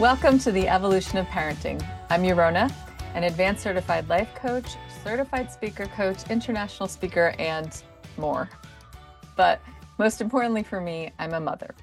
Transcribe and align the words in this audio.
Welcome 0.00 0.40
to 0.40 0.50
the 0.50 0.66
Evolution 0.66 1.18
of 1.18 1.26
Parenting. 1.28 1.80
I'm 2.10 2.24
Yarona, 2.24 2.68
an 3.14 3.22
advanced 3.22 3.62
certified 3.62 4.08
life 4.08 4.34
coach, 4.34 4.66
certified 5.04 5.52
speaker 5.52 5.86
coach, 5.86 6.28
international 6.28 6.88
speaker, 6.88 7.32
and 7.38 7.80
more. 8.16 8.50
But 9.36 9.60
most 9.98 10.20
importantly 10.20 10.64
for 10.64 10.80
me, 10.80 11.12
I'm 11.20 11.32
a 11.32 11.38
mother. 11.38 11.76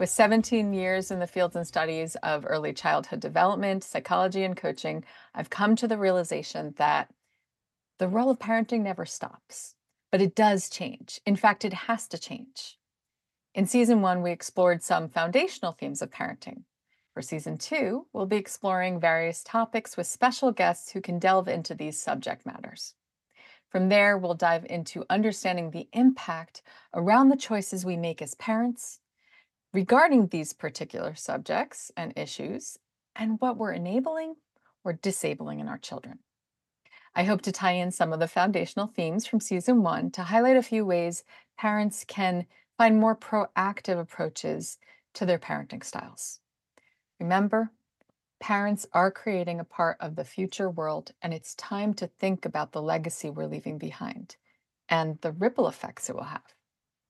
With 0.00 0.10
17 0.10 0.74
years 0.74 1.12
in 1.12 1.20
the 1.20 1.28
fields 1.28 1.54
and 1.54 1.64
studies 1.64 2.16
of 2.24 2.44
early 2.44 2.72
childhood 2.72 3.20
development, 3.20 3.84
psychology, 3.84 4.42
and 4.42 4.56
coaching, 4.56 5.04
I've 5.32 5.48
come 5.48 5.76
to 5.76 5.86
the 5.86 5.96
realization 5.96 6.74
that 6.76 7.08
the 8.00 8.08
role 8.08 8.30
of 8.30 8.40
parenting 8.40 8.80
never 8.80 9.06
stops, 9.06 9.76
but 10.10 10.20
it 10.20 10.34
does 10.34 10.68
change. 10.68 11.20
In 11.24 11.36
fact, 11.36 11.64
it 11.64 11.72
has 11.72 12.08
to 12.08 12.18
change. 12.18 12.78
In 13.54 13.68
season 13.68 14.02
one, 14.02 14.22
we 14.22 14.32
explored 14.32 14.82
some 14.82 15.08
foundational 15.08 15.70
themes 15.70 16.02
of 16.02 16.10
parenting. 16.10 16.64
For 17.18 17.22
season 17.22 17.58
two, 17.58 18.06
we'll 18.12 18.26
be 18.26 18.36
exploring 18.36 19.00
various 19.00 19.42
topics 19.42 19.96
with 19.96 20.06
special 20.06 20.52
guests 20.52 20.92
who 20.92 21.00
can 21.00 21.18
delve 21.18 21.48
into 21.48 21.74
these 21.74 22.00
subject 22.00 22.46
matters. 22.46 22.94
From 23.68 23.88
there, 23.88 24.16
we'll 24.16 24.34
dive 24.34 24.64
into 24.70 25.04
understanding 25.10 25.72
the 25.72 25.88
impact 25.92 26.62
around 26.94 27.28
the 27.28 27.36
choices 27.36 27.84
we 27.84 27.96
make 27.96 28.22
as 28.22 28.36
parents 28.36 29.00
regarding 29.72 30.28
these 30.28 30.52
particular 30.52 31.16
subjects 31.16 31.90
and 31.96 32.16
issues 32.16 32.78
and 33.16 33.40
what 33.40 33.56
we're 33.56 33.72
enabling 33.72 34.36
or 34.84 34.92
disabling 34.92 35.58
in 35.58 35.66
our 35.66 35.76
children. 35.76 36.20
I 37.16 37.24
hope 37.24 37.42
to 37.42 37.50
tie 37.50 37.72
in 37.72 37.90
some 37.90 38.12
of 38.12 38.20
the 38.20 38.28
foundational 38.28 38.86
themes 38.86 39.26
from 39.26 39.40
season 39.40 39.82
one 39.82 40.12
to 40.12 40.22
highlight 40.22 40.56
a 40.56 40.62
few 40.62 40.86
ways 40.86 41.24
parents 41.58 42.04
can 42.06 42.46
find 42.76 42.96
more 42.96 43.16
proactive 43.16 43.98
approaches 43.98 44.78
to 45.14 45.26
their 45.26 45.40
parenting 45.40 45.82
styles. 45.82 46.38
Remember, 47.20 47.72
parents 48.38 48.86
are 48.92 49.10
creating 49.10 49.58
a 49.58 49.64
part 49.64 49.96
of 50.00 50.14
the 50.14 50.24
future 50.24 50.70
world, 50.70 51.12
and 51.20 51.34
it's 51.34 51.54
time 51.56 51.92
to 51.94 52.06
think 52.06 52.44
about 52.44 52.70
the 52.70 52.82
legacy 52.82 53.28
we're 53.28 53.46
leaving 53.46 53.76
behind 53.76 54.36
and 54.88 55.20
the 55.20 55.32
ripple 55.32 55.66
effects 55.66 56.08
it 56.08 56.14
will 56.14 56.22
have. 56.22 56.54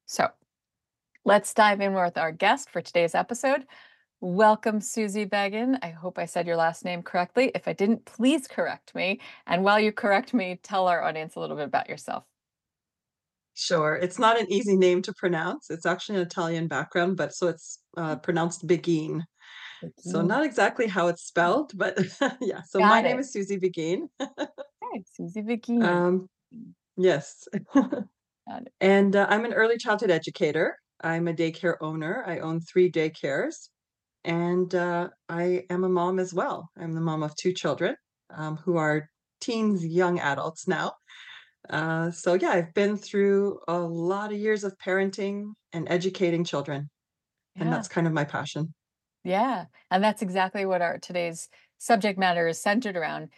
So, 0.06 0.28
let's 1.26 1.52
dive 1.52 1.82
in 1.82 1.92
with 1.92 2.16
our 2.16 2.32
guest 2.32 2.70
for 2.70 2.80
today's 2.80 3.14
episode. 3.14 3.66
Welcome, 4.20 4.80
Susie 4.80 5.26
Beghin. 5.26 5.78
I 5.82 5.90
hope 5.90 6.18
I 6.18 6.24
said 6.24 6.46
your 6.46 6.56
last 6.56 6.86
name 6.86 7.02
correctly. 7.02 7.52
If 7.54 7.68
I 7.68 7.74
didn't, 7.74 8.06
please 8.06 8.48
correct 8.48 8.94
me. 8.94 9.20
And 9.46 9.62
while 9.62 9.78
you 9.78 9.92
correct 9.92 10.32
me, 10.32 10.58
tell 10.62 10.88
our 10.88 11.02
audience 11.02 11.36
a 11.36 11.40
little 11.40 11.56
bit 11.56 11.66
about 11.66 11.88
yourself. 11.88 12.24
Sure. 13.54 13.94
It's 13.94 14.18
not 14.18 14.40
an 14.40 14.50
easy 14.50 14.76
name 14.76 15.02
to 15.02 15.12
pronounce. 15.12 15.68
It's 15.68 15.84
actually 15.84 16.16
an 16.16 16.22
Italian 16.22 16.66
background, 16.66 17.16
but 17.16 17.34
so 17.34 17.48
it's 17.48 17.80
uh, 17.96 18.16
pronounced 18.16 18.66
Begin. 18.66 19.24
So 19.98 20.22
not 20.22 20.44
exactly 20.44 20.86
how 20.86 21.08
it's 21.08 21.22
spelled, 21.22 21.72
but 21.76 21.98
yeah. 22.40 22.62
So 22.62 22.80
Got 22.80 22.90
my 22.90 23.00
it. 23.00 23.04
name 23.04 23.18
is 23.18 23.32
Susie 23.32 23.58
Beghin. 23.58 24.08
Hi, 24.20 25.02
Susie 25.06 25.42
Beghin. 25.48 25.82
Um, 25.82 26.28
yes. 26.96 27.48
And 28.80 29.14
uh, 29.14 29.26
I'm 29.28 29.44
an 29.44 29.52
early 29.52 29.76
childhood 29.76 30.10
educator. 30.10 30.78
I'm 31.02 31.28
a 31.28 31.34
daycare 31.34 31.76
owner. 31.80 32.24
I 32.26 32.38
own 32.38 32.60
three 32.60 32.90
daycares. 32.90 33.68
And 34.24 34.74
uh, 34.74 35.08
I 35.28 35.64
am 35.68 35.84
a 35.84 35.88
mom 35.88 36.18
as 36.18 36.32
well. 36.32 36.70
I'm 36.78 36.92
the 36.92 37.00
mom 37.00 37.22
of 37.22 37.34
two 37.36 37.52
children 37.52 37.94
um, 38.30 38.56
who 38.56 38.76
are 38.76 39.08
teens, 39.40 39.84
young 39.84 40.18
adults 40.18 40.66
now. 40.66 40.92
Uh, 41.68 42.10
so 42.10 42.34
yeah, 42.34 42.50
I've 42.50 42.72
been 42.74 42.96
through 42.96 43.60
a 43.68 43.78
lot 43.78 44.32
of 44.32 44.38
years 44.38 44.64
of 44.64 44.74
parenting 44.78 45.52
and 45.72 45.86
educating 45.90 46.44
children, 46.44 46.88
and 47.56 47.70
that's 47.72 47.88
kind 47.88 48.06
of 48.06 48.12
my 48.12 48.24
passion. 48.24 48.72
Yeah. 49.24 49.66
And 49.90 50.02
that's 50.02 50.22
exactly 50.22 50.64
what 50.64 50.82
our 50.82 50.98
today's 50.98 51.48
subject 51.78 52.18
matter 52.18 52.48
is 52.48 52.60
centered 52.60 52.96
around 52.96 53.28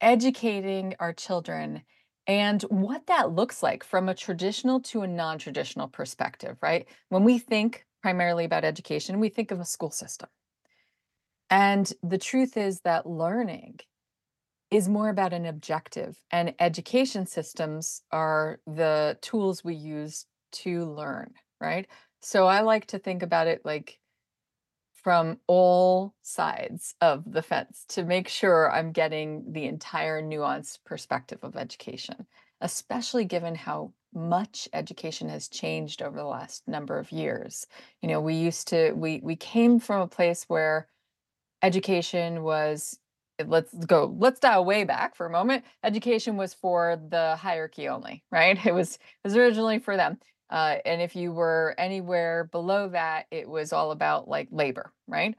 educating 0.00 0.94
our 1.00 1.12
children 1.12 1.82
and 2.26 2.62
what 2.64 3.06
that 3.06 3.32
looks 3.32 3.62
like 3.62 3.84
from 3.84 4.08
a 4.08 4.14
traditional 4.14 4.80
to 4.80 5.02
a 5.02 5.08
non-traditional 5.08 5.88
perspective, 5.88 6.56
right? 6.62 6.88
When 7.08 7.24
we 7.24 7.38
think 7.38 7.86
primarily 8.02 8.44
about 8.44 8.64
education, 8.64 9.20
we 9.20 9.28
think 9.30 9.50
of 9.50 9.60
a 9.60 9.64
school 9.64 9.90
system. 9.90 10.28
And 11.50 11.92
the 12.02 12.18
truth 12.18 12.56
is 12.56 12.80
that 12.80 13.06
learning 13.06 13.80
is 14.70 14.88
more 14.88 15.10
about 15.10 15.32
an 15.34 15.46
objective, 15.46 16.16
and 16.30 16.54
education 16.58 17.26
systems 17.26 18.02
are 18.12 18.60
the 18.66 19.18
tools 19.22 19.64
we 19.64 19.74
use 19.74 20.26
to 20.52 20.86
learn, 20.86 21.34
right? 21.60 21.86
So 22.22 22.46
I 22.46 22.62
like 22.62 22.86
to 22.88 22.98
think 22.98 23.22
about 23.22 23.48
it 23.48 23.62
like 23.64 23.98
from 25.02 25.38
all 25.46 26.14
sides 26.22 26.94
of 27.00 27.24
the 27.30 27.42
fence 27.42 27.84
to 27.88 28.04
make 28.04 28.28
sure 28.28 28.70
I'm 28.70 28.92
getting 28.92 29.52
the 29.52 29.64
entire 29.66 30.22
nuanced 30.22 30.78
perspective 30.84 31.40
of 31.42 31.56
education, 31.56 32.26
especially 32.60 33.24
given 33.24 33.54
how 33.54 33.92
much 34.14 34.68
education 34.72 35.28
has 35.28 35.48
changed 35.48 36.02
over 36.02 36.16
the 36.16 36.24
last 36.24 36.68
number 36.68 36.98
of 36.98 37.10
years. 37.10 37.66
You 38.00 38.08
know, 38.08 38.20
we 38.20 38.34
used 38.34 38.68
to 38.68 38.92
we 38.92 39.20
we 39.22 39.36
came 39.36 39.80
from 39.80 40.02
a 40.02 40.08
place 40.08 40.44
where 40.44 40.88
education 41.62 42.42
was 42.42 42.98
let's 43.46 43.74
go 43.86 44.14
let's 44.18 44.38
dial 44.38 44.64
way 44.64 44.84
back 44.84 45.16
for 45.16 45.26
a 45.26 45.30
moment. 45.30 45.64
Education 45.82 46.36
was 46.36 46.54
for 46.54 47.00
the 47.08 47.36
hierarchy 47.36 47.88
only 47.88 48.22
right? 48.30 48.58
It 48.66 48.74
was 48.74 48.94
it 48.94 49.00
was 49.24 49.36
originally 49.36 49.78
for 49.78 49.96
them 49.96 50.18
uh, 50.52 50.76
and 50.86 51.02
if 51.02 51.16
you 51.16 51.32
were 51.32 51.74
anywhere 51.78 52.48
below 52.52 52.88
that 52.88 53.26
it 53.32 53.48
was 53.48 53.72
all 53.72 53.90
about 53.92 54.28
like 54.28 54.48
labor 54.52 54.92
right 55.08 55.34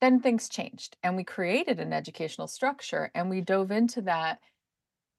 then 0.00 0.20
things 0.20 0.48
changed 0.48 0.96
and 1.02 1.16
we 1.16 1.24
created 1.24 1.80
an 1.80 1.92
educational 1.92 2.46
structure 2.46 3.10
and 3.14 3.30
we 3.30 3.40
dove 3.40 3.72
into 3.72 4.02
that 4.02 4.38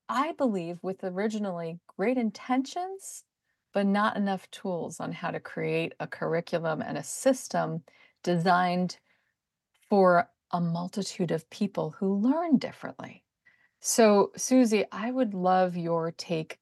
i 0.08 0.34
believe 0.34 0.80
with 0.82 1.04
originally 1.04 1.80
great 1.98 2.18
intentions 2.18 3.26
but 3.74 3.86
not 3.86 4.18
enough 4.18 4.50
tools 4.52 5.00
on 5.00 5.12
how 5.12 5.32
to 5.32 5.40
create 5.40 5.94
a 6.00 6.08
curriculum 6.08 6.82
and 6.82 6.98
a 6.98 7.04
system 7.04 7.84
designed 8.24 8.98
for 9.90 10.30
a 10.52 10.62
multitude 10.62 11.32
of 11.32 11.50
people 11.50 11.92
who 12.00 12.16
learn 12.16 12.58
differently. 12.58 13.24
So, 13.80 14.32
Susie, 14.36 14.86
I 14.92 15.12
would 15.12 15.34
love 15.34 15.78
your 15.78 16.12
take 16.12 16.59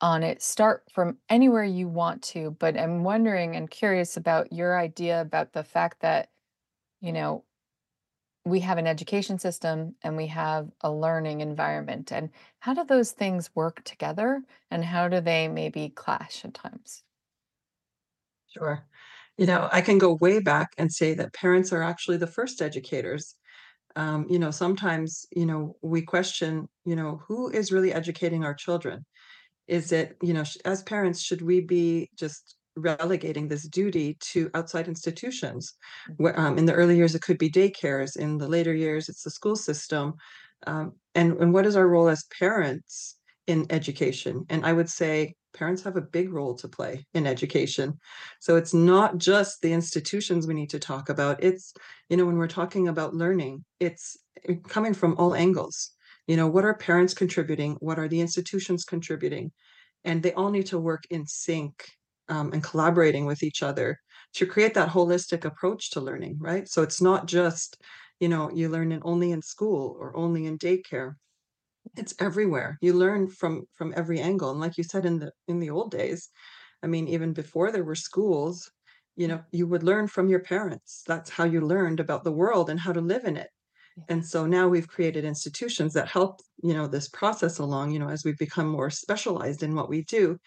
on 0.00 0.22
it. 0.22 0.42
Start 0.42 0.84
from 0.92 1.18
anywhere 1.28 1.64
you 1.64 1.88
want 1.88 2.22
to, 2.22 2.52
but 2.52 2.78
I'm 2.78 3.04
wondering 3.04 3.56
and 3.56 3.70
curious 3.70 4.16
about 4.16 4.52
your 4.52 4.78
idea 4.78 5.20
about 5.20 5.52
the 5.52 5.64
fact 5.64 6.00
that, 6.00 6.30
you 7.00 7.12
know, 7.12 7.44
we 8.44 8.60
have 8.60 8.78
an 8.78 8.86
education 8.86 9.38
system 9.38 9.96
and 10.02 10.16
we 10.16 10.28
have 10.28 10.70
a 10.82 10.92
learning 10.92 11.40
environment. 11.40 12.12
And 12.12 12.30
how 12.60 12.74
do 12.74 12.84
those 12.84 13.10
things 13.10 13.50
work 13.56 13.82
together 13.84 14.42
and 14.70 14.84
how 14.84 15.08
do 15.08 15.20
they 15.20 15.48
maybe 15.48 15.88
clash 15.88 16.44
at 16.44 16.54
times? 16.54 17.02
Sure. 18.48 18.86
You 19.36 19.46
know, 19.46 19.68
I 19.72 19.80
can 19.80 19.98
go 19.98 20.16
way 20.20 20.40
back 20.40 20.68
and 20.78 20.92
say 20.92 21.12
that 21.14 21.34
parents 21.34 21.72
are 21.72 21.82
actually 21.82 22.16
the 22.18 22.26
first 22.26 22.62
educators. 22.62 23.34
Um, 23.96 24.26
you 24.30 24.38
know, 24.38 24.50
sometimes, 24.50 25.26
you 25.32 25.46
know, 25.46 25.76
we 25.82 26.02
question, 26.02 26.68
you 26.84 26.96
know, 26.96 27.20
who 27.26 27.50
is 27.50 27.72
really 27.72 27.92
educating 27.92 28.44
our 28.44 28.54
children? 28.54 29.04
Is 29.68 29.92
it, 29.92 30.16
you 30.22 30.32
know, 30.32 30.44
as 30.64 30.82
parents, 30.82 31.20
should 31.20 31.42
we 31.42 31.60
be 31.60 32.10
just 32.16 32.56
relegating 32.76 33.48
this 33.48 33.66
duty 33.68 34.16
to 34.20 34.50
outside 34.54 34.88
institutions? 34.88 35.74
Where, 36.16 36.38
um, 36.38 36.58
in 36.58 36.66
the 36.66 36.74
early 36.74 36.96
years, 36.96 37.14
it 37.14 37.22
could 37.22 37.38
be 37.38 37.50
daycares. 37.50 38.16
In 38.16 38.38
the 38.38 38.48
later 38.48 38.74
years, 38.74 39.08
it's 39.08 39.22
the 39.22 39.30
school 39.30 39.56
system. 39.56 40.14
Um, 40.66 40.92
and, 41.14 41.36
and 41.38 41.52
what 41.52 41.66
is 41.66 41.76
our 41.76 41.88
role 41.88 42.08
as 42.08 42.24
parents 42.38 43.16
in 43.46 43.66
education? 43.70 44.44
And 44.48 44.64
I 44.64 44.72
would 44.72 44.90
say 44.90 45.34
parents 45.56 45.82
have 45.82 45.96
a 45.96 46.02
big 46.02 46.32
role 46.32 46.54
to 46.54 46.68
play 46.68 47.06
in 47.14 47.26
education. 47.26 47.98
So 48.40 48.56
it's 48.56 48.74
not 48.74 49.18
just 49.18 49.62
the 49.62 49.72
institutions 49.72 50.46
we 50.46 50.54
need 50.54 50.70
to 50.70 50.78
talk 50.78 51.08
about. 51.08 51.42
It's, 51.42 51.72
you 52.08 52.16
know, 52.16 52.26
when 52.26 52.36
we're 52.36 52.46
talking 52.46 52.88
about 52.88 53.14
learning, 53.14 53.64
it's 53.80 54.16
eh, 54.48 54.56
coming 54.68 54.94
from 54.94 55.16
all 55.18 55.34
angles. 55.34 55.92
You 56.26 56.36
know, 56.36 56.46
what 56.48 56.64
are 56.64 56.74
parents 56.76 57.14
contributing? 57.14 57.76
What 57.80 57.98
are 57.98 58.08
the 58.08 58.20
institutions 58.20 58.84
contributing? 58.84 59.52
And 60.04 60.22
they 60.22 60.32
all 60.34 60.50
need 60.50 60.66
to 60.66 60.78
work 60.78 61.04
in 61.10 61.26
sync 61.26 61.88
um, 62.28 62.52
and 62.52 62.62
collaborating 62.62 63.26
with 63.26 63.42
each 63.42 63.62
other 63.62 64.00
to 64.34 64.46
create 64.46 64.74
that 64.74 64.88
holistic 64.90 65.44
approach 65.44 65.90
to 65.92 66.00
learning, 66.00 66.38
right? 66.40 66.68
So 66.68 66.82
it's 66.82 67.00
not 67.00 67.26
just, 67.26 67.80
you 68.20 68.28
know, 68.28 68.50
you 68.50 68.68
learn 68.68 68.92
in 68.92 69.00
only 69.04 69.30
in 69.32 69.42
school 69.42 69.96
or 69.98 70.16
only 70.16 70.46
in 70.46 70.58
daycare 70.58 71.14
it's 71.96 72.14
everywhere 72.20 72.78
you 72.80 72.92
learn 72.92 73.28
from 73.28 73.64
from 73.72 73.92
every 73.96 74.20
angle 74.20 74.50
and 74.50 74.60
like 74.60 74.76
you 74.76 74.84
said 74.84 75.04
in 75.06 75.18
the 75.18 75.32
in 75.48 75.58
the 75.60 75.70
old 75.70 75.90
days 75.90 76.28
i 76.82 76.86
mean 76.86 77.08
even 77.08 77.32
before 77.32 77.70
there 77.72 77.84
were 77.84 77.94
schools 77.94 78.70
you 79.16 79.28
know 79.28 79.42
you 79.52 79.66
would 79.66 79.82
learn 79.82 80.06
from 80.08 80.28
your 80.28 80.40
parents 80.40 81.02
that's 81.06 81.30
how 81.30 81.44
you 81.44 81.60
learned 81.60 82.00
about 82.00 82.24
the 82.24 82.32
world 82.32 82.68
and 82.70 82.80
how 82.80 82.92
to 82.92 83.00
live 83.00 83.24
in 83.24 83.36
it. 83.36 83.50
And 84.08 84.24
so 84.26 84.46
now 84.46 84.68
we've 84.68 84.88
created 84.88 85.24
institutions 85.24 85.92
that 85.94 86.08
help 86.08 86.40
you 86.62 86.74
know 86.74 86.86
this 86.86 87.08
process 87.08 87.58
along 87.58 87.90
you 87.92 87.98
know 87.98 88.08
as 88.08 88.24
we've 88.24 88.38
become 88.38 88.68
more 88.68 88.90
specialized 88.90 89.62
in 89.62 89.74
what 89.74 89.88
we 89.88 90.04
do. 90.04 90.38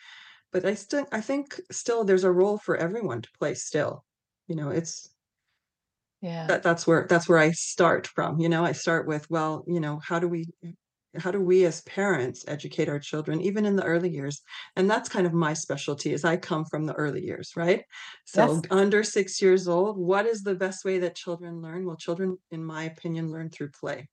But 0.54 0.66
i 0.66 0.75
still 0.75 1.07
i 1.13 1.22
think 1.22 1.60
still 1.72 2.04
there's 2.06 2.24
a 2.25 2.31
role 2.31 2.60
for 2.60 2.78
everyone 2.78 3.22
to 3.24 3.30
play 3.40 3.56
still 3.56 4.06
you 4.48 4.56
know 4.56 4.69
it's 4.72 5.10
Yeah. 6.22 6.48
That 6.48 6.63
that's 6.63 6.86
where 6.88 7.06
that's 7.07 7.30
where 7.30 7.38
I 7.38 7.51
start 7.51 8.07
from, 8.07 8.40
you 8.40 8.50
know, 8.50 8.66
I 8.66 8.74
start 8.74 9.07
with, 9.07 9.30
well, 9.30 9.63
you 9.68 9.80
know, 9.80 10.00
how 10.04 10.19
do 10.19 10.28
we 10.28 10.46
how 11.18 11.32
do 11.32 11.42
we 11.42 11.66
as 11.66 11.82
parents 11.84 12.46
educate 12.48 12.88
our 12.90 13.00
children 13.00 13.42
even 13.42 13.66
in 13.66 13.76
the 13.76 13.84
early 13.84 14.10
years? 14.10 14.42
And 14.76 14.90
that's 14.90 15.10
kind 15.10 15.26
of 15.28 15.34
my 15.34 15.54
specialty 15.54 16.14
is 16.14 16.24
I 16.24 16.38
come 16.38 16.66
from 16.66 16.86
the 16.86 16.94
early 16.94 17.26
years, 17.26 17.52
right? 17.56 17.84
So 18.26 18.44
Yes. 18.50 18.64
under 18.70 19.04
6 19.04 19.42
years 19.42 19.68
old, 19.68 19.98
what 19.98 20.26
is 20.26 20.44
the 20.44 20.56
best 20.56 20.86
way 20.86 21.00
that 21.00 21.16
children 21.16 21.62
learn? 21.62 21.86
Well, 21.86 21.98
children, 21.98 22.38
in 22.52 22.64
my 22.64 22.84
opinion, 22.84 23.32
learn 23.32 23.50
through 23.50 23.72
play. 23.72 24.08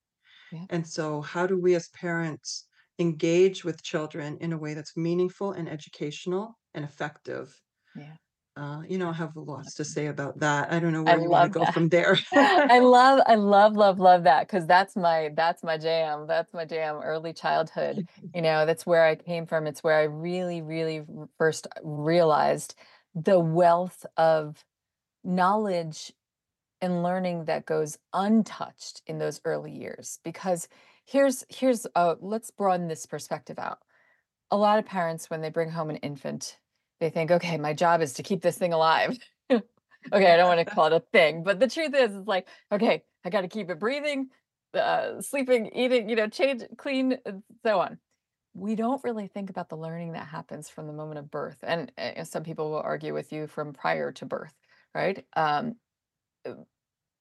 Yeah. 0.50 0.66
And 0.70 0.86
so 0.88 1.22
how 1.22 1.46
do 1.46 1.58
we 1.58 1.74
as 1.74 1.88
parents 1.90 2.68
engage 2.98 3.64
with 3.64 3.82
children 3.82 4.38
in 4.40 4.52
a 4.52 4.58
way 4.58 4.74
that's 4.74 4.96
meaningful 4.96 5.52
and 5.52 5.68
educational 5.68 6.58
and 6.74 6.84
effective? 6.84 7.60
Yeah. 7.94 8.16
Uh, 8.56 8.80
you 8.88 8.96
know, 8.96 9.10
I 9.10 9.12
have 9.12 9.36
lots 9.36 9.74
to 9.74 9.84
say 9.84 10.06
about 10.06 10.38
that. 10.38 10.72
I 10.72 10.78
don't 10.80 10.92
know 10.92 11.02
I 11.04 11.16
where 11.16 11.20
you 11.20 11.28
wanna 11.28 11.50
go 11.50 11.60
that. 11.60 11.74
from 11.74 11.88
there. 11.90 12.18
I 12.34 12.78
love 12.78 13.20
I 13.26 13.34
love, 13.34 13.76
love, 13.76 13.98
love 14.00 14.22
that 14.24 14.46
because 14.46 14.66
that's 14.66 14.96
my 14.96 15.30
that's 15.34 15.62
my 15.62 15.76
jam. 15.76 16.26
That's 16.26 16.54
my 16.54 16.64
jam, 16.64 16.96
early 17.02 17.34
childhood. 17.34 18.08
You 18.34 18.42
know, 18.42 18.64
that's 18.64 18.86
where 18.86 19.04
I 19.04 19.14
came 19.14 19.46
from. 19.46 19.66
It's 19.66 19.84
where 19.84 19.98
I 19.98 20.04
really, 20.04 20.62
really 20.62 21.02
first 21.36 21.66
realized 21.84 22.74
the 23.14 23.38
wealth 23.38 24.06
of 24.16 24.64
knowledge 25.22 26.12
and 26.80 27.02
learning 27.02 27.44
that 27.46 27.66
goes 27.66 27.98
untouched 28.14 29.02
in 29.06 29.18
those 29.18 29.40
early 29.44 29.72
years. 29.72 30.18
Because 30.24 30.68
here's 31.04 31.44
here's, 31.50 31.86
uh 31.94 32.14
let's 32.20 32.50
broaden 32.50 32.88
this 32.88 33.04
perspective 33.04 33.58
out. 33.58 33.80
A 34.50 34.56
lot 34.56 34.78
of 34.78 34.86
parents, 34.86 35.28
when 35.28 35.42
they 35.42 35.50
bring 35.50 35.70
home 35.70 35.90
an 35.90 35.96
infant, 35.96 36.58
they 37.00 37.10
think, 37.10 37.30
"Okay, 37.30 37.56
my 37.58 37.72
job 37.74 38.00
is 38.02 38.14
to 38.14 38.22
keep 38.22 38.42
this 38.42 38.58
thing 38.58 38.72
alive." 38.72 39.16
Okay, 40.12 40.32
I 40.32 40.36
don't 40.36 40.46
wanna 40.48 40.64
call 40.66 40.86
it 40.86 40.92
a 40.92 41.00
thing, 41.00 41.42
but 41.42 41.58
the 41.58 41.66
truth 41.68 41.92
is, 41.94 42.14
it's 42.14 42.28
like, 42.28 42.46
"Okay, 42.70 43.02
I 43.24 43.30
gotta 43.30 43.48
keep 43.48 43.70
it 43.70 43.80
breathing, 43.80 44.30
uh, 44.72 45.20
sleeping, 45.20 45.66
eating, 45.74 46.08
you 46.08 46.14
know, 46.14 46.28
change, 46.28 46.62
clean, 46.78 47.18
so 47.64 47.80
on." 47.80 47.98
We 48.54 48.76
don't 48.76 49.02
really 49.04 49.28
think 49.28 49.50
about 49.50 49.68
the 49.70 49.76
learning 49.76 50.12
that 50.12 50.26
happens 50.28 50.68
from 50.70 50.86
the 50.88 50.92
moment 50.94 51.18
of 51.20 51.30
birth, 51.30 51.58
and, 51.62 51.92
eh, 51.98 52.24
some 52.24 52.44
people 52.44 52.70
will 52.70 52.80
argue 52.82 53.14
with 53.14 53.32
you 53.32 53.46
from 53.48 53.72
prior 53.72 54.12
to 54.12 54.26
birth, 54.26 54.54
right? 54.94 55.26
Um, 55.36 55.76
uh, 56.46 56.54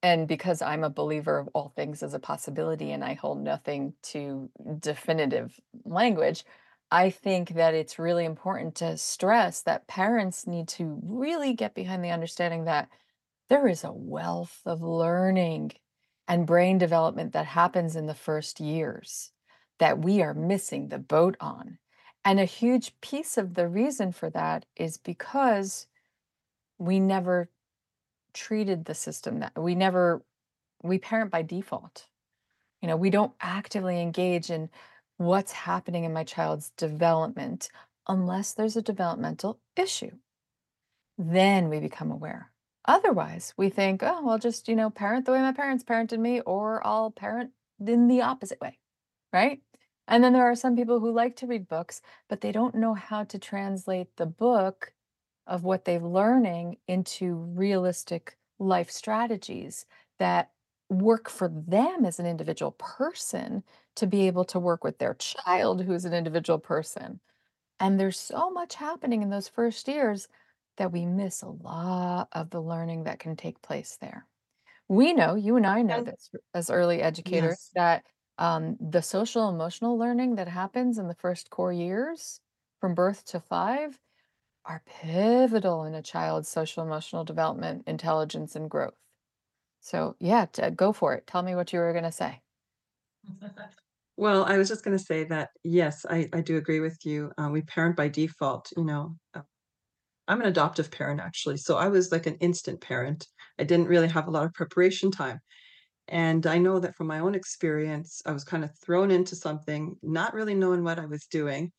and 0.03 0.27
because 0.27 0.61
I'm 0.61 0.83
a 0.83 0.89
believer 0.89 1.39
of 1.39 1.49
all 1.53 1.69
things 1.69 2.03
as 2.03 2.13
a 2.13 2.19
possibility 2.19 2.91
and 2.91 3.03
I 3.03 3.13
hold 3.15 3.41
nothing 3.41 3.93
to 4.03 4.49
definitive 4.79 5.59
language, 5.83 6.45
I 6.91 7.09
think 7.09 7.55
that 7.55 7.73
it's 7.73 7.99
really 7.99 8.25
important 8.25 8.75
to 8.75 8.97
stress 8.97 9.61
that 9.61 9.87
parents 9.87 10.47
need 10.47 10.67
to 10.69 10.99
really 11.03 11.53
get 11.53 11.73
behind 11.73 12.03
the 12.03 12.11
understanding 12.11 12.65
that 12.65 12.89
there 13.49 13.67
is 13.67 13.83
a 13.83 13.91
wealth 13.91 14.61
of 14.65 14.81
learning 14.81 15.73
and 16.27 16.47
brain 16.47 16.77
development 16.77 17.33
that 17.33 17.45
happens 17.45 17.95
in 17.95 18.07
the 18.07 18.15
first 18.15 18.59
years 18.59 19.31
that 19.79 19.99
we 19.99 20.21
are 20.21 20.33
missing 20.33 20.89
the 20.89 20.99
boat 20.99 21.35
on. 21.39 21.77
And 22.23 22.39
a 22.39 22.45
huge 22.45 22.99
piece 23.01 23.37
of 23.37 23.53
the 23.53 23.67
reason 23.67 24.11
for 24.11 24.29
that 24.31 24.65
is 24.75 24.97
because 24.97 25.87
we 26.77 26.99
never 26.99 27.49
treated 28.33 28.85
the 28.85 28.95
system 28.95 29.39
that 29.39 29.53
we 29.57 29.75
never 29.75 30.23
we 30.83 30.97
parent 30.97 31.31
by 31.31 31.41
default. 31.41 32.07
You 32.81 32.87
know, 32.87 32.97
we 32.97 33.09
don't 33.09 33.33
actively 33.41 34.01
engage 34.01 34.49
in 34.49 34.69
what's 35.17 35.51
happening 35.51 36.03
in 36.03 36.13
my 36.13 36.23
child's 36.23 36.71
development 36.77 37.69
unless 38.07 38.53
there's 38.53 38.77
a 38.77 38.81
developmental 38.81 39.59
issue. 39.75 40.11
Then 41.17 41.69
we 41.69 41.79
become 41.79 42.11
aware. 42.11 42.51
Otherwise, 42.85 43.53
we 43.57 43.69
think, 43.69 44.03
"Oh, 44.03 44.29
I'll 44.29 44.37
just, 44.37 44.67
you 44.67 44.75
know, 44.75 44.89
parent 44.89 45.25
the 45.25 45.31
way 45.31 45.41
my 45.41 45.51
parents 45.53 45.83
parented 45.83 46.19
me, 46.19 46.41
or 46.41 46.85
I'll 46.85 47.11
parent 47.11 47.53
in 47.79 48.07
the 48.07 48.21
opposite 48.21 48.61
way." 48.61 48.79
Right? 49.33 49.61
And 50.07 50.23
then 50.23 50.33
there 50.33 50.45
are 50.45 50.55
some 50.55 50.75
people 50.75 50.99
who 50.99 51.11
like 51.11 51.35
to 51.37 51.47
read 51.47 51.67
books, 51.67 52.01
but 52.29 52.41
they 52.41 52.51
don't 52.51 52.75
know 52.75 52.93
how 52.93 53.23
to 53.25 53.39
translate 53.39 54.15
the 54.17 54.25
book 54.27 54.93
of 55.47 55.63
what 55.63 55.85
they're 55.85 55.99
learning 55.99 56.77
into 56.87 57.35
realistic 57.35 58.37
life 58.59 58.91
strategies 58.91 59.85
that 60.19 60.51
work 60.89 61.29
for 61.29 61.47
them 61.49 62.05
as 62.05 62.19
an 62.19 62.25
individual 62.25 62.71
person 62.73 63.63
to 63.95 64.07
be 64.07 64.27
able 64.27 64.45
to 64.45 64.59
work 64.59 64.83
with 64.83 64.97
their 64.99 65.13
child 65.15 65.83
who's 65.83 66.05
an 66.05 66.13
individual 66.13 66.59
person. 66.59 67.21
And 67.79 67.99
there's 67.99 68.19
so 68.19 68.49
much 68.51 68.75
happening 68.75 69.21
in 69.23 69.29
those 69.31 69.49
first 69.49 69.87
years 69.87 70.27
that 70.77 70.91
we 70.91 71.05
miss 71.05 71.41
a 71.43 71.49
lot 71.49 72.29
of 72.33 72.49
the 72.51 72.61
learning 72.61 73.05
that 73.05 73.19
can 73.19 73.35
take 73.35 73.61
place 73.61 73.97
there. 73.97 74.27
We 74.89 75.13
know, 75.13 75.35
you 75.35 75.55
and 75.55 75.65
I 75.67 75.81
know 75.81 76.03
this 76.03 76.29
as 76.53 76.69
early 76.69 77.01
educators 77.01 77.57
Yes. 77.57 77.71
that, 77.75 78.05
um, 78.37 78.77
the 78.79 79.01
social 79.01 79.49
emotional 79.49 79.97
learning 79.97 80.35
that 80.35 80.47
happens 80.47 80.97
in 80.97 81.07
the 81.07 81.15
first 81.15 81.49
core 81.49 81.73
years 81.73 82.41
from 82.81 82.95
birth 82.95 83.25
to 83.25 83.39
5 83.39 83.99
are 84.65 84.83
pivotal 84.85 85.83
in 85.85 85.95
a 85.95 86.01
child's 86.03 86.49
social 86.49 86.83
emotional 86.83 87.23
development, 87.25 87.87
intelligence, 87.87 88.55
and 88.55 88.69
growth. 88.71 88.97
So, 89.81 90.15
yeah, 90.19 90.45
t 90.47 90.69
go 90.71 90.93
for 90.93 91.13
it. 91.15 91.27
Tell 91.27 91.43
me 91.43 91.55
what 91.55 91.73
you 91.73 91.79
were 91.79 91.93
gonna 91.93 92.11
say. 92.11 92.41
Well, 94.17 94.45
I 94.45 94.57
was 94.57 94.69
just 94.69 94.83
gonna 94.83 94.99
say 94.99 95.23
that, 95.25 95.49
yes, 95.63 96.05
I 96.09 96.29
I 96.33 96.41
do 96.41 96.57
agree 96.57 96.79
with 96.79 96.97
you. 97.05 97.31
Uh, 97.37 97.49
we 97.51 97.61
parent 97.61 97.95
by 97.97 98.07
default, 98.07 98.71
you 98.77 98.83
know? 98.85 99.15
Uh, 99.33 99.41
I'm 100.27 100.41
an 100.41 100.47
adoptive 100.47 100.91
parent, 100.91 101.21
actually, 101.21 101.57
so 101.57 101.77
I 101.77 101.89
was 101.89 102.11
like 102.11 102.27
an 102.27 102.37
instant 102.37 102.81
parent. 102.81 103.27
I 103.59 103.63
didn't 103.65 103.87
really 103.89 104.09
have 104.09 104.27
a 104.27 104.31
lot 104.31 104.45
of 104.45 104.53
preparation 104.53 105.11
time. 105.11 105.39
And 106.09 106.47
I 106.47 106.57
know 106.59 106.79
that 106.79 106.95
from 106.95 107.07
my 107.07 107.19
own 107.19 107.35
experience, 107.35 108.21
I 108.25 108.33
was 108.33 108.45
kinda 108.45 108.69
thrown 108.85 109.11
into 109.11 109.35
something, 109.37 109.97
not 110.03 110.33
really 110.35 110.55
knowing 110.55 110.83
what 110.83 110.99
I 110.99 111.05
was 111.07 111.25
doing. 111.27 111.73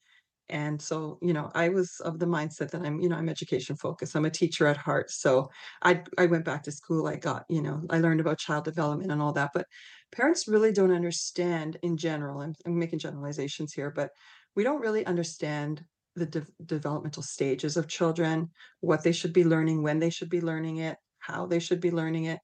And 0.49 0.81
so, 0.81 1.19
you 1.23 1.33
know, 1.33 1.51
I 1.55 1.69
was 1.71 2.01
of 2.01 2.19
the 2.19 2.27
mindset 2.27 2.71
that 2.71 2.83
I'm, 2.83 3.01
you 3.01 3.09
know, 3.09 3.17
I'm 3.17 3.29
education 3.29 3.77
focused. 3.77 4.15
I'm 4.15 4.25
a 4.25 4.31
teacher 4.31 4.67
at 4.67 4.77
heart. 4.77 5.11
So 5.11 5.51
I 5.83 6.03
I 6.19 6.27
went 6.27 6.45
back 6.45 6.63
to 6.65 6.73
school. 6.73 7.07
I 7.09 7.17
got, 7.17 7.45
you 7.49 7.63
know, 7.63 7.83
I 7.91 7.99
learned 7.99 8.21
about 8.21 8.39
child 8.39 8.65
development 8.65 9.11
and 9.13 9.21
all 9.23 9.33
that. 9.33 9.51
But 9.55 9.67
parents 10.13 10.49
really 10.49 10.73
don't 10.73 10.93
understand 10.93 11.79
in 11.83 11.97
general. 11.97 12.41
I'm, 12.43 12.55
I'm 12.65 12.79
making 12.79 13.01
generalizations 13.01 13.73
here, 13.73 13.91
but 13.91 14.11
we 14.55 14.63
don't 14.65 14.81
really 14.81 15.05
understand 15.07 15.85
the 16.15 16.27
dev 16.27 16.49
developmental 16.65 17.23
stages 17.23 17.77
of 17.77 17.89
children, 17.89 18.49
what 18.81 19.03
they 19.03 19.13
should 19.13 19.33
be 19.33 19.45
learning, 19.45 19.83
when 19.83 19.99
they 19.99 20.11
should 20.11 20.31
be 20.31 20.41
learning 20.41 20.79
it, 20.79 20.97
how 21.19 21.47
they 21.47 21.59
should 21.59 21.81
be 21.81 21.91
learning 21.91 22.25
it. 22.25 22.41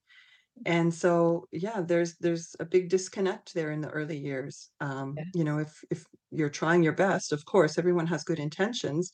And 0.64 0.94
so, 0.94 1.46
yeah, 1.52 1.80
there's 1.80 2.16
there's 2.18 2.54
a 2.60 2.64
big 2.66 2.88
disconnect 2.88 3.54
there 3.54 3.72
in 3.72 3.80
the 3.80 3.90
early 3.90 4.18
years. 4.18 4.70
Um, 4.80 5.24
you 5.34 5.44
know, 5.44 5.58
if 5.58 5.82
if 5.90 6.04
you're 6.30 6.50
trying 6.50 6.82
your 6.82 6.92
best, 6.94 7.32
of 7.32 7.44
course, 7.46 7.78
everyone 7.78 8.06
has 8.08 8.24
good 8.24 8.38
intentions, 8.38 9.12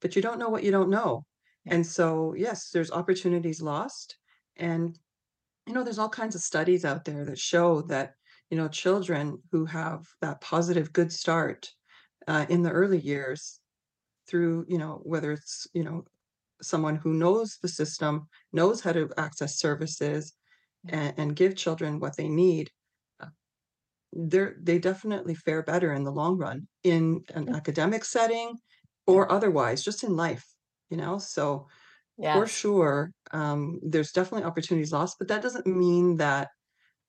but 0.00 0.16
you 0.16 0.22
don't 0.22 0.38
know 0.38 0.48
what 0.50 0.64
you 0.64 0.70
don't 0.70 0.90
know. 0.90 1.24
Yeah. 1.64 1.72
And 1.72 1.86
so, 1.86 2.34
yes, 2.34 2.70
there's 2.70 2.90
opportunities 2.92 3.62
lost. 3.62 4.18
And, 4.56 4.98
you 5.66 5.74
know, 5.74 5.84
there's 5.84 5.98
all 5.98 6.08
kinds 6.10 6.34
of 6.34 6.42
studies 6.42 6.84
out 6.84 7.04
there 7.04 7.24
that 7.24 7.38
show 7.38 7.82
that, 7.82 8.14
you 8.50 8.56
know, 8.56 8.68
children 8.68 9.42
who 9.52 9.66
have 9.66 10.04
that 10.20 10.40
positive 10.40 10.92
good 10.92 11.12
start 11.12 11.70
uh, 12.28 12.46
in 12.50 12.62
the 12.62 12.70
early 12.72 13.00
years 13.00 13.60
through, 14.28 14.66
you 14.68 14.78
know, 14.78 15.00
whether 15.04 15.32
it's, 15.32 15.66
you 15.74 15.84
know, 15.84 16.04
someone 16.62 16.96
who 16.96 17.14
knows 17.14 17.58
the 17.62 17.68
system, 17.68 18.28
knows 18.52 18.80
how 18.82 18.92
to 18.92 19.10
access 19.18 19.58
services, 19.58 20.34
Yeah. 20.34 20.43
And, 20.88 21.14
and 21.18 21.36
give 21.36 21.56
children 21.56 22.00
what 22.00 22.16
they 22.16 22.28
need, 22.28 22.70
uh, 23.20 23.28
they're 24.12 24.56
they 24.60 24.78
definitely 24.78 25.34
fare 25.34 25.62
better 25.62 25.92
in 25.92 26.04
the 26.04 26.12
long 26.12 26.38
run 26.38 26.68
in 26.84 27.24
an 27.34 27.48
academic 27.54 28.04
setting 28.04 28.56
or 29.06 29.30
otherwise, 29.30 29.84
just 29.84 30.04
in 30.04 30.16
life, 30.16 30.44
you 30.90 30.96
know? 30.96 31.18
So 31.18 31.68
for 32.32 32.46
sure, 32.46 33.12
um, 33.32 33.80
there's 33.82 34.12
definitely 34.12 34.44
opportunities 34.46 34.92
lost, 34.92 35.16
but 35.18 35.28
that 35.28 35.42
doesn't 35.42 35.66
mean 35.66 36.16
that 36.18 36.50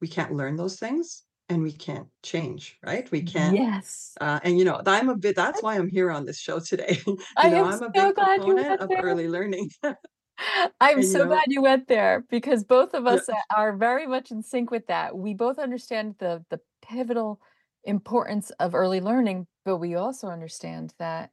we 0.01 0.07
can't 0.07 0.33
learn 0.33 0.55
those 0.55 0.77
things 0.79 1.25
and 1.49 1.63
we 1.63 1.71
can't 1.73 2.09
change, 2.23 2.77
right? 2.85 3.09
We 3.11 3.23
can't, 3.23 3.59
Yes. 3.59 4.17
uh, 4.21 4.39
and 4.43 4.57
you 4.59 4.65
know, 4.65 4.81
I'm 4.85 5.09
a 5.09 5.17
bit, 5.17 5.35
that's 5.35 5.61
why 5.63 5.75
I'm 5.77 5.89
here 5.89 6.11
on 6.11 6.25
this 6.25 6.39
show 6.39 6.59
today. 6.59 6.99
you 7.41 7.49
I 7.49 7.51
know, 7.51 7.61
am 7.61 7.65
I'm 7.65 7.83
a 7.83 7.89
so 7.93 8.11
big 8.13 8.13
proponent 8.13 8.79
of 8.79 8.93
early 8.99 9.27
learning. 9.29 9.69
I'm 10.81 11.01
and, 11.01 11.11
you 11.13 11.13
so 11.13 11.25
glad 11.25 11.43
you 11.47 11.61
went 11.61 11.87
there 11.87 12.25
because 12.29 12.63
both 12.63 12.93
of 12.93 13.07
us 13.07 13.29
a 13.29 13.35
are 13.55 13.73
very 13.75 14.07
much 14.07 14.31
in 14.31 14.41
sync 14.43 14.71
with 14.71 14.87
that. 14.87 15.17
We 15.17 15.33
both 15.33 15.59
understand 15.59 16.15
the 16.19 16.43
the 16.49 16.59
pivotal 16.81 17.39
importance 17.83 18.49
of 18.59 18.75
early 18.75 19.01
learning, 19.01 19.47
but 19.63 19.77
we 19.77 19.95
also 19.95 20.27
understand 20.27 20.93
that 20.99 21.31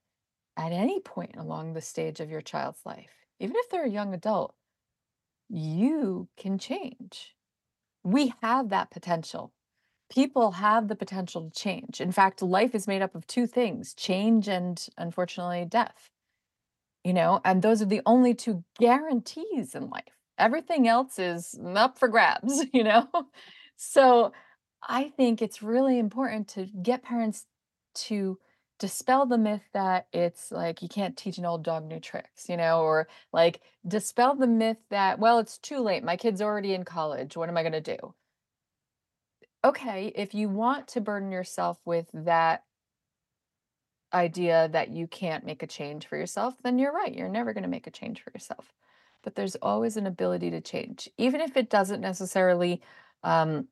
at 0.56 0.72
any 0.72 1.00
point 1.00 1.36
along 1.36 1.74
the 1.74 1.80
stage 1.82 2.20
of 2.20 2.30
your 2.30 2.42
child's 2.42 2.80
life, 2.86 3.12
even 3.40 3.56
if 3.58 3.70
they're 3.70 3.84
a 3.86 3.90
young 3.90 4.14
adult, 4.14 4.54
you 5.50 6.28
can 6.38 6.58
change. 6.58 7.36
We 8.04 8.34
have 8.42 8.70
that 8.70 8.90
potential. 8.90 9.52
People 10.10 10.52
have 10.52 10.88
the 10.88 10.96
potential 10.96 11.50
to 11.50 11.60
change. 11.60 12.00
In 12.00 12.12
fact, 12.12 12.42
life 12.42 12.74
is 12.74 12.88
made 12.88 13.02
up 13.02 13.14
of 13.16 13.26
2 13.28 13.46
things, 13.46 13.94
change 13.94 14.48
and, 14.48 14.86
unfortunately, 14.98 15.66
death. 15.66 16.10
You 17.04 17.12
know, 17.12 17.40
and 17.44 17.62
those 17.62 17.82
are 17.82 17.86
the 17.86 18.02
only 18.06 18.34
2 18.34 18.62
guarantees 18.78 19.74
in 19.74 19.90
life. 19.90 20.04
Everything 20.38 20.86
else 20.86 21.18
is 21.18 21.58
up 21.74 21.98
for 21.98 22.08
grabs, 22.08 22.64
you 22.72 22.84
know? 22.84 23.08
So 23.76 24.32
I 24.88 25.08
think 25.16 25.42
it's 25.42 25.62
really 25.62 25.98
important 25.98 26.48
to 26.48 26.66
get 26.82 27.02
parents 27.02 27.46
to 27.94 28.38
dispel 28.78 29.26
the 29.26 29.38
myth 29.38 29.62
that 29.74 30.06
it's 30.12 30.50
like 30.52 30.82
you 30.82 30.88
can't 30.88 31.16
teach 31.16 31.38
an 31.38 31.44
old 31.46 31.62
dog 31.64 31.84
new 31.86 32.00
tricks, 32.00 32.48
you 32.48 32.56
know, 32.56 32.82
or 32.82 33.08
like 33.32 33.60
dispel 33.86 34.34
the 34.36 34.46
myth 34.46 34.78
that, 34.90 35.18
well, 35.18 35.38
it's 35.38 35.58
too 35.58 35.78
late. 35.80 36.04
My 36.04 36.16
kid's 36.16 36.42
already 36.42 36.74
in 36.74 36.84
college. 36.84 37.36
What 37.36 37.48
am 37.48 37.56
I 37.56 37.62
going 37.62 37.72
to 37.72 37.80
do? 37.96 38.14
Okay, 39.64 40.12
if 40.16 40.34
you 40.34 40.48
want 40.48 40.88
to 40.88 41.00
burden 41.00 41.30
yourself 41.30 41.80
with 41.84 42.06
that 42.14 42.64
idea 44.14 44.68
that 44.72 44.90
you 44.90 45.06
can't 45.06 45.44
make 45.44 45.62
a 45.62 45.66
change 45.66 46.06
for 46.06 46.16
yourself, 46.16 46.54
then 46.62 46.78
you're 46.78 46.92
right. 46.92 47.14
You're 47.14 47.28
never 47.28 47.52
going 47.52 47.62
to 47.62 47.68
make 47.68 47.86
a 47.86 47.90
change 47.90 48.22
for 48.22 48.30
yourself. 48.34 48.72
But 49.22 49.34
there's 49.34 49.56
always 49.56 49.96
an 49.96 50.06
ability 50.06 50.50
to 50.50 50.60
change, 50.60 51.08
even 51.16 51.40
if 51.40 51.56
it 51.56 51.70
doesn't 51.70 52.00
necessarily 52.00 52.82
um, 53.22 53.68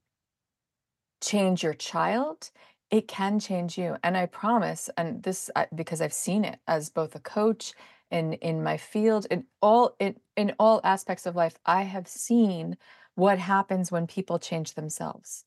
change 1.21 1.63
your 1.63 1.75
child, 1.75 2.51
it 2.91 3.09
can 3.09 3.39
change 3.39 3.79
you. 3.79 3.97
And 4.03 4.17
I 4.17 4.27
promise, 4.27 4.91
and 4.97 5.23
this 5.23 5.51
because 5.75 6.01
I've 6.01 6.13
seen 6.13 6.45
it 6.45 6.59
as 6.67 6.91
both 6.91 7.15
a 7.15 7.21
coach 7.21 7.73
and 8.11 8.35
in 8.35 8.63
my 8.63 8.77
field, 8.77 9.27
in 9.31 9.45
all 9.63 9.95
in 9.99 10.17
in 10.37 10.55
all 10.59 10.81
aspects 10.85 11.27
of 11.27 11.37
life, 11.37 11.57
I 11.67 11.83
have 11.83 12.09
seen 12.09 12.77
what 13.15 13.39
happens 13.39 13.93
when 13.93 14.07
people 14.07 14.39
change 14.39 14.75
themselves. 14.75 15.45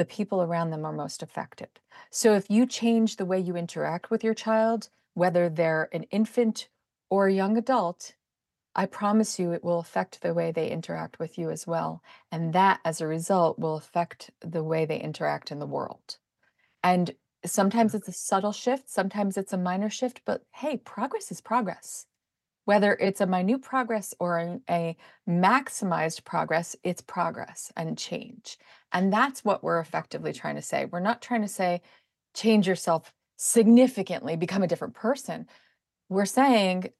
The 0.00 0.06
people 0.06 0.40
around 0.40 0.70
them 0.70 0.86
are 0.86 0.94
most 0.94 1.22
affected. 1.22 1.68
So 2.10 2.32
if 2.32 2.48
you 2.48 2.64
change 2.64 3.16
the 3.16 3.26
way 3.26 3.38
you 3.38 3.54
interact 3.54 4.10
with 4.10 4.24
your 4.24 4.32
child, 4.32 4.88
whether 5.12 5.50
they're 5.50 5.90
an 5.92 6.04
infant 6.04 6.70
or 7.10 7.26
a 7.26 7.34
young 7.34 7.58
adult, 7.58 8.14
I 8.74 8.86
promise 8.86 9.38
you 9.38 9.52
it 9.52 9.62
will 9.62 9.78
affect 9.78 10.22
the 10.22 10.32
way 10.32 10.52
they 10.52 10.70
interact 10.70 11.18
with 11.18 11.36
you 11.36 11.50
as 11.50 11.66
well. 11.66 12.02
And 12.32 12.54
that, 12.54 12.80
as 12.82 13.02
a 13.02 13.06
result, 13.06 13.58
will 13.58 13.76
affect 13.76 14.30
the 14.40 14.64
way 14.64 14.86
they 14.86 14.98
interact 14.98 15.52
in 15.52 15.58
the 15.58 15.66
world. 15.66 16.16
And 16.82 17.14
sometimes 17.44 17.94
it's 17.94 18.08
a 18.08 18.12
subtle 18.12 18.52
shift, 18.52 18.88
sometimes 18.88 19.36
it's 19.36 19.52
a 19.52 19.58
minor 19.58 19.90
shift, 19.90 20.22
but 20.24 20.46
hey, 20.54 20.78
progress 20.78 21.30
is 21.30 21.42
progress. 21.42 22.06
Whether 22.64 22.94
it's 22.94 23.20
a 23.20 23.26
minute 23.26 23.60
progress 23.60 24.14
or 24.18 24.38
a, 24.38 24.60
a 24.70 24.96
maximized 25.28 26.24
progress, 26.24 26.74
it's 26.84 27.02
progress 27.02 27.70
and 27.76 27.98
change. 27.98 28.56
And 28.92 29.12
that's 29.12 29.44
what 29.44 29.62
we're 29.62 29.80
effectively 29.80 30.32
trying 30.32 30.56
to 30.56 30.62
say. 30.62 30.86
We're 30.86 31.00
not 31.00 31.22
trying 31.22 31.42
to 31.42 31.48
say, 31.48 31.82
change 32.34 32.66
yourself 32.66 33.12
significantly, 33.36 34.36
become 34.36 34.62
a 34.62 34.66
different 34.66 34.94
person. 34.94 35.46
We're 36.08 36.26
saying, 36.26 36.90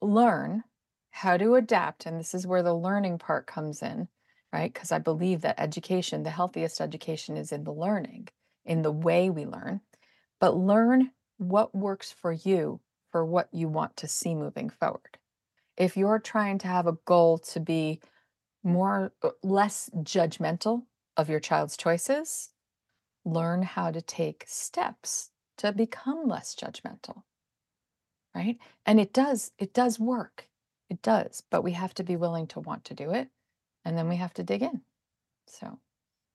learn 0.00 0.64
how 1.10 1.36
to 1.36 1.54
adapt. 1.54 2.06
And 2.06 2.18
this 2.18 2.34
is 2.34 2.46
where 2.46 2.62
the 2.62 2.74
learning 2.74 3.18
part 3.18 3.46
comes 3.46 3.82
in, 3.82 4.08
right? 4.52 4.72
Because 4.72 4.92
I 4.92 4.98
believe 4.98 5.40
that 5.42 5.58
education, 5.58 6.22
the 6.22 6.30
healthiest 6.30 6.80
education 6.80 7.36
is 7.36 7.52
in 7.52 7.64
the 7.64 7.72
learning, 7.72 8.28
in 8.64 8.82
the 8.82 8.92
way 8.92 9.30
we 9.30 9.46
learn. 9.46 9.80
But 10.40 10.56
learn 10.56 11.10
what 11.38 11.74
works 11.74 12.14
for 12.20 12.32
you 12.32 12.80
for 13.10 13.24
what 13.24 13.48
you 13.52 13.68
want 13.68 13.96
to 13.98 14.08
see 14.08 14.34
moving 14.34 14.68
forward. 14.68 15.18
If 15.76 15.96
you're 15.96 16.18
trying 16.18 16.58
to 16.58 16.68
have 16.68 16.86
a 16.86 16.98
goal 17.04 17.38
to 17.38 17.60
be 17.60 18.00
more 18.62 19.12
uh, 19.22 19.30
less 19.42 19.90
judgmental 19.98 20.82
of 21.16 21.28
your 21.30 21.40
child's 21.40 21.76
choices, 21.76 22.50
learn 23.24 23.62
how 23.62 23.90
to 23.92 24.02
take 24.02 24.44
steps 24.48 25.32
to 25.58 25.72
become 25.72 26.28
less 26.28 26.54
judgmental 26.54 27.24
right? 28.34 28.58
And 28.86 29.00
it 29.00 29.12
does 29.12 29.52
it 29.58 29.72
does 29.72 29.98
work. 29.98 30.48
It 30.90 31.02
does, 31.02 31.42
but 31.50 31.62
we 31.62 31.72
have 31.72 31.94
to 31.94 32.04
be 32.04 32.16
willing 32.16 32.46
to 32.48 32.60
want 32.60 32.84
to 32.86 32.94
do 32.94 33.10
it, 33.10 33.30
and 33.84 33.96
then 33.96 34.08
we 34.08 34.16
have 34.16 34.34
to 34.34 34.42
dig 34.42 34.62
in. 34.62 34.82
So, 35.48 35.80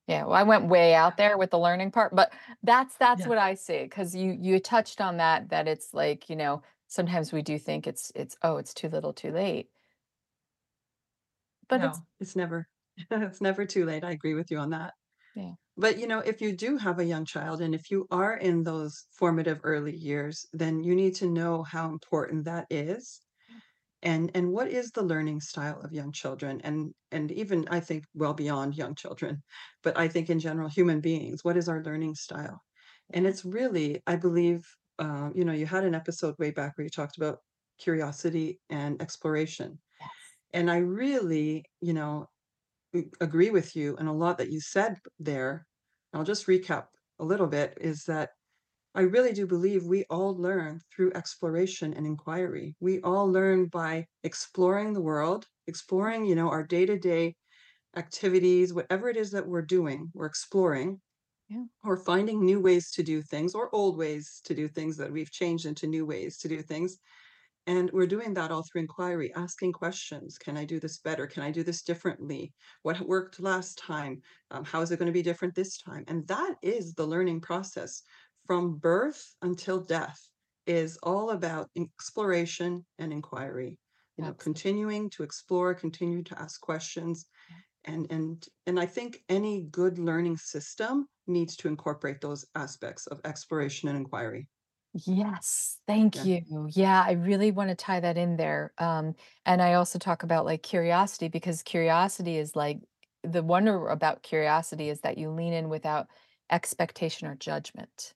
yeah, 0.08 0.24
well, 0.26 0.34
I 0.36 0.44
went 0.44 0.68
way 0.70 0.96
out 0.96 1.18
there 1.18 1.38
with 1.38 1.52
the 1.52 1.60
learning 1.60 1.92
part, 1.92 2.16
but 2.16 2.34
that's 2.64 2.98
that's 2.98 3.26
Yeah. 3.26 3.28
what 3.28 3.40
I 3.40 3.56
see 3.56 3.84
because 3.84 4.16
you 4.16 4.32
you 4.34 4.60
touched 4.60 5.02
on 5.02 5.18
that 5.20 5.50
that 5.52 5.68
it's 5.70 5.94
like, 5.96 6.30
you 6.30 6.38
know, 6.38 6.64
sometimes 6.88 7.34
we 7.34 7.42
do 7.44 7.60
think 7.60 7.88
it's 7.88 8.12
it's 8.16 8.38
oh, 8.44 8.58
it's 8.58 8.74
too 8.76 8.90
little, 8.90 9.14
too 9.14 9.32
late, 9.34 9.72
but 11.68 11.84
it's 11.84 12.02
it's 12.20 12.36
never 12.36 12.68
it's 13.12 13.42
never 13.42 13.66
too 13.66 13.86
late. 13.86 14.04
I 14.04 14.12
agree 14.12 14.34
with 14.34 14.52
you 14.52 14.58
on 14.58 14.72
that. 14.72 14.94
yeah. 15.36 15.54
But, 15.78 15.98
you 16.00 16.08
know, 16.08 16.20
if 16.20 16.42
you 16.42 16.56
do 16.56 16.78
have 16.78 17.00
a 17.00 17.06
young 17.06 17.26
child 17.26 17.62
and 17.62 17.74
if 17.74 17.90
you 17.92 18.08
are 18.12 18.38
in 18.38 18.64
those 18.64 19.06
formative 19.18 19.62
early 19.64 19.96
years, 19.96 20.46
then 20.54 20.84
you 20.84 20.96
need 20.96 21.16
to 21.16 21.30
know 21.30 21.64
how 21.64 21.90
important 21.90 22.46
that 22.46 22.68
is 22.70 23.22
and 24.02 24.32
and 24.34 24.52
what 24.52 24.70
is 24.70 24.92
the 24.92 25.04
learning 25.04 25.42
style 25.42 25.82
of 25.82 25.92
young 25.92 26.12
children 26.12 26.62
and 26.64 26.94
and 27.12 27.32
even 27.32 27.68
I 27.70 27.80
think 27.82 28.06
well 28.14 28.34
beyond 28.34 28.78
young 28.78 28.96
children, 28.96 29.44
but 29.84 29.98
I 29.98 30.08
think 30.08 30.30
in 30.30 30.40
general 30.40 30.70
human 30.70 31.02
beings, 31.02 31.44
what 31.44 31.58
is 31.58 31.68
our 31.70 31.84
learning 31.84 32.16
style? 32.16 32.62
And 33.14 33.28
it's 33.28 33.44
really, 33.46 34.02
I 34.08 34.16
believe, 34.16 34.62
uh, 35.00 35.32
you 35.36 35.44
know, 35.46 35.54
you 35.54 35.66
had 35.66 35.84
an 35.86 35.96
episode 35.96 36.36
way 36.40 36.52
back 36.52 36.78
where 36.78 36.86
you 36.86 36.90
talked 36.92 37.18
about 37.18 37.40
curiosity 37.80 38.60
and 38.70 39.02
exploration. 39.02 39.80
Yes. 40.00 40.10
And 40.54 40.72
I 40.72 40.78
really, 40.78 41.66
you 41.82 41.94
know, 41.94 42.28
agree 43.22 43.50
with 43.50 43.76
you 43.76 43.96
and 43.98 44.08
a 44.08 44.14
lot 44.14 44.38
that 44.38 44.52
you 44.52 44.62
said 44.62 44.98
there. 45.20 45.68
I'll 46.14 46.24
just 46.24 46.48
recap 46.48 46.88
a 47.20 47.26
little 47.26 47.48
bit 47.48 47.78
is 47.80 48.04
that 48.06 48.32
I 48.96 49.02
really 49.02 49.34
do 49.34 49.48
believe 49.48 49.86
we 49.86 50.06
all 50.10 50.36
learn 50.38 50.82
through 50.96 51.14
exploration 51.14 51.94
and 51.94 52.06
inquiry. 52.08 52.76
We 52.80 53.02
all 53.02 53.32
learn 53.32 53.68
by 53.68 54.08
exploring 54.24 54.94
the 54.94 55.02
world, 55.02 55.48
exploring, 55.68 56.26
you 56.26 56.36
know, 56.36 56.50
our 56.50 56.64
day-to-day 56.64 57.36
activities, 57.98 58.74
whatever 58.74 59.10
it 59.10 59.18
is 59.18 59.32
that 59.32 59.48
we're 59.48 59.64
doing, 59.64 60.12
we're 60.14 60.28
exploring 60.28 61.02
Yeah. 61.50 61.66
or 61.84 61.98
finding 61.98 62.44
new 62.46 62.60
ways 62.60 62.92
to 62.92 63.04
do 63.04 63.22
things 63.22 63.56
or 63.56 63.74
old 63.74 63.98
ways 63.98 64.42
to 64.46 64.54
do 64.54 64.68
things 64.68 64.98
that 64.98 65.12
we've 65.12 65.32
changed 65.32 65.66
into 65.66 65.88
new 65.88 66.06
ways 66.06 66.38
to 66.40 66.48
do 66.48 66.62
things. 66.62 66.98
And 67.70 67.92
we're 67.94 68.08
doing 68.08 68.34
that 68.34 68.50
all 68.50 68.64
through 68.64 68.82
inquiry, 68.82 69.32
asking 69.36 69.74
questions. 69.74 70.40
Can 70.40 70.58
I 70.58 70.66
do 70.66 70.80
this 70.80 70.98
better? 70.98 71.28
Can 71.28 71.44
I 71.44 71.52
do 71.52 71.62
this 71.62 71.84
differently? 71.84 72.52
What 72.82 73.00
worked 73.02 73.40
last 73.40 73.78
time? 73.78 74.24
Um, 74.50 74.66
how 74.66 74.82
is 74.82 74.90
it 74.90 74.98
going 74.98 75.06
to 75.06 75.14
be 75.14 75.22
different 75.22 75.54
this 75.54 75.78
time? 75.78 76.04
And 76.08 76.28
that 76.30 76.56
is 76.64 76.96
the 76.96 77.06
learning 77.06 77.42
process 77.42 78.02
from 78.48 78.78
birth 78.78 79.24
until 79.44 79.82
death 79.82 80.20
is 80.66 80.98
all 81.04 81.30
about 81.30 81.70
exploration 81.78 82.84
and 82.98 83.14
inquiry. 83.14 83.78
You 84.18 84.24
know, 84.24 84.32
Absolutely. 84.32 84.44
continuing 84.46 85.10
to 85.12 85.22
explore, 85.22 85.76
continue 85.76 86.24
to 86.24 86.42
ask 86.42 86.60
questions, 86.60 87.28
and 87.86 88.08
and 88.10 88.44
and 88.66 88.80
I 88.80 88.88
think 88.88 89.24
any 89.30 89.68
good 89.70 90.00
learning 90.00 90.38
system 90.38 91.08
needs 91.28 91.56
to 91.58 91.68
incorporate 91.68 92.20
those 92.20 92.48
aspects 92.56 93.06
of 93.06 93.22
exploration 93.26 93.90
and 93.90 93.98
inquiry. 94.00 94.48
Yes, 94.94 95.80
thank 95.88 96.24
Yeah, 96.24 96.26
you. 96.26 96.46
Yeah, 96.68 97.04
I 97.06 97.12
really 97.14 97.52
want 97.52 97.70
to 97.70 97.76
tie 97.76 98.00
that 98.00 98.18
in 98.18 98.38
there. 98.38 98.74
Um, 98.78 99.16
and 99.46 99.62
I 99.62 99.74
also 99.74 100.00
talk 100.00 100.24
about 100.24 100.46
like 100.46 100.64
curiosity 100.64 101.28
because 101.28 101.62
curiosity 101.64 102.38
is 102.38 102.56
like 102.56 102.80
the 103.24 103.44
wonder 103.44 103.88
about 103.90 104.24
curiosity 104.24 104.90
is 104.90 105.02
that 105.02 105.18
you 105.18 105.30
lean 105.32 105.54
in 105.54 105.70
without 105.70 106.08
expectation 106.52 107.28
or 107.28 107.36
judgment. 107.36 108.14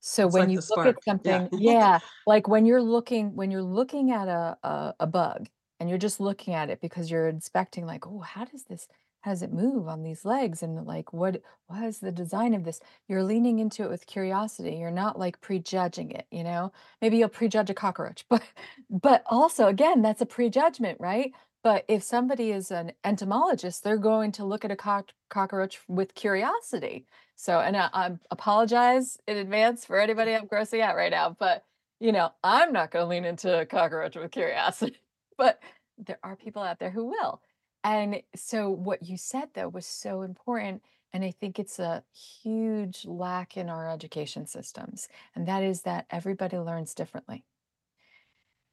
So 0.00 0.26
it's 0.26 0.36
when 0.36 0.48
like 0.48 0.50
you 0.50 0.56
the 0.56 0.62
look 0.70 0.86
at 0.86 0.96
spark. 0.96 1.04
Yeah. 1.22 1.42
something 1.42 1.48
yeah, 1.52 2.00
like 2.26 2.48
when 2.48 2.66
you're 2.66 2.82
looking 2.82 3.36
when 3.36 3.50
you're 3.50 3.62
looking 3.62 4.12
at 4.12 4.28
a 4.28 4.58
a 4.64 4.94
a 5.00 5.06
bug 5.06 5.48
and 5.80 5.88
you're 5.90 5.98
just 5.98 6.20
looking 6.20 6.54
at 6.54 6.70
it 6.70 6.80
because 6.80 7.10
you're 7.10 7.28
inspecting 7.28 7.86
like, 7.86 8.06
"Oh, 8.06 8.20
how 8.20 8.44
does 8.44 8.64
this 8.64 8.88
how 9.22 9.30
does 9.32 9.42
it 9.42 9.52
move 9.52 9.88
on 9.88 10.02
these 10.02 10.24
legs?" 10.24 10.62
And 10.62 10.86
like, 10.86 11.12
"What 11.12 11.42
what 11.66 11.82
is 11.84 11.98
the 12.00 12.12
design 12.12 12.54
of 12.54 12.64
this?" 12.64 12.80
You're 13.08 13.22
leaning 13.24 13.58
into 13.58 13.84
it 13.84 13.90
with 13.90 14.06
curiosity. 14.06 14.76
You're 14.76 14.90
not 14.90 15.18
like 15.18 15.40
prejudging 15.40 16.10
it, 16.12 16.26
you 16.30 16.44
know? 16.44 16.72
Maybe 17.02 17.18
you'll 17.18 17.28
prejudge 17.28 17.70
a 17.70 17.74
cockroach, 17.74 18.24
but 18.30 18.42
but 18.90 19.22
also 19.26 19.66
again, 19.68 20.02
that's 20.02 20.22
a 20.22 20.26
prejudgment, 20.26 20.98
right? 21.00 21.32
But 21.62 21.84
if 21.88 22.02
somebody 22.02 22.52
is 22.52 22.70
an 22.70 22.92
entomologist, 23.04 23.84
they're 23.84 23.98
going 23.98 24.32
to 24.32 24.44
look 24.44 24.64
at 24.64 24.70
a 24.70 24.76
cock 24.76 25.10
cockroach 25.28 25.80
with 25.88 26.14
curiosity 26.14 27.06
so, 27.40 27.58
and 27.58 27.74
I, 27.74 27.88
I 27.94 28.10
apologize 28.30 29.16
in 29.26 29.38
advance 29.38 29.86
for 29.86 29.98
anybody 29.98 30.34
I'm 30.34 30.46
grossing 30.46 30.82
out 30.82 30.94
right 30.94 31.10
now, 31.10 31.34
but 31.38 31.64
you 31.98 32.12
know, 32.12 32.32
I'm 32.44 32.70
not 32.70 32.90
going 32.90 33.04
to 33.04 33.08
lean 33.08 33.24
into 33.24 33.60
a 33.60 33.64
cockroach 33.64 34.14
with 34.14 34.30
curiosity, 34.30 35.00
but 35.38 35.58
there 35.96 36.18
are 36.22 36.36
people 36.36 36.62
out 36.62 36.78
there 36.78 36.90
who 36.90 37.06
will. 37.06 37.40
And 37.84 38.22
so, 38.34 38.70
what 38.70 39.02
you 39.04 39.16
said 39.16 39.54
though 39.54 39.68
was 39.68 39.86
so 39.86 40.22
important. 40.22 40.82
And 41.12 41.24
I 41.24 41.30
think 41.32 41.58
it's 41.58 41.78
a 41.78 42.04
huge 42.14 43.04
lack 43.06 43.56
in 43.56 43.68
our 43.68 43.88
education 43.90 44.46
systems. 44.46 45.08
And 45.34 45.48
that 45.48 45.62
is 45.62 45.82
that 45.82 46.06
everybody 46.10 46.58
learns 46.58 46.94
differently. 46.94 47.44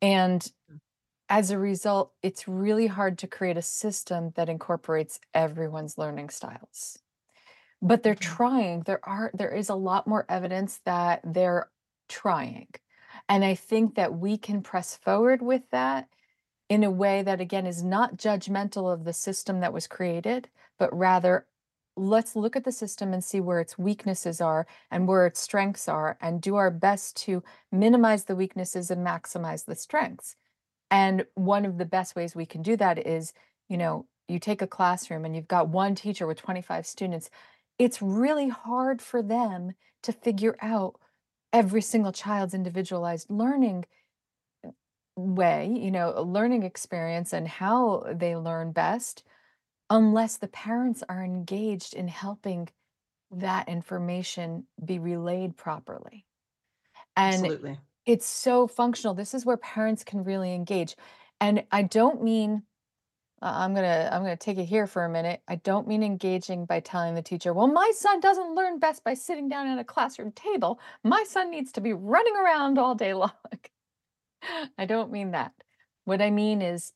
And 0.02 0.52
as 1.30 1.52
a 1.52 1.60
result, 1.60 2.14
it's 2.24 2.48
really 2.48 2.88
hard 2.88 3.18
to 3.20 3.28
create 3.28 3.58
a 3.58 3.62
system 3.64 4.32
that 4.36 4.50
incorporates 4.50 5.20
everyone's 5.34 5.98
learning 5.98 6.30
styles. 6.30 7.00
But 7.82 8.04
they're 8.04 8.16
Mhm. 8.20 8.38
trying. 8.38 8.82
There 8.82 9.06
are 9.08 9.32
there 9.34 9.54
is 9.54 9.70
a 9.70 9.76
lot 9.76 10.08
more 10.08 10.26
evidence 10.30 10.80
that 10.86 11.22
they're 11.26 11.72
trying. 12.10 12.70
And 13.30 13.46
I 13.46 13.56
think 13.56 13.96
that 13.96 14.16
we 14.16 14.38
can 14.38 14.64
press 14.64 14.98
forward 14.98 15.42
with 15.42 15.70
that 15.72 16.10
in 16.70 16.84
a 16.84 16.92
way 16.92 17.22
that, 17.22 17.40
again, 17.40 17.66
is 17.66 17.84
not 17.84 18.18
judgmental 18.18 18.92
of 18.92 19.04
the 19.04 19.14
system 19.14 19.60
that 19.62 19.74
was 19.74 19.88
created, 19.88 20.50
but 20.78 20.96
rather, 20.96 21.46
let's 21.96 22.36
look 22.36 22.56
at 22.56 22.64
the 22.64 22.72
system 22.72 23.14
and 23.14 23.24
see 23.24 23.40
where 23.40 23.60
its 23.60 23.78
weaknesses 23.78 24.40
are 24.40 24.68
and 24.92 25.08
where 25.08 25.26
its 25.26 25.40
strengths 25.40 25.88
are, 25.88 26.18
and 26.22 26.42
do 26.42 26.56
our 26.56 26.70
best 26.70 27.16
to 27.18 27.44
minimize 27.72 28.26
the 28.26 28.36
weaknesses 28.36 28.92
and 28.92 29.06
maximize 29.06 29.66
the 29.66 29.76
strengths. 29.76 30.36
And 30.92 31.26
one 31.34 31.66
of 31.66 31.78
the 31.78 31.86
best 31.86 32.16
ways 32.16 32.36
we 32.36 32.46
can 32.46 32.62
do 32.62 32.78
that 32.78 33.06
is, 33.06 33.34
you 33.68 33.78
know, 33.78 34.06
you 34.28 34.40
take 34.40 34.62
a 34.62 34.68
classroom 34.68 35.26
and 35.26 35.36
you've 35.36 35.48
got 35.48 35.70
one 35.70 35.96
teacher 35.96 36.28
with 36.28 36.38
25 36.38 36.86
students. 36.86 37.30
It's 37.80 38.02
really 38.02 38.50
hard 38.50 39.02
for 39.02 39.22
them 39.22 39.74
to 40.04 40.12
figure 40.12 40.58
out 40.62 41.00
every 41.54 41.82
single 41.82 42.12
child's 42.12 42.54
individualized 42.54 43.30
learning 43.30 43.86
way, 45.18 45.74
you 45.74 45.92
know, 45.92 46.14
a 46.16 46.22
learning 46.22 46.64
experience 46.64 47.34
and 47.34 47.48
how 47.48 48.06
they 48.14 48.36
learn 48.36 48.72
best, 48.72 49.24
unless 49.90 50.38
the 50.38 50.48
parents 50.48 51.04
are 51.10 51.24
engaged 51.24 51.94
in 51.94 52.08
helping 52.08 52.70
that 53.32 53.68
information 53.68 54.66
be 54.84 55.00
relayed 55.00 55.58
properly. 55.58 56.26
And 57.16 57.34
Absolutely. 57.34 57.80
it's 58.06 58.26
so 58.26 58.68
functional. 58.68 59.14
This 59.14 59.34
is 59.34 59.46
where 59.46 59.58
parents 59.58 60.04
can 60.04 60.24
really 60.24 60.54
engage. 60.54 60.96
And 61.42 61.64
I 61.72 61.84
don't 61.84 62.24
mean 62.24 62.64
uh, 63.42 63.52
I'm 63.54 63.76
gonna 63.76 64.10
I'm 64.12 64.24
gonna 64.24 64.36
take 64.36 64.58
it 64.58 64.66
here 64.66 64.88
for 64.88 65.06
a 65.06 65.10
minute. 65.10 65.42
I 65.48 65.58
don't 65.58 65.88
mean 65.88 66.02
engaging 66.02 66.66
by 66.66 66.80
telling 66.80 67.14
the 67.14 67.22
teacher, 67.22 67.54
well, 67.54 67.68
my 67.68 67.92
son 67.96 68.20
doesn't 68.20 68.56
learn 68.56 68.80
best 68.80 69.04
by 69.04 69.14
sitting 69.14 69.48
down 69.48 69.68
at 69.68 69.78
a 69.78 69.84
classroom 69.84 70.32
table. 70.32 70.80
My 71.04 71.24
son 71.28 71.52
needs 71.52 71.72
to 71.74 71.82
be 71.82 71.94
running 71.94 72.36
around 72.36 72.80
all 72.80 72.96
day 72.96 73.14
long. 73.14 73.32
I 74.78 74.86
don't 74.86 75.12
mean 75.12 75.32
that. 75.32 75.54
What 76.06 76.22
I 76.22 76.30
mean 76.30 76.62
is 76.62 76.94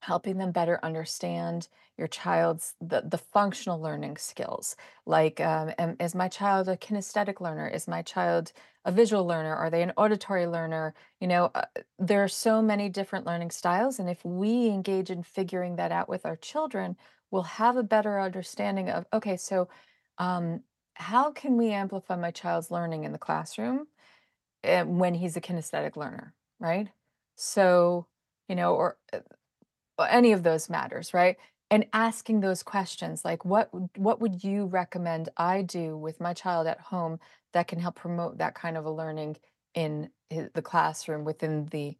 helping 0.00 0.38
them 0.38 0.52
better 0.52 0.78
understand 0.82 1.68
your 1.96 2.06
child's 2.06 2.74
the, 2.80 3.02
the 3.04 3.18
functional 3.18 3.80
learning 3.80 4.16
skills 4.16 4.76
like 5.06 5.40
um, 5.40 5.72
am, 5.78 5.96
is 5.98 6.14
my 6.14 6.28
child 6.28 6.68
a 6.68 6.76
kinesthetic 6.76 7.40
learner? 7.40 7.66
Is 7.66 7.88
my 7.88 8.02
child 8.02 8.52
a 8.84 8.92
visual 8.92 9.26
learner? 9.26 9.54
Are 9.54 9.70
they 9.70 9.82
an 9.82 9.92
auditory 9.96 10.46
learner? 10.46 10.94
You 11.20 11.26
know 11.26 11.50
uh, 11.54 11.64
there 11.98 12.22
are 12.22 12.28
so 12.28 12.62
many 12.62 12.88
different 12.88 13.26
learning 13.26 13.50
styles 13.50 13.98
and 13.98 14.08
if 14.08 14.24
we 14.24 14.68
engage 14.68 15.10
in 15.10 15.24
figuring 15.24 15.76
that 15.76 15.90
out 15.90 16.08
with 16.08 16.24
our 16.24 16.36
children 16.36 16.96
we'll 17.30 17.42
have 17.42 17.76
a 17.76 17.82
better 17.82 18.20
understanding 18.20 18.88
of 18.90 19.04
okay 19.12 19.36
so 19.36 19.68
um, 20.18 20.60
how 20.94 21.32
can 21.32 21.56
we 21.56 21.70
amplify 21.70 22.16
my 22.16 22.30
child's 22.30 22.70
learning 22.70 23.04
in 23.04 23.12
the 23.12 23.18
classroom 23.18 23.86
uh, 24.64 24.84
when 24.84 25.14
he's 25.14 25.36
a 25.36 25.40
kinesthetic 25.40 25.96
learner 25.96 26.34
right 26.60 26.88
so 27.36 28.06
you 28.48 28.54
know 28.56 28.74
or 28.74 28.96
uh, 29.98 30.06
any 30.10 30.32
of 30.32 30.42
those 30.42 30.70
matters, 30.70 31.12
right? 31.12 31.36
And 31.70 31.86
asking 31.92 32.40
those 32.40 32.62
questions 32.62 33.24
like 33.24 33.44
what 33.44 33.68
what 33.96 34.20
would 34.20 34.42
you 34.42 34.66
recommend 34.66 35.28
I 35.36 35.62
do 35.62 35.96
with 35.96 36.20
my 36.20 36.32
child 36.32 36.66
at 36.66 36.80
home 36.80 37.18
that 37.52 37.68
can 37.68 37.78
help 37.78 37.96
promote 37.96 38.38
that 38.38 38.54
kind 38.54 38.76
of 38.76 38.86
a 38.86 38.90
learning 38.90 39.36
in 39.74 40.10
the 40.30 40.62
classroom 40.62 41.24
within 41.24 41.66
the 41.66 41.96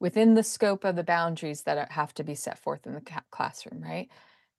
within 0.00 0.34
the 0.34 0.44
scope 0.44 0.84
of 0.84 0.94
the 0.94 1.02
boundaries 1.02 1.62
that 1.62 1.90
have 1.90 2.14
to 2.14 2.22
be 2.24 2.34
set 2.36 2.58
forth 2.58 2.86
in 2.86 2.94
the 2.94 3.02
classroom, 3.32 3.82
right? 3.82 4.08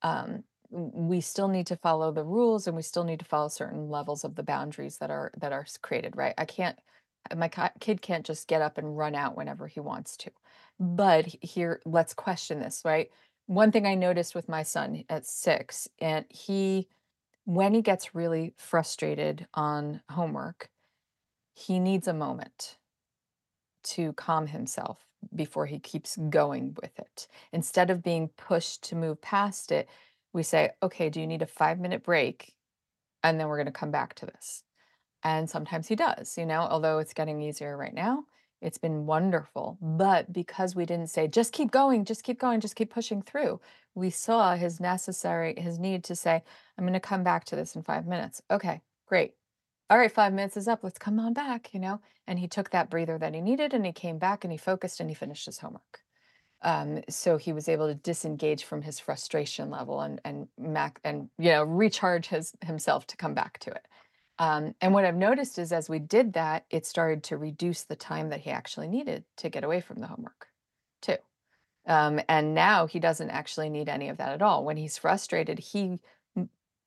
Um, 0.01 0.44
we 0.72 1.22
still 1.22 1.48
need 1.48 1.68
to 1.68 1.77
follow 1.77 2.12
the 2.12 2.24
rules 2.25 2.68
and 2.68 2.75
we 2.75 2.84
still 2.84 3.06
need 3.06 3.20
to 3.20 3.25
follow 3.25 3.48
certain 3.48 3.89
levels 3.89 4.24
of 4.25 4.36
the 4.36 4.44
boundaries 4.44 4.98
that 4.98 5.10
are 5.10 5.32
that 5.38 5.53
are 5.53 5.65
created, 5.82 6.18
right? 6.18 6.34
I 6.38 6.44
can't 6.46 6.77
Uh, 7.29 7.35
my 7.35 7.49
kid 7.79 8.01
can't 8.01 8.25
just 8.25 8.47
get 8.47 8.61
up 8.61 8.77
and 8.77 8.97
run 8.97 9.15
out 9.15 9.38
whenever 9.38 9.67
he 9.67 9.79
wants 9.79 10.17
to 10.17 10.31
but 10.79 11.25
here, 11.41 11.81
let's 11.85 12.13
question 12.13 12.59
this, 12.59 12.81
right? 12.85 13.09
One 13.47 13.71
thing 13.71 13.85
I 13.85 13.95
noticed 13.95 14.33
with 14.33 14.47
my 14.47 14.63
son 14.63 15.03
at 15.09 15.25
six, 15.25 15.89
and 15.99 16.25
he, 16.29 16.88
when 17.45 17.73
he 17.73 17.81
gets 17.81 18.15
really 18.15 18.53
frustrated 18.57 19.48
on 19.53 20.01
homework, 20.09 20.70
he 21.53 21.79
needs 21.79 22.07
a 22.07 22.13
moment 22.13 22.77
to 23.83 24.13
calm 24.13 24.48
himself 24.48 25.00
before 25.35 25.65
he 25.65 25.79
keeps 25.79 26.15
going 26.29 26.77
with 26.81 26.98
it. 26.98 27.27
Instead 27.51 27.89
of 27.89 28.03
being 28.03 28.29
pushed 28.37 28.83
to 28.83 28.96
move 28.96 29.22
past 29.22 29.72
it, 29.72 29.89
we 30.31 30.44
say, 30.44 30.70
okay, 30.81 31.09
do 31.09 31.20
you 31.20 31.27
need 31.27 31.41
a 31.41 31.48
five 31.48 31.79
minute 31.79 32.03
break? 32.03 32.53
And 33.24 33.37
then 33.37 33.50
we're 33.50 33.57
going 33.57 33.65
to 33.65 33.72
come 33.72 33.91
back 33.91 34.13
to 34.15 34.25
this. 34.25 34.63
And 35.24 35.50
sometimes 35.50 35.88
he 35.88 35.96
does, 35.96 36.38
you 36.38 36.46
know, 36.46 36.62
although 36.62 37.00
it's 37.00 37.14
getting 37.14 37.42
easier 37.42 37.75
right 37.75 37.94
now. 37.94 38.25
It's 38.62 38.77
been 38.77 39.05
wonderful. 39.05 39.77
But 39.82 40.34
because 40.34 40.75
we 40.75 40.86
didn't 40.86 41.10
say, 41.10 41.27
just 41.27 41.53
keep 41.53 41.72
going, 41.72 42.05
just 42.05 42.24
keep 42.24 42.40
going, 42.40 42.60
just 42.60 42.75
keep 42.75 42.94
pushing 42.94 43.22
through, 43.22 43.62
we 43.96 44.10
saw 44.10 44.55
his 44.55 44.79
necessary, 44.79 45.55
his 45.58 45.79
need 45.79 46.03
to 46.05 46.16
say, 46.16 46.44
I'm 46.77 46.84
going 46.84 46.94
to 46.94 47.00
come 47.00 47.24
back 47.24 47.46
to 47.46 47.55
this 47.55 47.75
in 47.75 47.84
five 47.84 48.05
minutes. 48.05 48.42
Okay, 48.51 48.82
great. 49.08 49.34
All 49.90 49.98
right, 49.98 50.12
five 50.12 50.34
minutes 50.34 50.58
is 50.58 50.68
up. 50.68 50.84
Let's 50.84 51.00
come 51.00 51.20
on 51.20 51.34
back, 51.34 51.74
you 51.74 51.79
know? 51.79 52.00
And 52.27 52.38
he 52.38 52.48
took 52.48 52.70
that 52.72 52.90
breather 52.90 53.18
that 53.18 53.34
he 53.34 53.42
needed 53.42 53.74
and 53.74 53.86
he 53.86 53.92
came 53.92 54.20
back 54.20 54.44
and 54.44 54.51
he 54.51 54.58
focused 54.58 55.00
and 55.00 55.10
he 55.10 55.16
finished 55.16 55.46
his 55.46 55.60
homework. 55.60 56.01
Um, 56.62 57.01
so 57.10 57.38
he 57.38 57.53
was 57.53 57.70
able 57.70 57.88
to 57.88 57.96
disengage 57.96 58.66
from 58.66 58.82
his 58.82 59.00
frustration 59.00 59.70
level 59.70 60.01
and 60.01 60.20
and 60.25 60.48
mac 60.58 61.00
and 61.05 61.29
you 61.38 61.51
know 61.51 61.64
recharge 61.64 62.27
his 62.27 62.51
himself 62.66 63.08
to 63.08 63.18
come 63.18 63.34
back 63.34 63.60
to 63.60 63.72
it. 63.72 63.88
Um, 64.39 64.73
and 64.79 64.93
what 64.93 65.05
I've 65.05 65.15
noticed 65.15 65.59
is 65.59 65.71
as 65.73 65.89
we 65.89 65.99
did 65.99 66.33
that, 66.33 66.65
it 66.69 66.85
started 66.85 67.23
to 67.25 67.37
reduce 67.37 67.83
the 67.83 67.95
time 67.95 68.29
that 68.29 68.39
he 68.39 68.49
actually 68.49 68.87
needed 68.87 69.25
to 69.37 69.49
get 69.49 69.65
away 69.65 69.81
from 69.81 69.99
the 69.99 70.07
homework, 70.07 70.47
too. 71.01 71.17
Um, 71.85 72.21
and 72.29 72.55
now 72.55 72.87
he 72.87 72.99
doesn't 72.99 73.29
actually 73.29 73.69
need 73.69 73.89
any 73.89 74.09
of 74.09 74.17
that 74.17 74.31
at 74.31 74.41
all. 74.41 74.63
When 74.63 74.77
he's 74.77 74.97
frustrated, 74.97 75.59
he 75.59 75.99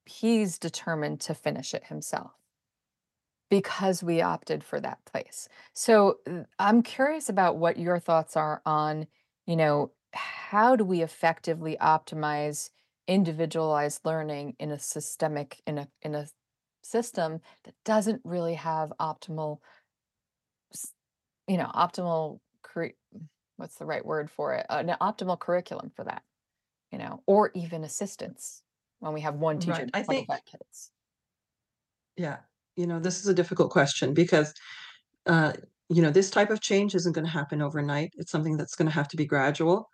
he's 0.04 0.58
determined 0.58 1.20
to 1.20 1.34
finish 1.34 1.74
it 1.74 1.84
himself 1.84 2.32
because 3.48 4.02
we 4.02 4.20
opted 4.20 4.64
for 4.64 4.80
that 4.80 5.04
place. 5.04 5.48
So 5.74 6.18
uh, 6.26 6.44
I'm 6.58 6.82
curious 6.82 7.28
about 7.28 7.56
what 7.56 7.78
your 7.78 7.98
thoughts 7.98 8.36
are 8.36 8.62
on, 8.64 9.06
you 9.46 9.56
know, 9.56 9.92
how 10.12 10.74
do 10.74 10.84
we 10.84 11.02
effectively 11.02 11.76
optimize 11.80 12.70
individualized 13.06 14.00
learning 14.04 14.56
in 14.58 14.70
a 14.70 14.78
systemic 14.78 15.60
in 15.66 15.78
a 15.78 15.88
in 16.02 16.14
a 16.14 16.26
system 16.83 17.40
that 17.64 17.75
doesn't 17.85 18.21
really 18.25 18.55
have 18.55 18.92
optimal, 19.01 19.59
you 21.49 21.57
know, 21.57 21.71
optimal 21.75 22.40
what's 23.57 23.77
the 23.77 23.85
right 23.85 24.05
word 24.05 24.31
for 24.31 24.55
it? 24.55 24.66
An 24.71 24.97
optimal 25.01 25.38
curriculum 25.38 25.92
for 25.95 26.05
that, 26.05 26.23
you 26.90 26.99
know, 26.99 27.23
or 27.27 27.51
even 27.55 27.85
assistance 27.85 28.62
when 29.01 29.12
we 29.12 29.21
have 29.21 29.37
one 29.37 29.59
teacher 29.59 29.73
Right. 29.73 29.90
I 29.95 30.03
think 30.03 30.29
kids. 30.47 30.90
yeah, 32.16 32.38
you 32.77 32.87
know, 32.87 32.99
this 32.99 33.21
is 33.21 33.27
a 33.27 33.35
difficult 33.35 33.71
question 33.71 34.14
because 34.14 34.53
uh, 35.27 35.53
you 35.88 36.01
know, 36.01 36.11
this 36.11 36.31
type 36.31 36.51
of 36.51 36.61
change 36.61 36.95
isn't 36.95 37.12
going 37.12 37.27
to 37.27 37.31
happen 37.31 37.61
overnight. 37.61 38.12
It's 38.16 38.33
something 38.33 38.57
that's 38.57 38.75
going 38.75 38.88
to 38.88 38.95
have 38.95 39.09
to 39.09 39.16
be 39.16 39.27
gradual. 39.27 39.88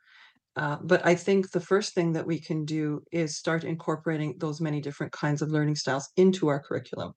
Uh, 0.57 0.77
but 0.83 1.07
I 1.07 1.15
think 1.15 1.51
the 1.51 1.61
first 1.61 1.95
thing 1.95 2.13
that 2.15 2.27
we 2.27 2.41
can 2.41 2.65
do 2.65 3.03
is 3.13 3.37
start 3.37 3.65
incorporating 3.65 4.35
those 4.39 4.61
many 4.61 4.81
different 4.81 5.13
kinds 5.13 5.41
of 5.41 5.51
learning 5.51 5.77
styles 5.77 6.09
into 6.17 6.49
our 6.49 6.61
curriculum. 6.61 7.13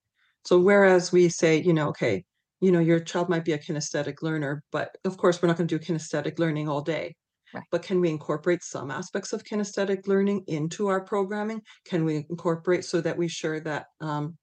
So 0.45 0.59
whereas 0.59 1.11
we 1.11 1.29
say, 1.29 1.61
you 1.61 1.73
know, 1.73 1.89
okay, 1.89 2.23
you 2.59 2.71
know, 2.71 2.79
your 2.79 2.99
child 2.99 3.29
might 3.29 3.45
be 3.45 3.53
a 3.53 3.57
kinesthetic 3.57 4.21
learner, 4.21 4.63
but 4.71 4.95
of 5.05 5.17
course 5.17 5.41
we're 5.41 5.47
not 5.47 5.57
going 5.57 5.67
to 5.67 5.79
do 5.79 5.83
kinesthetic 5.83 6.37
learning 6.39 6.69
all 6.69 6.81
day. 6.81 7.15
Right. 7.53 7.63
But 7.71 7.83
can 7.83 7.99
we 7.99 8.09
incorporate 8.09 8.63
some 8.63 8.91
aspects 8.91 9.33
of 9.33 9.43
kinesthetic 9.43 10.07
learning 10.07 10.43
into 10.47 10.87
our 10.87 11.01
programming? 11.01 11.61
Can 11.85 12.05
we 12.05 12.25
incorporate 12.29 12.85
so 12.85 13.01
that 13.01 13.17
we 13.17 13.27
sure 13.27 13.59
that 13.61 13.87
um, 13.99 14.37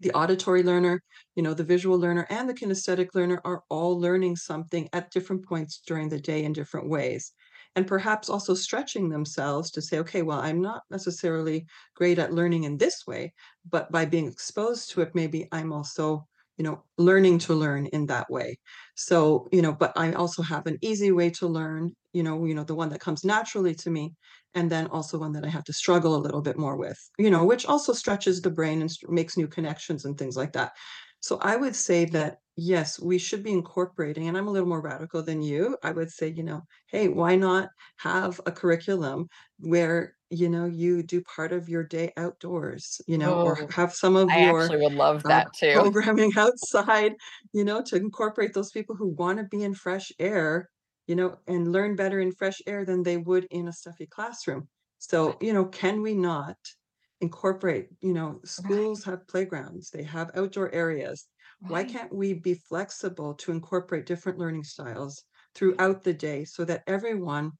the 0.00 0.12
auditory 0.12 0.62
learner, 0.62 1.02
you 1.34 1.42
know, 1.42 1.52
the 1.52 1.64
visual 1.64 1.98
learner, 1.98 2.26
and 2.30 2.48
the 2.48 2.54
kinesthetic 2.54 3.08
learner 3.14 3.40
are 3.44 3.62
all 3.68 4.00
learning 4.00 4.36
something 4.36 4.88
at 4.92 5.10
different 5.10 5.44
points 5.44 5.82
during 5.86 6.08
the 6.08 6.20
day 6.20 6.44
in 6.44 6.52
different 6.52 6.88
ways. 6.88 7.32
And 7.76 7.86
perhaps 7.86 8.28
also 8.28 8.54
stretching 8.54 9.08
themselves 9.10 9.70
to 9.72 9.82
say, 9.82 9.98
okay, 10.00 10.22
well, 10.22 10.40
I'm 10.40 10.60
not 10.60 10.82
necessarily 10.90 11.66
great 11.94 12.18
at 12.18 12.32
learning 12.32 12.64
in 12.64 12.78
this 12.78 13.06
way, 13.06 13.32
but 13.68 13.90
by 13.92 14.04
being 14.06 14.26
exposed 14.26 14.90
to 14.90 15.02
it, 15.02 15.14
maybe 15.14 15.48
I'm 15.52 15.72
also, 15.72 16.26
you 16.56 16.64
know, 16.64 16.84
learning 16.98 17.38
to 17.40 17.54
learn 17.54 17.86
in 17.86 18.06
that 18.06 18.28
way. 18.30 18.58
So, 18.96 19.48
you 19.52 19.62
know, 19.62 19.72
but 19.72 19.92
I 19.96 20.12
also 20.12 20.42
have 20.42 20.66
an 20.66 20.78
easy 20.82 21.12
way 21.12 21.30
to 21.30 21.46
learn, 21.46 21.92
you 22.12 22.22
know, 22.22 22.44
you 22.44 22.54
know, 22.54 22.64
the 22.64 22.74
one 22.74 22.88
that 22.90 23.00
comes 23.00 23.24
naturally 23.24 23.74
to 23.76 23.90
me 23.90 24.14
and 24.54 24.68
then 24.70 24.88
also 24.88 25.18
one 25.18 25.32
that 25.32 25.44
I 25.44 25.48
have 25.48 25.64
to 25.64 25.72
struggle 25.72 26.16
a 26.16 26.18
little 26.24 26.42
bit 26.42 26.58
more 26.58 26.76
with, 26.76 26.98
you 27.18 27.30
know, 27.30 27.44
which 27.44 27.64
also 27.66 27.92
stretches 27.92 28.42
the 28.42 28.50
brain 28.50 28.80
and 28.82 28.90
makes 29.08 29.36
new 29.36 29.46
connections 29.46 30.04
and 30.04 30.18
things 30.18 30.36
like 30.36 30.52
that. 30.52 30.72
So 31.20 31.38
I 31.38 31.56
would 31.56 31.76
say 31.76 32.04
that 32.06 32.38
yes, 32.56 32.98
we 33.00 33.18
should 33.18 33.42
be 33.42 33.52
incorporating, 33.52 34.28
and 34.28 34.36
I'm 34.36 34.48
a 34.48 34.50
little 34.50 34.68
more 34.68 34.82
radical 34.82 35.22
than 35.22 35.42
you. 35.42 35.78
I 35.82 35.92
would 35.92 36.10
say, 36.10 36.28
you 36.28 36.42
know, 36.42 36.62
hey, 36.88 37.08
why 37.08 37.36
not 37.36 37.70
have 37.98 38.40
a 38.46 38.52
curriculum 38.52 39.28
where, 39.58 40.16
you 40.30 40.48
know, 40.48 40.66
you 40.66 41.02
do 41.02 41.22
part 41.22 41.52
of 41.52 41.68
your 41.68 41.84
day 41.84 42.12
outdoors, 42.16 43.00
you 43.06 43.18
know, 43.18 43.34
or 43.36 43.56
Oh, 43.56 43.70
have 43.70 43.94
some 43.94 44.16
of 44.16 44.34
I 44.34 44.36
your 44.36 44.74
actually 44.74 44.78
would 44.78 44.92
love 44.92 45.24
uh, 45.24 45.42
that 45.44 45.52
too. 45.54 45.90
programming 45.94 46.32
outside, 46.36 47.14
you 47.52 47.64
know, 47.64 47.82
to 47.82 47.96
incorporate 47.96 48.52
those 48.54 48.70
people 48.72 48.96
who 48.96 49.08
want 49.08 49.38
to 49.38 49.44
be 49.44 49.62
in 49.64 49.74
fresh 49.74 50.12
air 50.18 50.68
you 51.06 51.16
know, 51.16 51.36
and 51.48 51.72
learn 51.72 51.96
better 51.96 52.20
in 52.20 52.30
fresh 52.30 52.62
air 52.68 52.84
than 52.84 53.02
they 53.02 53.16
would 53.16 53.44
in 53.50 53.66
a 53.66 53.72
stuffy 53.72 54.06
classroom. 54.06 54.68
So, 54.98 55.38
you 55.40 55.52
know, 55.52 55.64
can 55.64 56.02
we 56.02 56.14
not 56.14 56.56
incorporate, 57.20 57.88
you 58.00 58.12
know, 58.12 58.40
schools 58.44 59.04
Right. 59.04 59.04
have 59.04 59.26
playgrounds, 59.28 59.90
they 59.90 60.02
have 60.02 60.30
outdoor 60.34 60.72
areas. 60.72 61.28
Why 61.66 61.84
can't 61.84 62.12
we 62.14 62.34
be 62.34 62.54
flexible 62.54 63.34
to 63.34 63.52
incorporate 63.52 64.06
different 64.06 64.38
learning 64.38 64.64
styles 64.64 65.22
throughout 65.54 66.02
the 66.04 66.14
day 66.14 66.44
so 66.44 66.64
that 66.64 66.82
everyone, 66.86 67.52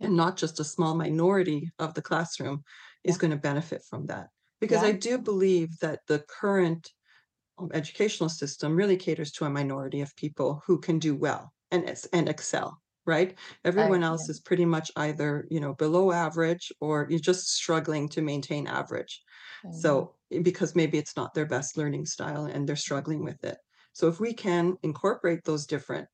and 0.00 0.16
not 0.16 0.36
just 0.36 0.60
a 0.60 0.64
small 0.64 0.94
minority 0.94 1.70
of 1.78 1.94
the 1.94 2.02
classroom, 2.02 2.62
is 3.04 3.16
Yeah. 3.16 3.20
going 3.20 3.30
to 3.32 3.36
benefit 3.36 3.82
from 3.88 4.06
that? 4.06 4.28
Because 4.60 4.82
I 4.82 4.92
do 4.92 5.18
believe 5.18 5.78
that 5.80 6.00
the 6.08 6.24
current 6.28 6.90
um, 7.58 7.70
educational 7.74 8.30
system 8.30 8.76
really 8.76 8.96
caters 8.96 9.32
to 9.32 9.44
a 9.46 9.50
minority 9.50 10.00
of 10.02 10.16
people 10.16 10.62
who 10.66 10.80
can 10.80 10.98
do 11.00 11.14
well 11.16 11.52
and 11.70 11.84
and 12.12 12.28
excel 12.28 12.82
right? 13.06 13.34
I 13.64 13.68
everyone 13.68 14.00
yeah. 14.00 14.08
else 14.08 14.28
is 14.28 14.40
pretty 14.40 14.64
much 14.64 14.90
either 14.96 15.46
you 15.50 15.60
know 15.60 15.74
below 15.74 16.12
average 16.12 16.72
or 16.80 17.06
you're 17.10 17.18
just 17.18 17.48
struggling 17.54 18.08
to 18.10 18.22
maintain 18.22 18.66
average. 18.66 19.22
I 19.64 19.70
so 19.72 20.14
eh, 20.32 20.40
because 20.42 20.74
maybe 20.74 20.98
it's 20.98 21.16
not 21.16 21.34
their 21.34 21.46
best 21.46 21.76
learning 21.76 22.06
style 22.06 22.46
and 22.46 22.68
they're 22.68 22.76
struggling 22.76 23.24
with 23.24 23.42
it. 23.44 23.58
So 23.92 24.08
if 24.08 24.20
we 24.20 24.32
can 24.32 24.76
incorporate 24.82 25.44
those 25.44 25.66
different 25.66 26.08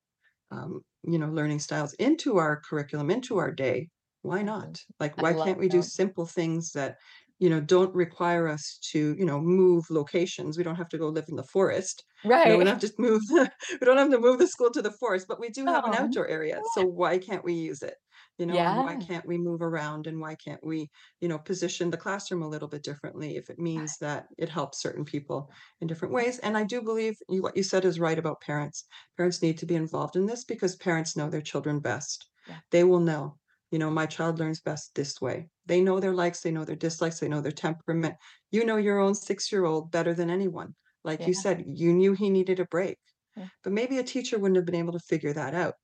um, 0.51 0.81
you 1.03 1.17
know, 1.17 1.29
learning 1.29 1.59
styles 1.59 1.93
into 1.93 2.37
our 2.37 2.61
curriculum, 2.61 3.09
into 3.09 3.37
our 3.37 3.51
day, 3.51 3.89
why 4.21 4.43
not? 4.43 4.79
Like, 4.99 5.19
why 5.19 5.33
can't 5.33 5.57
we 5.57 5.67
do 5.67 5.81
simple 5.81 6.27
things 6.27 6.71
that, 6.73 6.97
you 7.41 7.49
know, 7.49 7.59
don't 7.61 7.93
require 7.95 8.47
us 8.47 8.79
to, 8.93 9.15
you 9.19 9.25
know, 9.25 9.41
move 9.41 9.83
locations? 9.91 10.57
We 10.57 10.63
don't 10.63 10.77
have 10.77 10.89
to 10.89 10.97
go 10.97 11.09
live 11.09 11.25
in 11.29 11.35
the 11.35 11.43
forest. 11.51 12.05
You 12.45 12.51
know, 12.51 12.57
we 12.57 12.63
Right. 12.63 12.65
don't 12.65 12.79
have 12.81 12.89
to 12.91 12.95
move 13.01 13.21
the, 13.27 13.51
we 13.73 13.85
don't 13.85 13.97
have 13.97 14.11
to 14.11 14.19
move 14.19 14.39
the 14.39 14.47
school 14.47 14.71
to 14.71 14.81
the 14.81 14.95
forest, 14.99 15.27
but 15.27 15.39
we 15.41 15.49
do 15.49 15.67
have 15.67 15.83
an 15.85 15.93
Oh. 15.93 15.95
outdoor 15.95 16.27
area. 16.29 16.61
So 16.65 16.85
why 16.85 17.17
can't 17.19 17.43
we 17.43 17.53
use 17.55 17.81
it? 17.81 17.95
You 18.37 18.45
know, 18.45 18.63
and 18.63 18.81
why 18.83 18.95
can't 18.97 19.25
we 19.25 19.37
move 19.37 19.61
around 19.61 20.07
and 20.07 20.19
why 20.19 20.35
can't 20.35 20.63
we, 20.65 20.89
you 21.21 21.27
know, 21.27 21.39
position 21.39 21.89
the 21.91 21.97
classroom 21.97 22.41
a 22.41 22.47
little 22.49 22.67
bit 22.67 22.83
differently 22.83 23.35
if 23.37 23.49
it 23.49 23.59
means 23.59 23.97
that 24.01 24.27
it 24.37 24.49
helps 24.49 24.81
certain 24.81 25.05
people 25.05 25.49
in 25.79 25.87
different 25.87 26.13
ways? 26.13 26.39
And 26.39 26.57
I 26.57 26.63
do 26.63 26.81
believe 26.81 27.15
you, 27.29 27.41
what 27.41 27.55
you 27.57 27.63
said 27.63 27.85
is 27.85 27.99
right 27.99 28.17
about 28.19 28.41
parents 28.41 28.85
Parents 29.17 29.41
need 29.41 29.57
to 29.59 29.65
be 29.65 29.75
involved 29.75 30.15
in 30.15 30.25
this 30.25 30.43
because 30.43 30.75
parents 30.75 31.15
know 31.15 31.29
their 31.29 31.41
children 31.41 31.79
best. 31.79 32.25
Yeah. 32.45 32.61
They 32.71 32.83
will 32.83 32.99
know, 32.99 33.37
you 33.71 33.79
know, 33.79 33.89
my 33.91 34.05
child 34.05 34.39
learns 34.39 34.59
best 34.61 34.91
this 34.95 35.21
way. 35.21 35.49
They 35.65 35.81
know 35.81 35.99
their 35.99 36.13
likes, 36.13 36.41
they 36.41 36.51
know 36.51 36.65
their 36.65 36.75
dislikes, 36.75 37.19
they 37.19 37.27
know 37.27 37.41
their 37.41 37.51
temperament. 37.51 38.15
You 38.51 38.65
know 38.65 38.77
your 38.77 38.99
own 38.99 39.15
six-year-old 39.15 39.91
better 39.91 40.13
than 40.13 40.29
anyone. 40.29 40.75
Like 41.03 41.25
you 41.27 41.33
said, 41.33 41.63
you 41.67 41.93
knew 41.93 42.13
he 42.13 42.29
needed 42.29 42.59
a 42.59 42.65
break, 42.65 42.99
Yeah. 43.35 43.49
but 43.63 43.73
maybe 43.73 43.97
a 43.97 44.03
teacher 44.03 44.37
wouldn't 44.39 44.57
have 44.57 44.65
been 44.65 44.75
able 44.75 44.93
to 44.93 44.99
figure 44.99 45.33
that 45.33 45.53
out. 45.55 45.75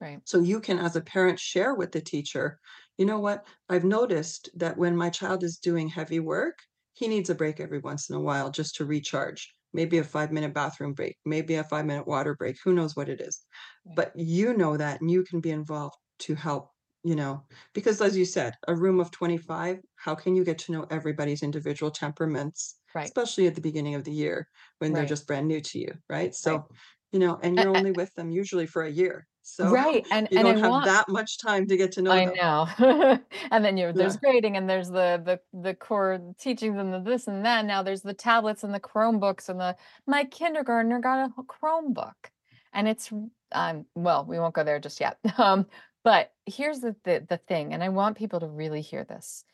Right. 0.00 0.22
So 0.24 0.40
you 0.40 0.60
can, 0.60 0.78
as 0.78 0.96
a 0.96 1.00
parent, 1.00 1.38
share 1.38 1.74
with 1.74 1.92
the 1.92 2.00
teacher, 2.00 2.58
you 2.98 3.06
know 3.06 3.20
what? 3.20 3.46
I've 3.68 3.84
noticed 3.84 4.50
that 4.54 4.76
when 4.76 4.96
my 4.96 5.10
child 5.10 5.44
is 5.44 5.58
doing 5.58 5.88
heavy 5.88 6.20
work, 6.20 6.58
he 6.94 7.08
needs 7.08 7.30
a 7.30 7.34
break 7.34 7.60
every 7.60 7.78
once 7.78 8.10
in 8.10 8.16
a 8.16 8.20
while 8.20 8.50
just 8.50 8.74
to 8.76 8.84
recharge. 8.84 9.52
Maybe 9.72 9.98
a 9.98 10.04
five 10.04 10.32
minute 10.32 10.52
bathroom 10.54 10.92
break, 10.92 11.16
maybe 11.24 11.54
a 11.54 11.64
five 11.64 11.86
minute 11.86 12.06
water 12.06 12.34
break, 12.34 12.56
who 12.62 12.72
knows 12.74 12.94
what 12.96 13.08
it 13.08 13.20
is. 13.20 13.44
Right. 13.84 13.96
But 13.96 14.12
you 14.16 14.54
know 14.54 14.76
that 14.76 15.00
and 15.00 15.10
you 15.10 15.24
can 15.24 15.40
be 15.40 15.50
involved 15.50 15.96
to 16.20 16.34
help, 16.34 16.71
you 17.04 17.14
know, 17.16 17.44
because 17.74 18.00
as 18.00 18.16
you 18.16 18.24
said, 18.24 18.54
a 18.68 18.74
room 18.76 19.00
of 19.00 19.10
25, 19.10 19.80
how 19.96 20.14
can 20.14 20.34
you 20.36 20.44
get 20.44 20.58
to 20.60 20.72
know 20.72 20.86
everybody's 20.90 21.42
individual 21.42 21.90
temperaments, 21.90 22.78
Right. 22.94 23.14
especially 23.14 23.46
at 23.46 23.54
the 23.54 23.60
beginning 23.60 23.94
of 23.94 24.04
the 24.04 24.12
year 24.12 24.48
when 24.78 24.92
they're 24.92 25.04
just 25.06 25.26
brand 25.26 25.48
new 25.48 25.60
to 25.60 25.78
you, 25.78 25.94
right? 26.08 26.34
Right. 26.44 26.62
So, 26.62 26.68
you 27.12 27.18
know, 27.18 27.38
and 27.42 27.56
you're 27.56 27.68
only 27.68 27.92
with 27.92 28.14
them 28.14 28.30
usually 28.30 28.66
for 28.66 28.82
a 28.82 28.90
year. 28.90 29.26
So 29.42 29.80
right, 29.80 30.06
and 30.10 30.28
you 30.30 30.38
and 30.38 30.48
I 30.48 30.52
don't 30.52 30.58
have 30.58 30.82
want 30.82 30.84
that 30.84 31.08
much 31.08 31.38
time 31.38 31.66
to 31.68 31.76
get 31.76 31.92
to 31.92 32.02
know 32.02 32.20
I 32.20 32.24
them. 32.24 32.36
know. 32.36 32.66
And 33.50 33.64
then 33.64 33.76
you 33.76 33.92
there's 33.92 34.16
Yeah, 34.16 34.16
grading 34.16 34.56
and 34.56 34.68
there's 34.68 34.88
the 34.88 35.20
the 35.24 35.40
the 35.58 35.74
core 35.74 36.34
teachings 36.38 36.76
and 36.78 36.92
the 36.92 37.00
this 37.00 37.26
and 37.28 37.44
that. 37.44 37.64
Now 37.64 37.82
there's 37.82 38.02
the 38.02 38.14
tablets 38.14 38.64
and 38.64 38.74
the 38.74 38.80
Chromebooks 38.80 39.48
and 39.48 39.60
the 39.60 39.76
my 40.06 40.24
kindergartner 40.24 41.00
got 41.00 41.30
a 41.38 41.42
Chromebook. 41.44 42.30
And 42.72 42.88
it's 42.88 43.12
um, 43.52 43.86
well, 43.94 44.24
we 44.24 44.38
won't 44.38 44.54
go 44.54 44.64
there 44.64 44.80
just 44.80 45.00
yet. 45.00 45.18
Um, 45.38 45.66
but 46.04 46.32
here's 46.46 46.80
the 46.80 46.96
the 47.04 47.24
the 47.28 47.36
thing, 47.36 47.72
and 47.72 47.82
I 47.82 47.88
want 47.88 48.16
people 48.16 48.40
to 48.40 48.46
really 48.46 48.80
hear 48.80 49.04
this. 49.04 49.44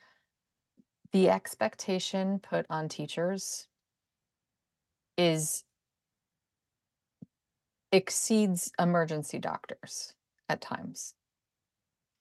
The 1.12 1.30
expectation 1.30 2.38
put 2.38 2.66
on 2.68 2.88
teachers 2.88 3.66
is 5.16 5.64
exceeds 7.92 8.70
emergency 8.78 9.38
doctors 9.38 10.14
at 10.48 10.60
times 10.60 11.14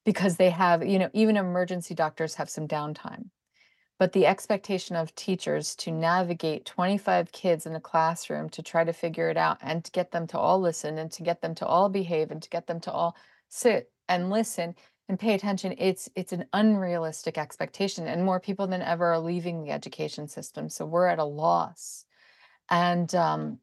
because 0.05 0.37
they 0.37 0.49
have, 0.49 0.85
you 0.85 0.99
know, 0.99 1.09
even 1.13 1.35
emergency 1.35 1.93
doctors 1.93 2.35
have 2.35 2.49
some 2.49 2.67
downtime. 2.67 3.25
But 3.99 4.13
the 4.13 4.25
expectation 4.25 4.95
of 4.95 5.13
teachers 5.15 5.75
to 5.77 5.91
navigate 5.91 6.65
25 6.65 7.31
kids 7.31 7.65
in 7.65 7.75
a 7.75 7.81
classroom 7.81 8.47
to 8.51 8.61
try 8.61 8.83
to 8.83 8.93
figure 8.93 9.29
it 9.29 9.37
out 9.37 9.57
and 9.61 9.83
to 9.83 9.91
get 9.91 10.11
them 10.11 10.27
to 10.27 10.37
all 10.37 10.59
listen 10.61 10.97
and 10.97 11.11
to 11.13 11.23
get 11.23 11.41
them 11.41 11.55
to 11.55 11.65
all 11.65 11.89
behave 11.89 12.31
and 12.31 12.41
to 12.41 12.49
get 12.49 12.67
them 12.67 12.79
to 12.81 12.91
all 12.91 13.15
sit 13.49 13.91
and 14.10 14.30
listen 14.30 14.76
and 15.10 15.20
pay 15.20 15.34
attention, 15.34 15.76
it's 15.78 16.10
it's 16.15 16.34
an 16.34 16.46
unrealistic 16.54 17.38
expectation. 17.38 18.08
And 18.08 18.24
more 18.24 18.39
people 18.39 18.67
than 18.67 18.82
ever 18.82 19.13
are 19.13 19.20
leaving 19.20 19.63
the 19.63 19.72
education 19.72 20.28
system. 20.28 20.70
So 20.70 20.86
we're 20.86 21.08
at 21.08 21.20
a 21.20 21.26
loss. 21.26 22.06
And 22.70 23.13
um, 23.15 23.60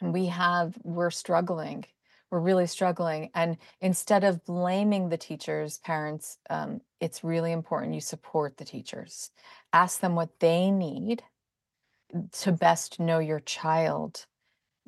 we 0.00 0.26
have 0.26 0.74
we're 0.82 1.10
struggling. 1.10 1.84
We're 2.30 2.40
really 2.40 2.66
struggling. 2.66 3.30
And 3.34 3.56
instead 3.80 4.24
of 4.24 4.44
blaming 4.44 5.08
the 5.08 5.16
teachers, 5.16 5.78
parents, 5.78 6.38
um, 6.50 6.80
it's 7.00 7.24
really 7.24 7.52
important 7.52 7.94
you 7.94 8.00
support 8.00 8.56
the 8.56 8.66
teachers. 8.66 9.30
Ask 9.72 10.00
them 10.00 10.14
what 10.14 10.38
they 10.40 10.70
need 10.70 11.22
to 12.32 12.52
best 12.52 13.00
know 13.00 13.18
your 13.18 13.40
child, 13.40 14.26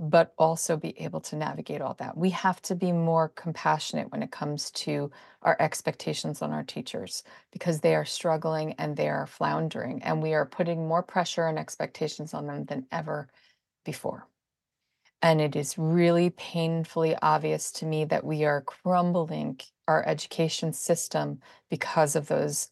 but 0.02 0.32
also 0.38 0.78
be 0.78 0.98
able 0.98 1.20
to 1.20 1.36
navigate 1.36 1.82
all 1.82 1.94
that. 1.98 2.16
We 2.16 2.30
have 2.30 2.62
to 2.62 2.74
be 2.74 2.90
more 2.90 3.28
compassionate 3.28 4.10
when 4.10 4.22
it 4.22 4.30
comes 4.30 4.70
to 4.70 5.10
our 5.42 5.58
expectations 5.60 6.40
on 6.40 6.52
our 6.52 6.62
teachers 6.62 7.22
because 7.52 7.80
they 7.80 7.94
are 7.94 8.06
struggling 8.06 8.72
and 8.78 8.96
they 8.96 9.10
are 9.10 9.26
floundering, 9.26 10.02
and 10.02 10.22
we 10.22 10.32
are 10.32 10.46
putting 10.46 10.88
more 10.88 11.02
pressure 11.02 11.46
and 11.46 11.58
expectations 11.58 12.32
on 12.32 12.46
them 12.46 12.64
than 12.64 12.86
ever 12.90 13.28
before. 13.84 14.26
And 15.20 15.38
it 15.38 15.54
is 15.54 15.76
really 15.76 16.30
painfully 16.30 17.14
obvious 17.20 17.70
to 17.72 17.84
me 17.84 18.06
that 18.06 18.24
we 18.24 18.46
are 18.46 18.62
crumbling 18.62 19.60
our 19.86 20.02
education 20.08 20.72
system 20.72 21.40
because 21.68 22.16
of 22.16 22.26
those 22.28 22.70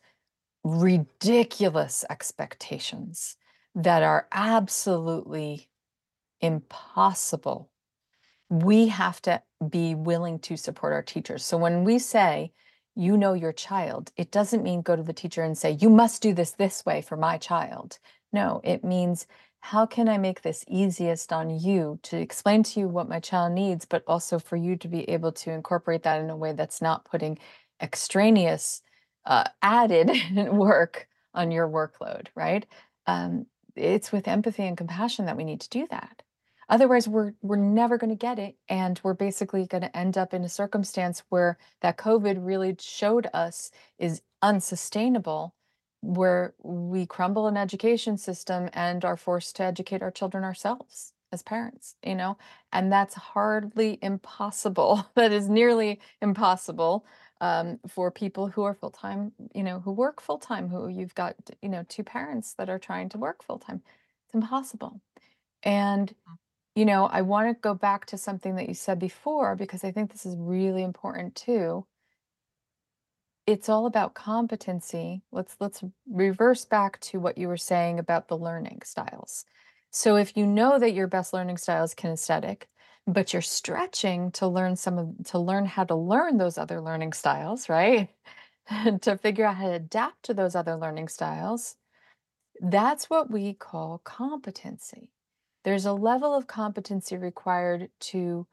ridiculous 0.65 2.07
expectations 2.09 3.37
that 3.75 4.03
are 4.03 4.29
absolutely 4.33 5.69
impossible. 6.41 7.71
We 8.49 8.89
have 8.89 9.21
to 9.23 9.43
be 9.69 9.95
willing 9.95 10.39
to 10.41 10.57
support 10.57 10.93
our 10.93 11.03
teachers. 11.03 11.45
So 11.45 11.57
when 11.57 11.85
we 11.85 11.99
say, 11.99 12.53
you 12.95 13.17
know 13.17 13.35
your 13.35 13.53
child, 13.53 14.11
it 14.17 14.31
doesn't 14.31 14.63
mean 14.63 14.83
go 14.83 14.97
to 14.97 15.03
the 15.03 15.13
teacher 15.13 15.43
and 15.43 15.57
say, 15.57 15.73
you 15.81 15.89
must 15.89 16.23
do 16.23 16.35
this 16.35 16.53
this 16.53 16.85
way 16.85 17.01
for 17.03 17.17
my 17.17 17.39
child. 17.39 17.99
No, 18.33 18.61
it 18.65 18.83
means 18.83 19.27
how 19.61 19.87
can 19.87 20.09
I 20.09 20.19
make 20.19 20.43
this 20.43 20.65
easiest 20.69 21.33
on 21.33 21.51
you 21.51 21.99
to 22.05 22.17
explain 22.17 22.63
to 22.65 22.81
you 22.81 22.89
what 22.89 23.09
my 23.09 23.21
child 23.21 23.53
needs, 23.53 23.85
but 23.85 24.03
also 24.07 24.39
for 24.39 24.57
you 24.57 24.77
to 24.77 24.89
be 24.89 25.09
able 25.09 25.33
to 25.33 25.51
incorporate 25.51 26.03
that 26.05 26.21
in 26.21 26.31
a 26.31 26.37
way 26.37 26.53
that's 26.53 26.81
not 26.81 27.05
putting 27.05 27.39
extraneous, 27.81 28.83
uh, 29.25 29.45
added 29.63 30.11
work 30.53 31.09
on 31.35 31.51
your 31.51 31.69
workload, 31.69 32.29
right? 32.35 32.67
Um, 33.07 33.47
it's 33.77 34.11
with 34.11 34.29
empathy 34.29 34.65
and 34.65 34.77
compassion 34.77 35.27
that 35.27 35.37
we 35.37 35.45
need 35.45 35.61
to 35.61 35.69
do 35.69 35.87
that. 35.91 36.23
Otherwise, 36.69 37.09
we're 37.09 37.33
we're 37.43 37.57
never 37.57 37.97
going 37.99 38.11
to 38.11 38.17
get 38.17 38.39
it, 38.39 38.57
and 38.69 39.01
we're 39.03 39.15
basically 39.15 39.67
going 39.67 39.83
to 39.83 39.97
end 39.97 40.19
up 40.19 40.35
in 40.35 40.45
a 40.45 40.49
circumstance 40.49 41.23
where 41.31 41.59
that 41.81 41.97
COVID 41.97 42.37
really 42.41 42.77
showed 42.79 43.29
us 43.33 43.71
is 43.99 44.23
unsustainable 44.43 45.55
where 46.01 46.55
we 46.63 47.07
crumble 47.07 47.47
an 47.47 47.57
education 47.57 48.17
system 48.17 48.69
and 48.73 49.05
are 49.05 49.17
forced 49.17 49.57
to 49.57 49.65
educate 49.65 50.03
our 50.03 50.11
children 50.11 50.45
ourselves 50.45 51.13
as 51.33 51.43
parents, 51.43 51.97
you 52.05 52.15
know? 52.15 52.39
And 52.73 52.93
that's 52.93 53.15
hardly 53.15 53.99
impossible. 54.03 55.07
That 55.15 55.33
is 55.33 55.49
nearly 55.49 56.01
impossible 56.23 57.05
um, 57.41 57.79
for 57.89 58.11
people 58.11 58.49
who 58.49 58.63
are 58.63 58.75
full 58.75 58.91
time, 58.91 59.33
you 59.55 59.63
know, 59.63 59.81
who 59.81 59.93
work 59.93 60.21
full 60.21 60.39
time, 60.39 60.69
who 60.69 60.89
you've 60.89 61.15
got, 61.15 61.35
you 61.63 61.69
know, 61.69 61.85
two 61.89 62.05
parents 62.05 62.55
that 62.55 62.71
are 62.71 62.79
trying 62.79 63.09
to 63.11 63.19
work 63.19 63.43
full 63.45 63.59
time. 63.59 63.83
It's 64.27 64.35
impossible. 64.35 65.01
And, 65.63 66.15
you 66.79 66.85
know, 66.85 67.07
I 67.07 67.23
want 67.23 67.49
to 67.49 67.61
go 67.61 67.75
back 67.75 68.07
to 68.07 68.19
something 68.19 68.57
that 68.57 68.69
you 68.69 68.75
said 68.75 68.99
before 68.99 69.57
because 69.57 69.85
I 69.85 69.91
think 69.93 70.13
this 70.13 70.27
is 70.27 70.37
really 70.39 70.83
important 70.83 71.35
too 71.35 71.87
it's 73.49 73.71
all 73.71 73.87
about 73.87 74.13
competency. 74.13 75.23
Let's 75.33 75.57
let's 75.59 75.83
reverse 76.07 76.67
back 76.67 77.01
to 77.01 77.19
what 77.19 77.39
you 77.39 77.49
were 77.49 77.57
saying 77.57 77.99
about 77.99 78.29
the 78.29 78.37
learning 78.37 78.83
styles. 78.85 79.47
So 79.91 80.17
if 80.17 80.37
you 80.37 80.47
know 80.47 80.79
that 80.79 80.93
your 80.93 81.07
best 81.07 81.33
learning 81.33 81.57
style 81.57 81.83
is 81.85 81.95
kinesthetic, 81.95 82.65
but 83.07 83.33
you're 83.33 83.41
stretching 83.41 84.33
to 84.33 84.47
learn 84.47 84.77
some 84.77 84.99
of 84.99 85.25
to 85.29 85.39
learn 85.39 85.65
how 85.65 85.85
to 85.85 85.95
learn 85.95 86.37
those 86.37 86.59
other 86.59 86.83
learning 86.83 87.15
styles, 87.15 87.69
right? 87.69 88.09
To 89.01 89.17
figure 89.17 89.47
out 89.47 89.57
how 89.57 89.69
to 89.69 89.77
adapt 89.77 90.25
to 90.25 90.35
those 90.35 90.55
other 90.55 90.77
learning 90.77 91.09
styles. 91.09 91.77
That's 92.61 93.09
what 93.09 93.31
we 93.31 93.55
call 93.55 94.03
competency. 94.05 95.09
There's 95.69 95.85
a 95.85 95.93
level 95.93 96.35
of 96.35 96.47
competency 96.47 97.19
required 97.19 97.91
to 98.01 98.47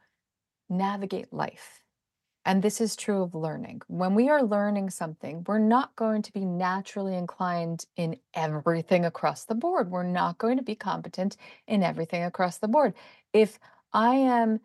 navigate 0.69 1.31
life. 1.31 1.79
And 2.43 2.61
this 2.61 2.81
is 2.81 2.97
true 2.97 3.21
of 3.21 3.33
learning. 3.33 3.83
When 3.87 4.15
we 4.15 4.27
are 4.27 4.43
learning 4.43 4.89
something, 4.89 5.45
we're 5.47 5.59
not 5.59 5.95
going 5.95 6.23
to 6.23 6.33
be 6.33 6.43
naturally 6.43 7.15
inclined 7.15 7.85
in 7.95 8.17
everything 8.33 9.05
across 9.05 9.45
the 9.45 9.55
board. 9.55 9.89
We're 9.89 10.03
not 10.03 10.37
going 10.39 10.57
to 10.57 10.63
be 10.63 10.75
competent 10.75 11.37
in 11.69 11.83
everything 11.83 12.23
across 12.23 12.57
the 12.57 12.67
board. 12.67 12.93
If 13.31 13.59
I 13.93 14.15
am 14.15 14.59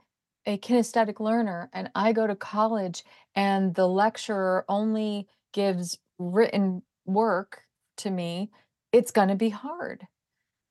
a 0.45 0.59
kinesthetic 0.59 1.21
learner 1.21 1.71
and 1.73 1.89
I 1.95 2.11
go 2.13 2.27
to 2.27 2.35
college 2.35 3.05
and 3.37 3.77
the 3.77 3.87
lecturer 3.87 4.65
only 4.69 5.29
gives 5.53 5.99
written 6.19 6.83
work 7.07 7.63
to 7.99 8.11
me, 8.11 8.51
it's 8.91 9.13
going 9.13 9.29
to 9.29 9.37
be 9.37 9.51
hard. 9.51 10.09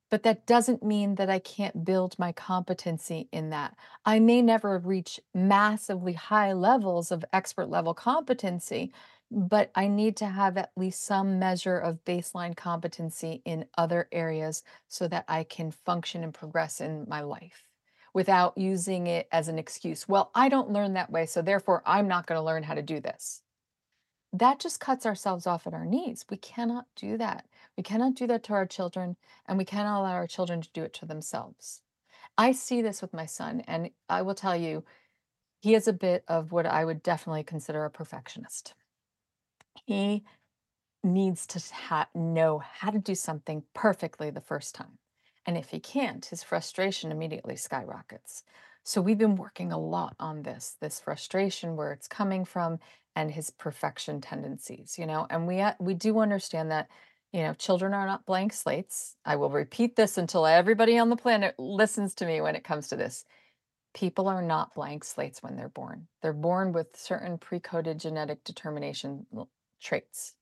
But 0.09 0.23
that 0.23 0.47
doesn't 0.47 0.83
mean 0.83 1.15
that 1.15 1.29
I 1.29 1.39
can't 1.39 1.85
build 1.85 2.17
my 2.17 2.31
competency 2.31 3.29
in 3.31 3.51
that. 3.51 3.75
I 4.05 4.19
may 4.19 4.41
never 4.41 4.79
reach 4.79 5.19
massively 5.33 6.13
high 6.13 6.53
levels 6.53 7.11
of 7.11 7.25
expert 7.31 7.69
level 7.69 7.93
competency, 7.93 8.91
but 9.31 9.71
I 9.75 9.87
need 9.87 10.17
to 10.17 10.25
have 10.27 10.57
at 10.57 10.71
least 10.75 11.05
some 11.05 11.37
measure 11.37 11.77
of 11.77 12.03
baseline 12.05 12.55
competency 12.57 13.43
in 13.45 13.65
other 13.77 14.07
areas 14.11 14.63
so 14.87 15.07
that 15.09 15.25
I 15.27 15.43
can 15.43 15.71
function 15.71 16.23
and 16.23 16.33
progress 16.33 16.81
in 16.81 17.05
my 17.07 17.21
life 17.21 17.63
without 18.15 18.57
using 18.57 19.05
it 19.07 19.27
as 19.31 19.47
an 19.47 19.59
excuse. 19.59 20.07
Well, 20.07 20.31
I 20.33 20.49
don't 20.49 20.71
learn 20.71 20.93
that 20.93 21.11
way, 21.11 21.27
so 21.27 21.43
therefore 21.43 21.83
I'm 21.85 22.07
not 22.07 22.25
going 22.25 22.39
to 22.39 22.45
learn 22.45 22.63
how 22.63 22.73
to 22.73 22.81
do 22.81 22.99
this 22.99 23.43
that 24.33 24.59
just 24.59 24.79
cuts 24.79 25.05
ourselves 25.05 25.47
off 25.47 25.65
at 25.65 25.73
our 25.73 25.85
knees. 25.85 26.25
We 26.29 26.37
cannot 26.37 26.85
do 26.95 27.17
that. 27.17 27.45
We 27.79 27.83
cannot 27.83 28.15
do 28.15 28.27
that 28.27 28.43
to 28.43 28.53
our 28.55 28.65
children, 28.65 29.15
and 29.47 29.57
we 29.57 29.63
cannot 29.63 30.01
allow 30.01 30.11
our 30.11 30.27
children 30.27 30.59
to 30.61 30.69
do 30.73 30.83
it 30.83 30.93
to 30.95 31.05
themselves. 31.05 31.79
I 32.37 32.51
see 32.51 32.81
this 32.81 33.01
with 33.01 33.13
my 33.13 33.25
son, 33.25 33.63
and 33.69 33.91
I 34.09 34.21
will 34.21 34.35
tell 34.35 34.53
you, 34.53 34.83
he 35.61 35.75
is 35.75 35.87
a 35.87 35.93
bit 35.93 36.25
of 36.27 36.51
what 36.51 36.65
I 36.65 36.83
would 36.83 37.01
definitely 37.01 37.43
consider 37.43 37.85
a 37.85 37.89
perfectionist. 37.89 38.73
He 39.85 40.25
needs 41.05 41.47
to 41.47 41.63
ha- 41.73 42.09
know 42.13 42.59
how 42.59 42.91
to 42.91 42.99
do 42.99 43.15
something 43.15 43.63
perfectly 43.73 44.29
the 44.29 44.41
first 44.41 44.75
time. 44.75 44.97
And 45.45 45.57
if 45.57 45.69
he 45.69 45.79
can't, 45.79 46.25
his 46.25 46.43
frustration 46.43 47.13
immediately 47.13 47.55
skyrockets. 47.55 48.43
So 48.83 48.99
we've 48.99 49.17
been 49.17 49.37
working 49.37 49.71
a 49.71 49.79
lot 49.79 50.17
on 50.19 50.41
this, 50.43 50.75
this 50.81 50.99
frustration, 50.99 51.77
where 51.77 51.93
it's 51.93 52.09
coming 52.09 52.43
from, 52.43 52.79
and 53.15 53.31
his 53.31 53.51
perfection 53.51 54.19
tendencies, 54.19 54.97
you 54.99 55.05
know. 55.05 55.27
And 55.29 55.47
we 55.47 55.61
uh, 55.61 55.75
we 55.79 55.93
do 55.93 56.19
understand 56.19 56.71
that, 56.71 56.89
you 57.31 57.41
know, 57.43 57.53
children 57.53 57.93
are 57.93 58.05
not 58.05 58.25
blank 58.25 58.53
slates. 58.53 59.15
I 59.25 59.35
will 59.35 59.49
repeat 59.49 59.95
this 59.95 60.17
until 60.17 60.45
everybody 60.45 60.97
on 60.97 61.09
the 61.09 61.15
planet 61.15 61.55
listens 61.57 62.15
to 62.15 62.25
me 62.25 62.41
when 62.41 62.55
it 62.55 62.63
comes 62.63 62.87
to 62.89 62.95
this. 62.95 63.25
People 63.93 64.27
are 64.27 64.41
not 64.41 64.73
blank 64.75 65.03
slates 65.03 65.41
when 65.41 65.55
they're 65.55 65.69
born. 65.69 66.07
They're 66.21 66.33
born 66.33 66.73
with 66.73 66.87
certain 66.95 67.37
pre-coded 67.37 67.99
genetic 67.99 68.43
determination 68.43 69.25
traits. 69.81 70.33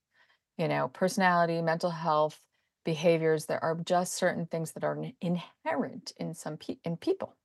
You 0.58 0.68
know, 0.68 0.88
personality, 0.90 1.62
mental 1.62 1.92
health, 1.92 2.40
behaviors. 2.84 3.46
There 3.46 3.64
are 3.64 3.76
just 3.76 4.16
certain 4.16 4.46
things 4.48 4.74
that 4.74 4.84
are 4.84 4.98
inherent 5.22 6.14
in 6.18 6.34
some 6.34 6.58
pe- 6.58 6.78
in 6.84 6.98
people 6.98 7.36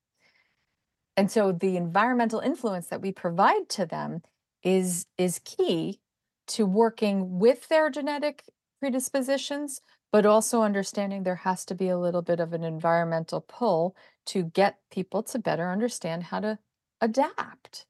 and 1.17 1.31
so 1.31 1.53
the 1.53 1.77
environmental 1.77 2.41
influence 2.41 2.89
that 2.89 3.03
we 3.03 3.13
provide 3.13 3.69
to 3.71 3.87
them 3.87 4.23
is 4.63 5.07
is 5.19 5.41
key 5.45 6.01
to 6.47 6.67
working 6.67 7.39
with 7.39 7.69
their 7.69 7.91
genetic 7.91 8.45
predispositions, 8.83 9.81
but 10.11 10.27
also 10.27 10.63
understanding 10.63 11.23
there 11.23 11.37
has 11.37 11.65
to 11.65 11.73
be 11.73 11.89
a 11.89 11.97
little 11.97 12.21
bit 12.21 12.41
of 12.41 12.53
an 12.53 12.65
environmental 12.65 13.41
pull 13.41 13.95
to 14.27 14.43
get 14.43 14.79
people 14.91 15.23
to 15.23 15.39
better 15.39 15.71
understand 15.71 16.25
how 16.25 16.41
to 16.41 16.59
adapt. 17.01 17.87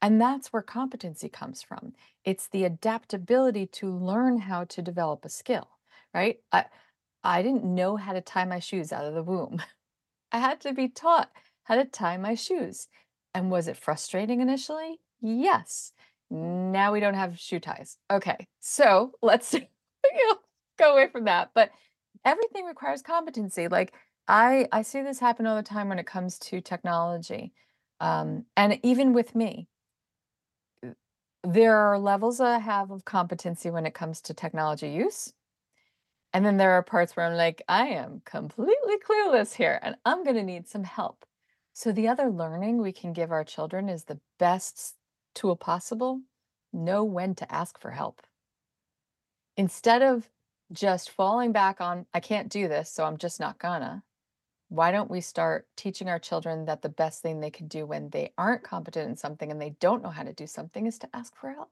And 0.00 0.18
that's 0.18 0.50
where 0.50 0.62
competency 0.62 1.28
comes 1.28 1.62
from. 1.62 1.92
It's 2.24 2.48
the 2.48 2.64
adaptability 2.64 3.66
to 3.66 3.94
learn 3.94 4.38
how 4.38 4.64
to 4.64 4.80
develop 4.80 5.26
a 5.26 5.28
skill, 5.28 5.68
right? 6.14 6.38
I 6.50 6.64
I 7.22 7.42
didn't 7.42 7.64
know 7.64 7.96
how 7.96 8.14
to 8.14 8.22
tie 8.22 8.46
my 8.46 8.60
shoes 8.60 8.94
out 8.94 9.04
of 9.04 9.12
the 9.12 9.22
womb. 9.22 9.62
I 10.32 10.38
had 10.38 10.58
to 10.62 10.72
be 10.72 10.88
taught 10.88 11.30
how 11.64 11.74
to 11.74 11.84
tie 11.84 12.16
my 12.16 12.34
shoes. 12.34 12.88
And 13.34 13.50
was 13.50 13.68
it 13.68 13.76
frustrating 13.76 14.40
initially? 14.40 15.00
Yes. 15.20 15.92
Now 16.30 16.94
we 16.94 17.00
don't 17.00 17.12
have 17.12 17.38
shoe 17.38 17.60
ties. 17.60 17.98
Okay. 18.10 18.46
So 18.60 19.12
let's 19.20 19.54
you 20.12 20.28
know, 20.28 20.38
go 20.78 20.92
away 20.92 21.08
from 21.08 21.24
that. 21.24 21.50
But 21.54 21.70
everything 22.24 22.64
requires 22.66 23.02
competency. 23.02 23.68
Like 23.68 23.94
I 24.28 24.68
I 24.72 24.82
see 24.82 25.02
this 25.02 25.18
happen 25.20 25.46
all 25.46 25.56
the 25.56 25.62
time 25.62 25.88
when 25.88 25.98
it 25.98 26.06
comes 26.06 26.38
to 26.40 26.60
technology. 26.60 27.52
Um, 28.00 28.46
and 28.56 28.80
even 28.82 29.12
with 29.12 29.34
me, 29.34 29.68
there 31.44 31.76
are 31.76 31.98
levels 31.98 32.40
I 32.40 32.58
have 32.58 32.90
of 32.90 33.04
competency 33.04 33.70
when 33.70 33.86
it 33.86 33.94
comes 33.94 34.20
to 34.22 34.34
technology 34.34 34.88
use 34.88 35.32
and 36.32 36.44
then 36.44 36.56
there 36.56 36.72
are 36.72 36.82
parts 36.82 37.16
where 37.16 37.26
I'm 37.26 37.36
like, 37.36 37.62
I 37.68 37.88
am 37.88 38.22
completely 38.24 38.96
clueless 38.98 39.54
here 39.54 39.80
and 39.82 39.96
I'm 40.04 40.22
going 40.22 40.36
to 40.36 40.42
need 40.42 40.68
some 40.68 40.84
help. 40.84 41.24
So, 41.72 41.92
the 41.92 42.08
other 42.08 42.30
learning 42.30 42.78
we 42.78 42.92
can 42.92 43.12
give 43.12 43.32
our 43.32 43.44
children 43.44 43.88
is 43.88 44.04
the 44.04 44.20
best 44.38 44.96
tool 45.34 45.56
possible 45.56 46.20
know 46.72 47.04
when 47.04 47.34
to 47.36 47.52
ask 47.52 47.80
for 47.80 47.90
help. 47.90 48.22
Instead 49.60 50.00
of 50.00 50.26
just 50.72 51.10
falling 51.10 51.52
back 51.52 51.82
on, 51.82 52.06
I 52.14 52.20
can't 52.20 52.48
do 52.48 52.66
this, 52.66 52.90
so 52.90 53.04
I'm 53.04 53.18
just 53.18 53.38
not 53.38 53.58
gonna, 53.58 54.02
why 54.70 54.90
don't 54.90 55.10
we 55.10 55.20
start 55.20 55.66
teaching 55.76 56.08
our 56.08 56.18
children 56.18 56.64
that 56.64 56.80
the 56.80 56.88
best 56.88 57.20
thing 57.20 57.40
they 57.40 57.50
can 57.50 57.68
do 57.68 57.84
when 57.84 58.08
they 58.08 58.32
aren't 58.38 58.62
competent 58.62 59.10
in 59.10 59.18
something 59.18 59.50
and 59.50 59.60
they 59.60 59.76
don't 59.78 60.02
know 60.02 60.08
how 60.08 60.22
to 60.22 60.32
do 60.32 60.46
something 60.46 60.86
is 60.86 60.98
to 61.00 61.10
ask 61.12 61.36
for 61.36 61.50
help? 61.50 61.68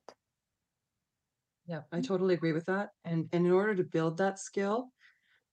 Yeah, 1.65 1.81
I 1.91 2.03
totally 2.03 2.35
agree 2.35 2.53
with 2.53 2.67
that. 2.67 2.91
And, 3.07 3.27
and 3.33 3.47
in 3.47 3.53
order 3.53 3.75
to 3.75 3.85
build 3.85 4.19
that 4.19 4.39
skill, 4.39 4.91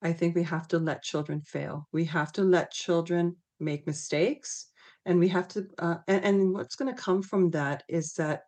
I 0.02 0.12
think 0.12 0.34
we 0.34 0.42
have 0.42 0.68
to 0.68 0.78
let 0.78 1.02
children 1.02 1.40
fail. 1.40 1.88
We 1.90 2.04
have 2.04 2.32
to 2.32 2.42
let 2.42 2.70
children 2.70 3.36
make 3.60 3.86
mistakes, 3.86 4.66
and 5.06 5.18
we 5.18 5.28
have 5.28 5.48
to. 5.48 5.66
Uh, 5.78 5.96
and, 6.06 6.22
and 6.22 6.52
what's 6.52 6.76
going 6.76 6.94
to 6.94 7.02
come 7.02 7.22
from 7.22 7.48
that 7.52 7.82
is 7.88 8.12
that 8.18 8.42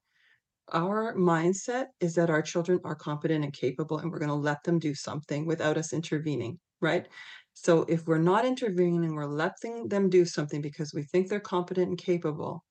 our 0.72 1.14
mindset 1.14 1.86
is 2.00 2.14
that 2.14 2.30
our 2.30 2.42
children 2.42 2.80
are 2.84 2.94
competent 2.94 3.44
and 3.44 3.52
capable, 3.52 3.98
and 3.98 4.10
we're 4.10 4.18
going 4.18 4.28
to 4.28 4.34
let 4.34 4.62
them 4.64 4.78
do 4.78 4.94
something 4.94 5.46
without 5.46 5.76
us 5.76 5.92
intervening, 5.92 6.58
right? 6.80 7.06
So 7.54 7.82
if 7.88 8.06
we're 8.06 8.18
not 8.18 8.44
intervening, 8.44 9.14
we're 9.14 9.26
letting 9.26 9.88
them 9.88 10.08
do 10.08 10.24
something 10.24 10.60
because 10.60 10.94
we 10.94 11.02
think 11.02 11.28
they're 11.28 11.40
competent 11.40 11.88
and 11.88 11.98
capable, 11.98 12.64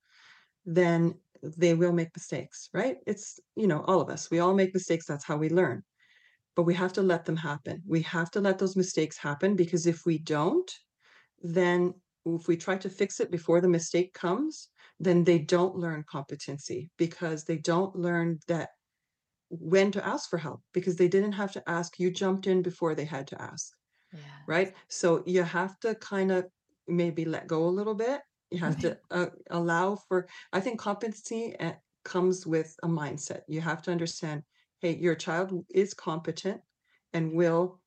then 0.66 1.16
they 1.44 1.74
will 1.74 1.94
make 1.94 2.16
mistakes, 2.16 2.70
right? 2.74 2.98
It's, 3.06 3.40
you 3.56 3.68
know, 3.68 3.82
all 3.82 4.02
of 4.02 4.10
us, 4.10 4.32
we 4.32 4.40
all 4.40 4.54
make 4.54 4.74
mistakes. 4.74 5.06
That's 5.06 5.26
how 5.26 5.38
we 5.38 5.50
learn. 5.50 5.84
But 6.56 6.64
we 6.64 6.74
have 6.74 6.94
to 6.94 7.02
let 7.02 7.26
them 7.26 7.36
happen. 7.36 7.84
We 7.86 8.02
have 8.04 8.32
to 8.32 8.42
let 8.42 8.58
those 8.58 8.76
mistakes 8.76 9.18
happen 9.18 9.56
because 9.56 9.86
if 9.86 10.06
we 10.06 10.18
don't, 10.18 10.72
then 11.42 11.94
if 12.26 12.48
we 12.48 12.58
try 12.58 12.78
to 12.78 12.90
fix 12.90 13.20
it 13.20 13.30
before 13.30 13.62
the 13.62 13.70
mistake 13.70 14.14
comes, 14.14 14.70
then 15.00 15.24
they 15.24 15.40
don't 15.40 15.76
learn 15.76 16.04
competency 16.10 16.90
because 16.98 17.44
they 17.44 17.58
don't 17.58 17.96
learn 17.96 18.40
that 18.48 18.70
when 19.50 19.92
to 19.92 20.06
ask 20.06 20.30
for 20.30 20.38
help 20.38 20.62
because 20.74 20.96
they 20.96 21.08
didn't 21.08 21.34
have 21.34 21.52
to 21.54 21.70
ask. 21.70 22.00
You 22.00 22.12
jumped 22.12 22.48
in 22.48 22.62
before 22.62 22.96
they 22.96 23.06
had 23.06 23.28
to 23.28 23.42
ask, 23.42 23.74
Yes. 24.12 24.24
right? 24.48 24.74
So 24.90 25.24
you 25.26 25.44
have 25.44 25.80
to 25.82 25.96
kind 25.96 26.32
of 26.32 26.48
maybe 26.88 27.26
let 27.26 27.48
go 27.48 27.66
a 27.66 27.70
little 27.70 27.96
bit. 27.96 28.22
You 28.52 28.60
have 28.60 28.80
to 28.80 28.98
uh, 29.12 29.28
allow 29.50 29.98
for, 30.08 30.28
I 30.54 30.62
think 30.62 30.80
competency 30.80 31.56
uh, 31.60 31.74
comes 32.04 32.48
with 32.48 32.76
a 32.84 32.88
mindset. 32.88 33.42
You 33.48 33.62
have 33.62 33.82
to 33.84 33.92
understand, 33.92 34.44
hey, 34.80 34.96
your 34.96 35.16
child 35.16 35.66
is 35.70 35.94
competent 35.94 36.62
and 37.14 37.34
will 37.34 37.82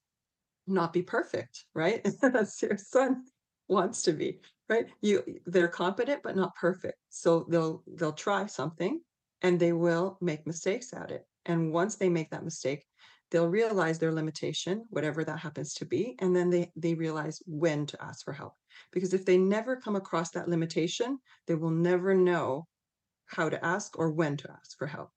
not 0.66 0.92
be 0.92 1.03
perfect, 1.03 1.64
right? 1.75 2.07
That's 2.23 2.61
your 2.62 2.77
son 2.77 3.25
wants 3.68 4.03
to 4.03 4.12
be, 4.12 4.40
right? 4.70 4.87
You 5.02 5.22
they're 5.46 5.68
competent 5.68 6.22
but 6.22 6.37
not 6.37 6.54
perfect. 6.54 6.96
So 7.11 7.46
they'll 7.50 7.83
they'll 7.96 8.12
try 8.12 8.46
something 8.46 9.00
and 9.42 9.59
they 9.59 9.72
will 9.72 10.16
make 10.20 10.46
mistakes 10.46 10.94
at 10.94 11.11
it. 11.11 11.26
And 11.44 11.72
once 11.72 11.96
they 11.96 12.09
make 12.09 12.30
that 12.30 12.44
mistake, 12.44 12.85
they'll 13.30 13.48
realize 13.48 13.98
their 13.98 14.12
limitation, 14.12 14.87
whatever 14.90 15.24
that 15.24 15.38
happens 15.38 15.74
to 15.74 15.85
be, 15.85 16.16
and 16.20 16.35
then 16.35 16.50
they 16.50 16.70
they 16.76 16.94
realize 16.94 17.42
when 17.46 17.85
to 17.87 18.02
ask 18.02 18.24
for 18.24 18.33
help. 18.33 18.54
Because 18.92 19.12
if 19.12 19.26
they 19.26 19.37
never 19.37 19.76
come 19.76 19.96
across 19.96 20.30
that 20.30 20.48
limitation, 20.48 21.18
they 21.46 21.56
will 21.56 21.70
never 21.70 22.14
know 22.14 22.66
how 23.26 23.48
to 23.48 23.64
ask 23.64 23.98
or 23.98 24.12
when 24.12 24.37
to 24.37 24.50
ask 24.50 24.78
for 24.78 24.87
help. 24.87 25.11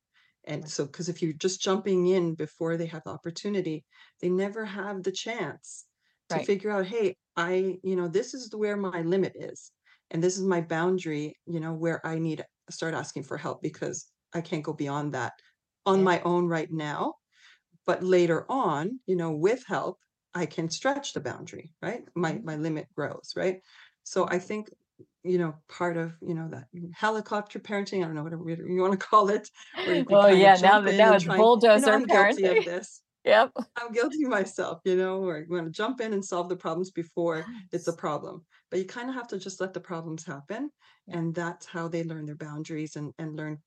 And 0.46 0.68
so, 0.68 0.86
because 0.86 1.10
if 1.10 1.22
you're 1.22 1.34
just 1.34 1.62
jumping 1.62 2.08
in 2.08 2.36
before 2.36 2.76
they 2.76 2.88
have 2.88 3.04
the 3.06 3.12
opportunity, 3.12 3.86
they 4.20 4.30
never 4.30 4.66
have 4.66 5.04
the 5.04 5.12
chance 5.12 5.86
to 6.34 6.40
Right. 6.40 6.46
figure 6.46 6.72
out, 6.72 6.86
hey, 6.88 7.16
I, 7.36 7.80
you 7.84 7.96
know, 7.96 8.08
this 8.08 8.34
is 8.34 8.54
where 8.56 8.78
my 8.78 9.02
limit 9.02 9.34
is. 9.36 9.72
and 10.12 10.24
this 10.24 10.38
is 10.38 10.44
my 10.46 10.62
boundary, 10.62 11.36
you 11.48 11.60
know, 11.60 11.74
where 11.74 12.06
I 12.06 12.20
need 12.20 12.38
to 12.40 12.46
start 12.74 12.94
asking 12.94 13.24
for 13.24 13.38
help 13.38 13.62
because 13.64 14.12
I 14.34 14.42
can't 14.42 14.64
go 14.64 14.74
beyond 14.74 15.14
that 15.16 15.34
on 15.86 16.04
Yeah. 16.04 16.04
my 16.04 16.22
own 16.22 16.48
right 16.48 16.70
now. 16.72 17.16
But 17.86 18.04
later 18.04 18.46
on, 18.50 19.00
you 19.08 19.16
know, 19.16 19.32
with 19.32 19.64
help, 19.68 20.00
I 20.34 20.46
can 20.46 20.70
stretch 20.70 21.14
the 21.14 21.22
boundary, 21.22 21.74
right? 21.82 22.04
My 22.16 22.34
Mhm. 22.34 22.44
my 22.44 22.56
limit 22.58 22.88
grows, 22.96 23.34
right? 23.36 23.62
So 24.04 24.28
I 24.30 24.40
think, 24.40 24.70
you 25.24 25.38
know, 25.38 25.56
part 25.70 25.98
of, 25.98 26.14
you 26.22 26.34
know, 26.34 26.50
that 26.50 26.68
helicopter 26.96 27.60
parenting, 27.60 28.00
I 28.04 28.06
don't 28.08 28.16
know 28.16 28.24
whatever 28.24 28.44
you 28.50 28.82
want 28.82 29.00
to 29.00 29.06
call 29.12 29.30
it, 29.30 29.50
Oh, 30.10 30.28
yeah, 30.30 30.56
now 30.58 30.82
that 30.82 30.96
now 30.98 31.16
it's 31.16 31.24
try 31.24 31.40
and, 31.40 31.50
you 31.74 31.82
know, 31.82 31.88
bulldozer 31.88 31.94
I'm 31.96 32.06
guilty 32.08 32.48
of 32.48 32.64
parenting. 32.64 33.02
Yep. 33.24 33.54
I'm 33.76 33.92
guilty 33.92 34.26
myself, 34.26 34.82
you 34.86 34.96
know, 34.96 35.24
or 35.24 35.40
you 35.40 35.48
want 35.50 35.66
to 35.66 35.72
jump 35.72 36.02
in 36.02 36.14
and 36.14 36.24
solve 36.26 36.50
the 36.50 36.56
problems 36.58 36.92
before 36.92 37.50
it's 37.72 37.88
a 37.88 37.94
problem. 37.96 38.46
But 38.70 38.80
you 38.80 38.86
kind 38.86 39.10
of 39.10 39.16
have 39.16 39.28
to 39.30 39.40
just 39.40 39.62
let 39.62 39.74
the 39.74 39.80
problems 39.82 40.26
happen. 40.26 40.72
Yeah. 41.08 41.18
And 41.18 41.34
that's 41.36 41.66
how 41.68 41.88
they 41.88 42.04
learn 42.04 42.26
their 42.26 42.36
boundaries 42.36 42.96
and, 42.96 43.14
and 43.18 43.36
learn 43.36 43.62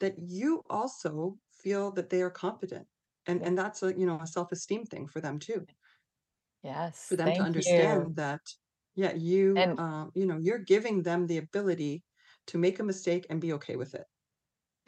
that 0.00 0.18
you 0.18 0.62
also 0.70 1.38
feel 1.52 1.92
that 1.92 2.10
they 2.10 2.22
are 2.22 2.30
competent. 2.30 2.88
And 3.26 3.42
Yeah. 3.42 3.46
and 3.46 3.58
that's 3.58 3.82
a, 3.82 3.98
you 3.98 4.06
know, 4.06 4.20
a 4.20 4.26
self-esteem 4.28 4.86
thing 4.86 5.08
for 5.08 5.20
them 5.20 5.38
too. 5.38 5.66
Yes. 6.62 7.08
For 7.08 7.16
Yes, 7.16 7.16
them 7.16 7.32
to 7.34 7.42
thank 7.42 7.56
you. 7.56 7.56
understand 7.56 8.16
that, 8.16 8.40
yeah, 8.94 9.12
you, 9.12 9.72
And 9.72 9.78
uh, 9.78 10.10
you 10.14 10.26
know, 10.26 10.38
you're 10.38 10.58
giving 10.58 11.02
them 11.02 11.26
the 11.26 11.38
ability 11.38 12.04
to 12.46 12.58
make 12.58 12.78
a 12.78 12.84
mistake 12.84 13.26
and 13.30 13.40
be 13.40 13.52
okay 13.54 13.76
with 13.76 13.94
it. 13.94 14.06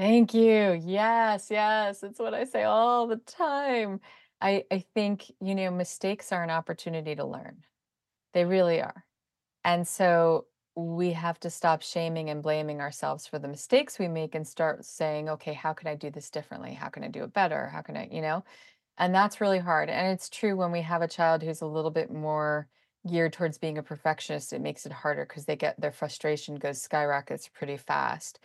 Thank 0.00 0.34
you. 0.34 0.80
Yes, 0.84 1.48
yes, 1.50 2.02
it's 2.02 2.18
what 2.18 2.34
I 2.34 2.44
say 2.44 2.64
all 2.64 3.06
the 3.06 3.16
time. 3.18 4.00
I 4.40 4.64
I 4.70 4.84
think, 4.94 5.30
you 5.40 5.54
know, 5.54 5.70
mistakes 5.70 6.32
are 6.32 6.42
an 6.42 6.50
opportunity 6.50 7.14
to 7.16 7.24
learn. 7.24 7.64
They 8.34 8.44
really 8.46 8.80
are. 8.82 9.04
And 9.64 9.88
so 9.88 10.46
we 10.76 11.12
have 11.12 11.40
to 11.40 11.50
stop 11.50 11.82
shaming 11.82 12.30
and 12.30 12.42
blaming 12.42 12.80
ourselves 12.80 13.26
for 13.28 13.38
the 13.38 13.48
mistakes 13.48 13.98
we 13.98 14.08
make 14.08 14.34
and 14.36 14.48
start 14.48 14.84
saying, 14.86 15.28
okay, 15.30 15.54
how 15.54 15.74
can 15.74 15.88
I 15.88 15.96
do 15.96 16.10
this 16.10 16.30
differently? 16.30 16.74
How 16.74 16.88
can 16.90 17.04
I 17.04 17.08
do 17.08 17.24
it 17.24 17.34
better? 17.34 17.68
How 17.68 17.82
can 17.82 17.96
I, 17.96 18.08
you 18.12 18.22
know? 18.22 18.44
And 18.98 19.14
that's 19.14 19.40
really 19.40 19.60
hard. 19.60 19.90
And 19.90 20.12
it's 20.12 20.30
true 20.30 20.56
when 20.56 20.72
we 20.72 20.82
have 20.82 21.02
a 21.02 21.08
child 21.08 21.42
who's 21.44 21.62
a 21.62 21.66
little 21.66 21.90
bit 21.92 22.12
more 22.12 22.68
geared 23.08 23.32
towards 23.34 23.58
being 23.58 23.78
a 23.78 23.84
perfectionist, 23.84 24.52
it 24.54 24.62
makes 24.62 24.86
it 24.86 24.92
harder 24.92 25.24
because 25.26 25.46
they 25.46 25.56
get 25.56 25.80
their 25.80 25.92
frustration 25.92 26.56
goes 26.56 26.82
skyrockets 26.82 27.48
pretty 27.48 27.78
fast. 27.78 28.40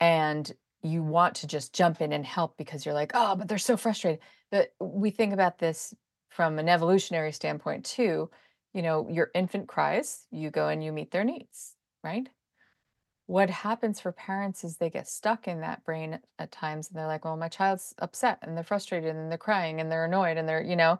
And 0.00 0.50
you 0.82 1.02
want 1.02 1.34
to 1.36 1.46
just 1.46 1.72
jump 1.74 2.00
in 2.00 2.12
and 2.12 2.24
help 2.24 2.56
because 2.56 2.84
you're 2.86 2.94
like, 2.94 3.12
oh, 3.14 3.34
but 3.36 3.48
they're 3.48 3.58
so 3.58 3.76
frustrated. 3.76 4.20
But 4.50 4.72
we 4.80 5.10
think 5.10 5.32
about 5.32 5.58
this 5.58 5.94
from 6.30 6.58
an 6.58 6.68
evolutionary 6.68 7.32
standpoint 7.32 7.84
too. 7.84 8.30
You 8.74 8.82
know, 8.82 9.08
your 9.10 9.30
infant 9.34 9.66
cries, 9.66 10.26
you 10.30 10.50
go 10.50 10.68
and 10.68 10.84
you 10.84 10.92
meet 10.92 11.10
their 11.10 11.24
needs, 11.24 11.74
right? 12.04 12.28
What 13.26 13.50
happens 13.50 14.00
for 14.00 14.12
parents 14.12 14.64
is 14.64 14.76
they 14.76 14.88
get 14.88 15.08
stuck 15.08 15.48
in 15.48 15.60
that 15.60 15.84
brain 15.84 16.20
at 16.38 16.52
times 16.52 16.88
and 16.88 16.98
they're 16.98 17.06
like, 17.06 17.24
well, 17.24 17.36
my 17.36 17.48
child's 17.48 17.94
upset 17.98 18.38
and 18.42 18.56
they're 18.56 18.64
frustrated 18.64 19.14
and 19.16 19.30
they're 19.30 19.38
crying 19.38 19.80
and 19.80 19.90
they're 19.92 20.06
annoyed 20.06 20.38
and 20.38 20.48
they're, 20.48 20.62
you 20.62 20.76
know, 20.76 20.98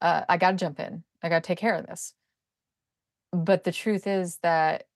uh, 0.00 0.22
I 0.28 0.36
got 0.36 0.52
to 0.52 0.56
jump 0.56 0.78
in. 0.78 1.02
I 1.22 1.28
got 1.28 1.42
to 1.42 1.46
take 1.46 1.58
care 1.58 1.74
of 1.74 1.86
this. 1.86 2.14
But 3.32 3.64
the 3.64 3.72
truth 3.72 4.06
is 4.06 4.38
that 4.42 4.86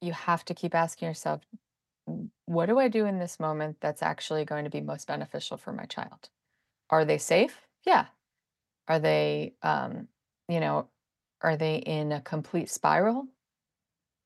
you 0.00 0.12
have 0.12 0.44
to 0.46 0.54
keep 0.54 0.74
asking 0.74 1.08
yourself, 1.08 1.42
"W- 1.52 1.58
what 2.46 2.66
do 2.66 2.78
I 2.78 2.88
do 2.88 3.06
in 3.06 3.18
this 3.18 3.40
moment 3.40 3.78
that's 3.80 4.02
actually 4.02 4.44
going 4.44 4.64
to 4.64 4.70
be 4.70 4.80
most 4.80 5.06
beneficial 5.08 5.56
for 5.56 5.72
my 5.72 5.84
child? 5.84 6.30
Are 6.90 7.04
they 7.04 7.18
safe? 7.18 7.68
Yeah. 7.86 8.08
Are 8.88 8.98
they, 9.00 9.56
um, 9.62 10.08
you 10.48 10.60
know, 10.60 10.90
are 11.42 11.56
they 11.56 11.76
in 11.78 12.12
a 12.12 12.20
complete 12.22 12.70
spiral? 12.70 13.28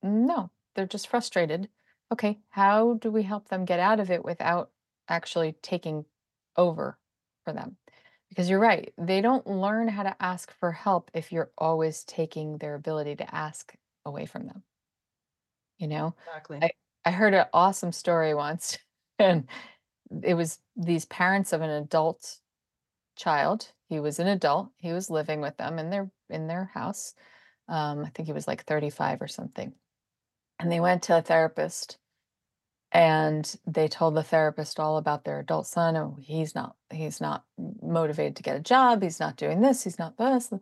No, 0.03 0.51
they're 0.75 0.87
just 0.87 1.09
frustrated. 1.09 1.71
Okay, 2.13 2.41
how 2.51 2.95
do 2.95 3.11
we 3.11 3.23
help 3.23 3.49
them 3.49 3.65
get 3.65 3.81
out 3.81 4.01
of 4.01 4.11
it 4.11 4.25
without 4.25 4.73
actually 5.09 5.53
taking 5.55 6.07
over 6.57 6.99
for 7.45 7.53
them? 7.53 7.79
Because 8.29 8.51
you're 8.51 8.61
right, 8.61 8.93
they 8.99 9.21
don't 9.21 9.47
learn 9.47 9.89
how 9.89 10.03
to 10.05 10.17
ask 10.23 10.51
for 10.53 10.73
help 10.73 11.11
if 11.15 11.33
you're 11.33 11.53
always 11.59 12.05
taking 12.05 12.59
their 12.59 12.75
ability 12.75 13.17
to 13.17 13.35
ask 13.35 13.75
away 14.05 14.27
from 14.27 14.47
them, 14.47 14.65
you 15.79 15.87
know? 15.89 16.15
Exactly. 16.27 16.61
I 16.63 16.71
I 17.05 17.11
heard 17.11 17.35
an 17.35 17.47
awesome 17.53 17.93
story 17.93 18.35
once 18.35 18.79
and 19.19 19.49
it 20.23 20.35
was 20.35 20.59
these 20.77 21.05
parents 21.05 21.53
of 21.53 21.63
an 21.63 21.71
adult 21.71 22.39
child. 23.17 23.71
He 23.89 24.01
was 24.01 24.19
an 24.19 24.27
adult. 24.27 24.71
He 24.79 24.93
was 24.93 25.11
living 25.11 25.41
with 25.41 25.57
them 25.57 25.79
in 25.79 25.91
their 25.91 26.11
in 26.29 26.47
their 26.47 26.71
house. 26.75 27.15
Um, 27.69 28.05
I 28.05 28.11
think 28.11 28.27
he 28.27 28.33
was 28.33 28.49
like 28.49 28.65
35 28.65 29.23
or 29.23 29.29
something. 29.29 29.73
And 30.59 30.71
they 30.71 30.81
went 30.81 31.05
to 31.05 31.17
a 31.17 31.23
therapist 31.23 31.99
and 32.93 33.55
they 33.67 33.87
told 33.87 34.15
the 34.15 34.23
therapist 34.23 34.81
all 34.81 34.97
about 34.97 35.25
their 35.25 35.39
adult 35.39 35.67
son. 35.67 35.97
Oh, 35.97 36.17
he's 36.21 36.55
not 36.55 36.75
he's 36.91 37.21
not 37.21 37.45
motivated 37.83 38.37
to 38.37 38.43
get 38.43 38.57
a 38.57 38.61
job. 38.61 39.03
He's 39.03 39.21
not 39.21 39.37
doing 39.37 39.61
this. 39.61 39.85
He's 39.85 39.99
not 39.99 40.19
this. 40.19 40.53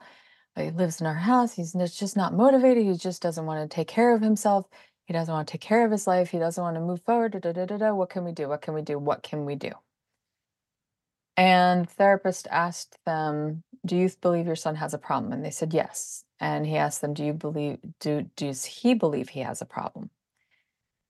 He 0.57 0.70
lives 0.70 1.01
in 1.01 1.07
our 1.07 1.14
house. 1.14 1.55
He's 1.55 1.72
just 1.72 2.16
not 2.16 2.35
motivated. 2.35 2.85
He 2.85 2.96
just 2.96 3.22
doesn't 3.22 3.46
want 3.46 3.68
to 3.68 3.74
take 3.74 3.88
care 3.88 4.14
of 4.14 4.20
himself. 4.20 4.66
He 5.08 5.14
doesn't 5.14 5.32
want 5.32 5.48
to 5.48 5.52
take 5.52 5.62
care 5.62 5.86
of 5.86 5.90
his 5.90 6.06
life. 6.06 6.28
He 6.28 6.38
doesn't 6.38 6.62
want 6.62 6.76
to 6.76 6.82
move 6.82 7.00
forward. 7.00 7.32
Da, 7.32 7.38
da, 7.38 7.64
da, 7.64 7.78
da. 7.78 7.94
What 7.94 8.10
can 8.10 8.24
we 8.24 8.32
do? 8.32 8.46
What 8.46 8.60
can 8.60 8.74
we 8.74 8.82
do? 8.82 8.98
What 8.98 9.22
can 9.22 9.46
we 9.46 9.54
do? 9.54 9.72
And 11.34 11.86
the 11.86 11.90
therapist 11.90 12.46
asked 12.50 12.98
them, 13.06 13.62
"Do 13.86 13.96
you 13.96 14.10
believe 14.20 14.46
your 14.46 14.54
son 14.54 14.74
has 14.74 14.92
a 14.92 14.98
problem?" 14.98 15.32
And 15.32 15.42
they 15.42 15.50
said 15.50 15.72
yes. 15.72 16.24
And 16.38 16.66
he 16.66 16.76
asked 16.76 17.00
them, 17.00 17.14
"Do 17.14 17.24
you 17.24 17.32
believe 17.32 17.78
do 18.00 18.24
does 18.36 18.66
he 18.66 18.92
believe 18.92 19.30
he 19.30 19.40
has 19.40 19.62
a 19.62 19.64
problem?" 19.64 20.10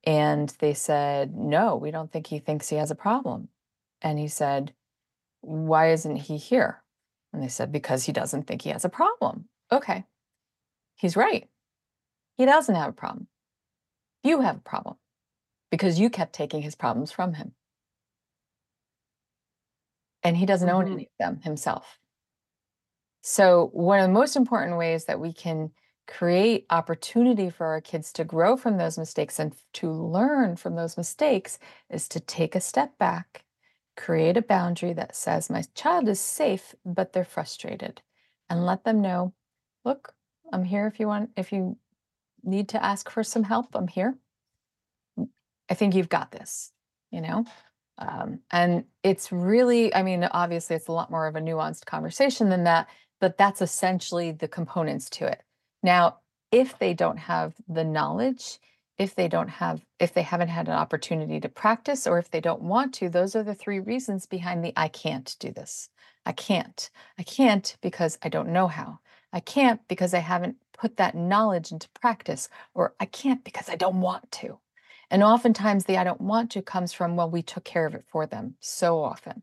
And 0.05 0.51
they 0.61 0.75
said, 0.75 1.35
"No, 1.35 1.75
we 1.75 1.91
don't 1.91 2.13
think 2.13 2.29
he 2.29 2.39
thinks 2.39 2.69
he 2.69 2.77
has 2.77 2.93
a 2.93 2.95
problem." 2.95 3.49
And 4.01 4.21
he 4.21 4.29
said, 4.29 4.75
"Why 5.41 5.91
isn't 5.91 6.17
he 6.17 6.37
here?" 6.37 6.85
And 7.33 7.43
they 7.43 7.49
said, 7.49 7.73
"Because 7.73 8.05
he 8.05 8.13
doesn't 8.13 8.45
think 8.45 8.63
he 8.63 8.71
has 8.71 8.85
a 8.85 8.89
problem." 8.89 9.49
Okay, 9.73 10.05
he's 10.95 11.17
right. 11.17 11.51
He 12.37 12.45
doesn't 12.45 12.77
have 12.77 12.91
a 12.91 12.93
problem. 12.93 13.27
You 14.23 14.43
have 14.43 14.57
a 14.57 14.61
problem 14.61 14.97
because 15.71 15.99
you 16.01 16.11
kept 16.11 16.33
taking 16.33 16.63
his 16.63 16.75
problems 16.75 17.13
from 17.13 17.35
him, 17.35 17.55
and 20.23 20.37
he 20.37 20.47
doesn't 20.47 20.69
own 20.69 20.87
hmm 20.87 20.93
any 20.93 21.05
of 21.05 21.13
them 21.19 21.41
himself. 21.43 21.99
So, 23.23 23.71
one 23.73 24.01
of 24.01 24.07
the 24.07 24.13
most 24.13 24.37
important 24.37 24.77
ways 24.77 25.05
that 25.07 25.21
we 25.21 25.33
can 25.33 25.73
create 26.07 26.67
opportunity 26.71 27.51
for 27.51 27.67
our 27.67 27.81
kids 27.81 28.13
to 28.15 28.25
grow 28.25 28.57
from 28.57 28.79
those 28.79 28.97
mistakes 28.99 29.39
and 29.39 29.55
to 29.75 29.91
learn 29.93 30.57
from 30.57 30.77
those 30.77 30.97
mistakes 30.97 31.59
is 31.91 32.09
to 32.09 32.21
take 32.21 32.55
a 32.55 32.61
step 32.61 32.97
back, 32.99 33.45
create 33.97 34.37
a 34.37 34.43
boundary 34.43 34.93
that 34.95 35.17
says, 35.17 35.51
My 35.51 35.63
child 35.75 36.09
is 36.09 36.21
safe, 36.21 36.75
but 36.85 37.13
they're 37.13 37.25
frustrated, 37.25 38.03
and 38.49 38.65
let 38.65 38.85
them 38.85 39.01
know, 39.03 39.35
Look, 39.85 40.15
I'm 40.53 40.65
here 40.65 40.87
if 40.87 40.99
you 41.01 41.07
want, 41.09 41.31
if 41.37 41.53
you 41.53 41.77
need 42.43 42.69
to 42.71 42.85
ask 42.85 43.11
for 43.11 43.23
some 43.23 43.43
help, 43.43 43.75
I'm 43.75 43.89
here. 43.89 44.17
I 45.71 45.75
think 45.75 45.95
you've 45.95 46.09
got 46.09 46.33
this, 46.33 46.73
you 47.11 47.21
know? 47.21 47.45
Um, 47.99 48.41
and 48.51 48.85
it's 49.03 49.33
really, 49.33 49.95
I 49.95 50.03
mean, 50.03 50.25
obviously, 50.31 50.77
it's 50.77 50.89
a 50.89 50.93
lot 50.93 51.11
more 51.11 51.27
of 51.27 51.37
a 51.37 51.41
nuanced 51.41 51.85
conversation 51.87 52.49
than 52.49 52.65
that, 52.65 52.89
but 53.21 53.37
that's 53.37 53.61
essentially 53.61 54.31
the 54.31 54.49
components 54.49 55.11
to 55.11 55.27
it. 55.27 55.43
Now, 55.83 56.19
if 56.53 56.79
they 56.79 56.95
don't 56.95 57.19
have 57.19 57.55
the 57.69 57.85
knowledge, 57.85 58.59
if 58.99 59.15
they 59.15 59.29
don't 59.29 59.49
have, 59.49 59.85
if 59.99 60.15
they 60.15 60.23
haven't 60.23 60.49
had 60.49 60.69
an 60.69 60.75
opportunity 60.75 61.41
to 61.41 61.49
practice, 61.49 62.07
or 62.07 62.19
if 62.19 62.31
they 62.31 62.41
don't 62.41 62.63
want 62.63 62.95
to, 62.95 63.09
those 63.09 63.37
are 63.37 63.43
the 63.43 63.55
three 63.55 63.81
reasons 63.81 64.27
behind 64.27 64.65
the 64.65 64.73
I 64.77 64.89
can't 64.89 65.37
do 65.39 65.53
this. 65.53 65.89
I 66.25 66.33
can't. 66.33 66.91
I 67.19 67.23
can't 67.23 67.77
because 67.81 68.19
I 68.23 68.29
don't 68.29 68.53
know 68.53 68.69
how. 68.69 69.01
I 69.33 69.41
can't 69.41 69.81
because 69.89 70.15
I 70.15 70.19
haven't 70.19 70.57
put 70.79 70.97
that 70.97 71.15
knowledge 71.15 71.73
into 71.73 71.89
practice, 71.91 72.49
or 72.75 72.95
I 73.01 73.07
can't 73.07 73.45
because 73.45 73.69
I 73.69 73.77
don't 73.77 74.01
want 74.01 74.31
to. 74.33 74.59
And 75.11 75.23
oftentimes 75.23 75.85
the 75.85 75.97
I 75.99 76.05
don't 76.05 76.21
want 76.21 76.51
to 76.53 76.63
comes 76.63 76.93
from, 76.93 77.17
well, 77.17 77.31
we 77.31 77.43
took 77.43 77.65
care 77.65 77.87
of 77.87 77.95
it 77.95 78.05
for 78.09 78.27
them 78.27 78.57
so 78.61 79.03
often 79.03 79.43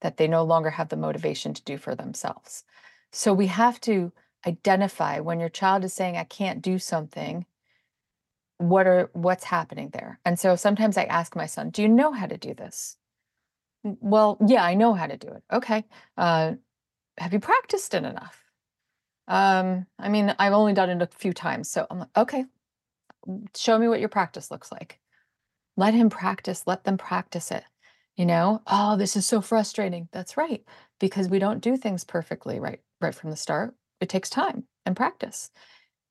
that 0.00 0.16
they 0.16 0.28
no 0.28 0.42
longer 0.44 0.70
have 0.70 0.88
the 0.88 0.96
motivation 0.96 1.54
to 1.54 1.62
do 1.64 1.78
for 1.78 1.94
themselves. 1.94 2.64
So 3.12 3.32
we 3.32 3.46
have 3.46 3.80
to 3.82 4.12
identify 4.46 5.20
when 5.20 5.40
your 5.40 5.48
child 5.48 5.84
is 5.84 5.94
saying, 5.94 6.16
I 6.16 6.24
can't 6.24 6.60
do 6.60 6.78
something, 6.78 7.46
what 8.58 8.86
are 8.86 9.10
what's 9.12 9.44
happening 9.44 9.90
there? 9.92 10.20
And 10.24 10.38
so 10.38 10.56
sometimes 10.56 10.96
I 10.96 11.04
ask 11.04 11.34
my 11.36 11.46
son, 11.46 11.70
Do 11.70 11.82
you 11.82 11.88
know 11.88 12.12
how 12.12 12.26
to 12.26 12.36
do 12.36 12.54
this? 12.54 12.96
"Mm, 13.86 13.98
Well, 14.00 14.38
yeah, 14.46 14.64
I 14.64 14.74
know 14.74 14.94
how 14.94 15.06
to 15.06 15.16
do 15.16 15.28
it. 15.28 15.44
Okay. 15.52 15.84
Uh, 16.16 16.54
have 17.18 17.32
you 17.32 17.40
practiced 17.40 17.94
it 17.94 18.04
enough? 18.04 18.43
Um, 19.28 19.86
I 19.98 20.08
mean, 20.08 20.34
I've 20.38 20.52
only 20.52 20.72
done 20.74 20.90
it 20.90 21.02
a 21.02 21.06
few 21.18 21.32
times. 21.32 21.70
So 21.70 21.86
I'm 21.90 22.00
like, 22.00 22.16
okay, 22.16 22.44
show 23.56 23.78
me 23.78 23.88
what 23.88 24.00
your 24.00 24.08
practice 24.08 24.50
looks 24.50 24.70
like. 24.70 25.00
Let 25.76 25.94
him 25.94 26.10
practice, 26.10 26.64
let 26.66 26.84
them 26.84 26.98
practice 26.98 27.50
it. 27.50 27.64
You 28.16 28.26
know, 28.26 28.62
oh, 28.66 28.96
this 28.96 29.16
is 29.16 29.26
so 29.26 29.40
frustrating. 29.40 30.08
That's 30.12 30.36
right, 30.36 30.62
because 31.00 31.28
we 31.28 31.38
don't 31.40 31.60
do 31.60 31.76
things 31.76 32.04
perfectly 32.04 32.60
right 32.60 32.80
right 33.00 33.14
from 33.14 33.30
the 33.30 33.36
start. 33.36 33.74
It 34.00 34.08
takes 34.08 34.30
time 34.30 34.64
and 34.86 34.96
practice. 34.96 35.50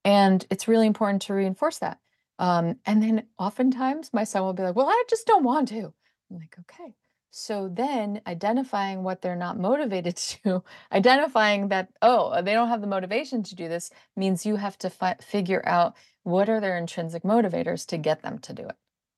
And 0.05 0.45
it's 0.49 0.68
really 0.68 0.88
important 0.88 1.22
to 1.24 1.34
reinforce 1.34 1.80
that. 1.80 1.99
Um, 2.39 2.78
and 2.86 3.01
then 3.03 3.28
oftentimes 3.39 4.11
my 4.14 4.26
son 4.26 4.43
will 4.43 4.53
be 4.53 4.64
like, 4.64 4.76
"Well, 4.76 4.89
I 4.89 5.03
just 5.09 5.28
don't 5.28 5.43
want 5.45 5.70
to." 5.70 5.93
I'm 6.32 6.38
like, 6.39 6.57
"Okay." 6.59 6.95
So 7.36 7.67
then 7.67 8.21
identifying 8.27 9.01
what 9.01 9.23
they're 9.23 9.36
not 9.36 9.59
motivated 9.59 10.15
to, 10.43 10.63
identifying 10.91 11.69
that, 11.69 11.89
oh, 12.03 12.27
uh, 12.27 12.43
they 12.43 12.53
don't 12.53 12.69
have 12.69 12.81
the 12.81 12.86
motivation 12.88 13.41
to 13.41 13.55
do 13.55 13.67
this 13.67 13.89
means 14.15 14.45
you 14.45 14.55
have 14.57 14.77
to 14.79 14.89
fi- 14.91 15.15
figure 15.19 15.67
out 15.67 15.95
what 16.21 16.47
are 16.47 16.61
their 16.61 16.77
intrinsic 16.77 17.23
motivators 17.23 17.88
to 17.88 17.97
get 17.97 18.21
them 18.21 18.38
to 18.38 18.53
do 18.53 18.67
it, 18.67 18.75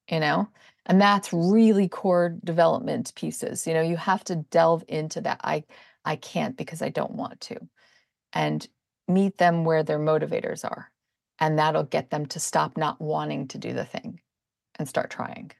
you 0.10 0.22
know? 0.22 0.48
And 0.86 1.02
that's 1.02 1.34
really 1.34 1.90
core 1.90 2.38
development 2.42 3.12
pieces. 3.16 3.68
You 3.68 3.74
know, 3.74 3.82
you 3.82 3.98
have 3.98 4.24
to 4.26 4.38
delve 4.38 4.86
into 4.88 5.20
that. 5.22 5.42
I 5.44 5.66
I 6.06 6.16
can't 6.16 6.56
because 6.56 6.82
I 6.82 6.90
don't 6.90 7.16
want 7.16 7.42
to. 7.42 7.60
And 8.34 8.66
meet 9.10 9.38
them 9.40 9.66
where 9.66 9.84
their 9.84 10.00
motivators 10.00 10.64
are. 10.64 10.92
And 11.40 11.60
that'll 11.60 11.84
get 11.84 12.12
them 12.12 12.28
to 12.28 12.40
stop 12.40 12.78
not 12.78 13.02
wanting 13.02 13.50
to 13.50 13.58
do 13.58 13.74
the 13.74 13.86
thing 13.86 14.22
and 14.80 14.88
start 14.88 15.10
trying. 15.10 15.52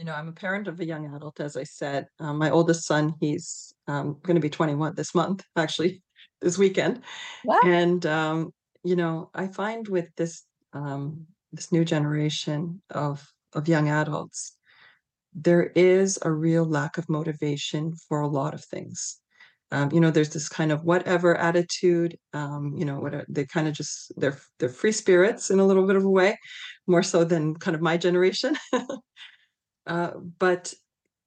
You 0.00 0.06
know, 0.06 0.14
I'm 0.14 0.28
a 0.28 0.32
parent 0.32 0.66
of 0.66 0.80
a 0.80 0.86
young 0.86 1.14
adult, 1.14 1.40
as 1.40 1.58
I 1.58 1.64
said. 1.64 2.06
Um, 2.20 2.38
my 2.38 2.48
oldest 2.48 2.86
son, 2.86 3.12
he's 3.20 3.74
um, 3.86 4.16
going 4.22 4.34
to 4.34 4.40
be 4.40 4.48
21 4.48 4.94
this 4.94 5.14
month, 5.14 5.44
actually, 5.56 6.02
this 6.40 6.56
weekend. 6.56 7.02
Wow. 7.44 7.60
And 7.64 8.06
um, 8.06 8.54
you 8.82 8.96
know, 8.96 9.28
I 9.34 9.48
find 9.48 9.86
with 9.86 10.08
this 10.16 10.44
um, 10.72 11.26
this 11.52 11.70
new 11.70 11.84
generation 11.84 12.80
of 12.88 13.30
of 13.52 13.68
young 13.68 13.90
adults, 13.90 14.56
there 15.34 15.64
is 15.74 16.18
a 16.22 16.32
real 16.32 16.64
lack 16.64 16.96
of 16.96 17.06
motivation 17.10 17.94
for 18.08 18.22
a 18.22 18.26
lot 18.26 18.54
of 18.54 18.64
things. 18.64 19.18
Um, 19.70 19.92
you 19.92 20.00
know, 20.00 20.10
there's 20.10 20.30
this 20.30 20.48
kind 20.48 20.72
of 20.72 20.82
whatever 20.82 21.36
attitude. 21.36 22.16
Um, 22.32 22.72
you 22.74 22.86
know, 22.86 23.00
what 23.00 23.14
are, 23.14 23.26
they 23.28 23.44
kind 23.44 23.68
of 23.68 23.74
just 23.74 24.14
they're 24.16 24.40
they're 24.58 24.70
free 24.70 24.92
spirits 24.92 25.50
in 25.50 25.60
a 25.60 25.66
little 25.66 25.86
bit 25.86 25.96
of 25.96 26.04
a 26.04 26.10
way, 26.10 26.38
more 26.86 27.02
so 27.02 27.22
than 27.22 27.54
kind 27.54 27.74
of 27.74 27.82
my 27.82 27.98
generation. 27.98 28.56
uh, 29.86 30.12
but 30.38 30.74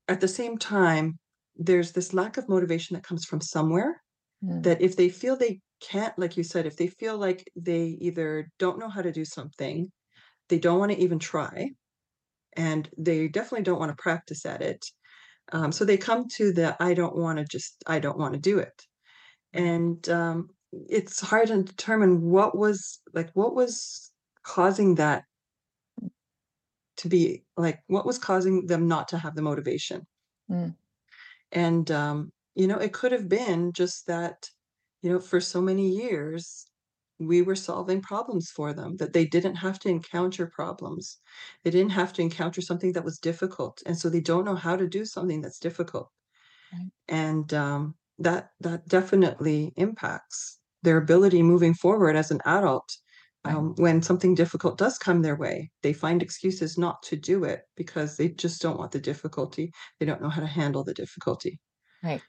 at 0.08 0.22
the 0.22 0.28
same 0.28 0.58
time, 0.58 1.20
there's 1.56 1.92
this 1.94 2.14
lack 2.14 2.38
of 2.38 2.50
motivation 2.50 2.96
that 2.96 3.04
comes 3.04 3.26
from 3.26 3.42
somewhere. 3.42 4.02
Mm, 4.44 4.64
That 4.64 4.82
if 4.82 4.96
they 4.96 5.10
feel 5.10 5.36
they 5.36 5.62
can't, 5.82 6.18
like 6.20 6.38
you 6.38 6.44
said, 6.44 6.66
if 6.66 6.78
they 6.78 6.88
feel 6.88 7.18
like 7.18 7.46
they 7.56 7.98
either 8.02 8.50
don't 8.60 8.80
know 8.80 8.90
how 8.90 9.02
to 9.02 9.12
do 9.12 9.26
something, 9.26 9.92
they 10.50 10.60
don't 10.60 10.80
want 10.80 10.92
to 10.94 11.00
even 11.00 11.20
try, 11.20 11.72
and 12.56 12.90
they 12.98 13.28
definitely 13.28 13.64
don't 13.64 13.80
want 13.80 13.92
to 13.96 14.02
practice 14.02 14.46
at 14.46 14.62
it. 14.62 14.86
Um, 15.52 15.72
so 15.72 15.86
they 15.86 15.98
come 15.98 16.28
to 16.38 16.54
the 16.54 16.76
I 16.82 16.94
don't 16.94 17.16
want 17.18 17.40
to 17.40 17.46
just 17.46 17.84
I 17.88 18.00
don't 18.00 18.18
want 18.18 18.34
to 18.36 18.40
do 18.40 18.60
it. 18.60 18.84
And 19.54 20.08
um, 20.10 20.50
it's 20.72 21.22
hard 21.22 21.50
to 21.50 21.64
determine 21.64 22.22
what 22.22 22.58
was 22.58 23.02
like 23.14 23.32
what 23.34 23.56
was 23.56 24.12
causing 24.44 24.96
that 24.96 25.26
to 26.98 27.10
be 27.10 27.46
like 27.58 27.82
what 27.88 28.06
was 28.06 28.18
causing 28.20 28.68
them 28.68 28.88
not 28.88 29.08
to 29.10 29.18
have 29.18 29.36
the 29.36 29.42
motivation. 29.42 30.06
Mm, 30.50 30.76
And 31.52 31.90
um, 31.92 32.32
you 32.56 32.68
know, 32.68 32.78
it 32.78 32.94
could 32.94 33.12
have 33.12 33.30
been 33.30 33.72
just 33.74 34.06
that, 34.08 34.50
you 35.02 35.12
know, 35.12 35.20
for 35.20 35.40
so 35.42 35.62
many 35.62 35.90
years 35.90 36.66
we 37.20 37.42
were 37.42 37.56
solving 37.56 38.02
problems 38.02 38.50
for 38.52 38.74
them 38.74 38.98
that 38.98 39.14
they 39.14 39.26
didn't 39.26 39.56
have 39.56 39.80
to 39.80 39.90
encounter 39.90 40.48
problems. 40.54 41.18
They 41.64 41.72
didn't 41.72 41.92
have 41.92 42.12
to 42.14 42.22
encounter 42.22 42.62
something 42.62 42.94
that 42.94 43.06
was 43.06 43.20
difficult. 43.20 43.82
And 43.86 43.98
so 43.98 44.10
they 44.10 44.20
don't 44.22 44.46
know 44.46 44.56
how 44.56 44.76
to 44.76 44.88
do 44.88 45.06
something 45.06 45.42
that's 45.42 45.60
difficult. 45.60 46.10
right. 46.72 46.92
And 47.08 47.54
um, 47.54 47.96
that 48.20 48.52
that 48.60 48.88
definitely 48.88 49.74
impacts 49.78 50.60
their 50.84 50.98
ability 50.98 51.42
moving 51.44 51.74
forward 51.74 52.16
as 52.16 52.32
an 52.32 52.42
adult. 52.46 52.90
Um, 53.46 53.76
when 53.76 54.02
something 54.02 54.36
difficult 54.36 54.78
does 54.78 54.98
come 54.98 55.22
their 55.22 55.36
way, 55.36 55.72
they 55.82 55.92
find 55.92 56.22
excuses 56.22 56.78
not 56.78 57.04
to 57.04 57.18
do 57.18 57.44
it 57.44 57.62
because 57.76 58.16
they 58.16 58.30
just 58.30 58.62
don't 58.62 58.78
want 58.78 58.92
the 58.92 59.00
difficulty. 59.00 59.72
They 60.00 60.06
don't 60.06 60.22
know 60.22 60.30
how 60.30 60.42
to 60.42 60.48
handle 60.48 60.84
the 60.84 60.94
difficulty. 60.94 61.60
Right. 62.02 62.22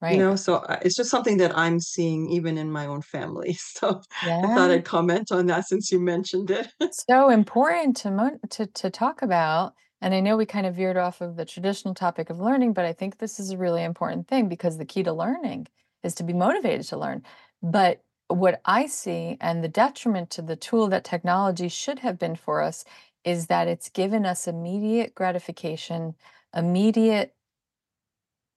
Right. 0.00 0.16
You 0.16 0.18
know, 0.18 0.36
so, 0.36 0.56
uh, 0.56 0.78
it's 0.82 0.96
just 0.96 1.10
something 1.10 1.38
that 1.38 1.56
I'm 1.56 1.80
seeing 1.80 2.28
even 2.28 2.58
in 2.58 2.70
my 2.70 2.86
own 2.86 3.00
family, 3.00 3.54
so 3.58 4.02
I 4.22 4.42
thought 4.42 4.70
I'd 4.70 4.84
comment 4.84 5.32
on 5.32 5.46
that 5.46 5.66
since 5.66 5.90
you 5.90 6.00
mentioned 6.00 6.50
it. 6.50 6.68
So 6.92 7.28
important 7.28 7.96
to 7.98 8.10
mo- 8.10 8.38
to 8.50 8.66
to 8.66 8.90
talk 8.90 9.22
about. 9.22 9.74
And 10.00 10.14
I 10.14 10.20
know 10.20 10.36
we 10.36 10.44
kind 10.44 10.66
of 10.66 10.74
veered 10.74 10.98
off 10.98 11.22
of 11.22 11.36
the 11.36 11.46
traditional 11.46 11.94
topic 11.94 12.28
of 12.28 12.38
learning, 12.38 12.74
but 12.74 12.84
I 12.84 12.92
think 12.92 13.16
this 13.16 13.40
is 13.40 13.50
a 13.52 13.56
really 13.56 13.82
important 13.82 14.28
thing 14.28 14.50
because 14.50 14.76
the 14.76 14.84
key 14.84 15.02
to 15.04 15.14
learning 15.14 15.66
is 16.02 16.14
to 16.16 16.22
be 16.22 16.34
motivated 16.34 16.86
to 16.88 16.98
learn. 16.98 17.22
But 17.62 18.02
what 18.28 18.60
I 18.64 18.86
see 18.86 19.36
and 19.40 19.62
the 19.62 19.68
detriment 19.68 20.30
to 20.30 20.42
the 20.42 20.56
tool 20.56 20.88
that 20.88 21.04
technology 21.04 21.68
should 21.68 22.00
have 22.00 22.18
been 22.18 22.36
for 22.36 22.62
us 22.62 22.84
is 23.24 23.46
that 23.46 23.68
it's 23.68 23.88
given 23.88 24.26
us 24.26 24.46
immediate 24.46 25.14
gratification, 25.14 26.14
immediate 26.54 27.34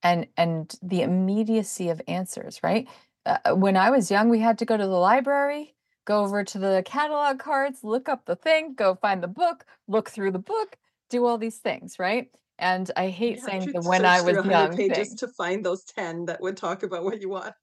and 0.03 0.27
and 0.37 0.75
the 0.81 1.01
immediacy 1.01 1.89
of 1.89 2.01
answers, 2.07 2.59
right? 2.63 2.87
Uh, 3.25 3.37
uh, 3.45 3.55
when 3.55 3.75
I 3.75 3.89
was 3.89 4.11
young, 4.11 4.29
we 4.29 4.39
had 4.39 4.57
to 4.59 4.65
go 4.65 4.77
to 4.77 4.83
the 4.83 4.89
library, 4.89 5.75
go 6.05 6.23
over 6.23 6.43
to 6.43 6.59
the 6.59 6.83
catalog 6.85 7.39
cards, 7.39 7.83
look 7.83 8.07
up 8.07 8.25
the 8.25 8.35
thing, 8.35 8.75
go 8.75 8.95
find 8.95 9.23
the 9.23 9.27
book, 9.27 9.65
look 9.87 10.09
through 10.09 10.31
the 10.31 10.39
book, 10.39 10.77
do 11.09 11.25
all 11.25 11.37
these 11.37 11.57
things, 11.57 11.99
right? 11.99 12.29
And 12.59 12.89
I 12.95 13.09
hate 13.09 13.39
saying 13.41 13.71
the 13.71 13.81
when 13.81 14.05
I 14.05 14.21
was 14.21 14.35
100 14.37 14.51
young 14.51 14.77
pages 14.77 15.09
thing. 15.09 15.17
to 15.17 15.27
find 15.29 15.65
those 15.65 15.83
10 15.83 16.25
that 16.25 16.41
would 16.41 16.57
talk 16.57 16.83
about 16.83 17.03
what 17.03 17.21
you 17.21 17.29
want. 17.29 17.53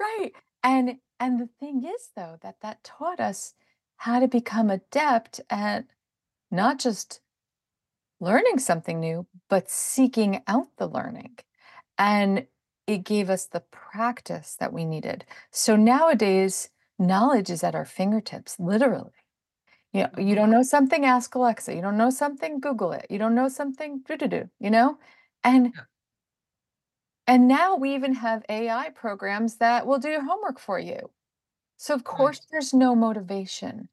Right. 0.00 0.32
And 0.64 0.96
and 1.20 1.40
the 1.40 1.48
thing 1.60 1.84
is 1.84 2.10
though 2.16 2.38
that 2.42 2.56
that 2.62 2.84
taught 2.84 3.20
us 3.20 3.54
how 3.96 4.20
to 4.20 4.28
become 4.28 4.70
adept 4.70 5.40
at 5.50 5.86
not 6.50 6.78
just 6.78 7.20
learning 8.20 8.58
something 8.58 9.00
new, 9.00 9.26
but 9.48 9.70
seeking 9.70 10.42
out 10.46 10.68
the 10.78 10.86
learning. 10.86 11.38
And 11.98 12.46
it 12.86 13.04
gave 13.04 13.30
us 13.30 13.46
the 13.46 13.60
practice 13.60 14.56
that 14.60 14.72
we 14.72 14.84
needed. 14.84 15.24
So 15.50 15.76
nowadays, 15.76 16.70
knowledge 16.98 17.50
is 17.50 17.64
at 17.64 17.74
our 17.74 17.84
fingertips, 17.84 18.58
literally. 18.58 19.12
You 19.92 20.02
know, 20.02 20.10
you 20.18 20.34
don't 20.34 20.46
mm-hmm. 20.46 20.52
know 20.52 20.62
something, 20.62 21.04
ask 21.04 21.34
Alexa. 21.34 21.74
You 21.74 21.82
don't 21.82 21.96
know 21.96 22.10
something, 22.10 22.60
Google 22.60 22.92
it. 22.92 23.06
You 23.10 23.18
don't 23.18 23.34
know 23.34 23.48
something, 23.48 24.02
do 24.06 24.16
do 24.16 24.28
do, 24.28 24.50
you 24.58 24.70
know? 24.70 24.98
And 25.44 25.72
Yeah, 25.74 25.82
and 27.26 27.48
now 27.48 27.76
we 27.76 27.94
even 27.94 28.14
have 28.14 28.44
AI 28.48 28.90
programs 28.90 29.56
that 29.56 29.86
will 29.86 29.98
do 29.98 30.08
your 30.10 30.24
homework 30.24 30.58
for 30.58 30.78
you. 30.78 31.10
So 31.76 31.94
of 31.94 32.04
right. 32.10 32.14
course 32.16 32.40
there's 32.50 32.74
no 32.74 32.94
motivation. 32.94 33.88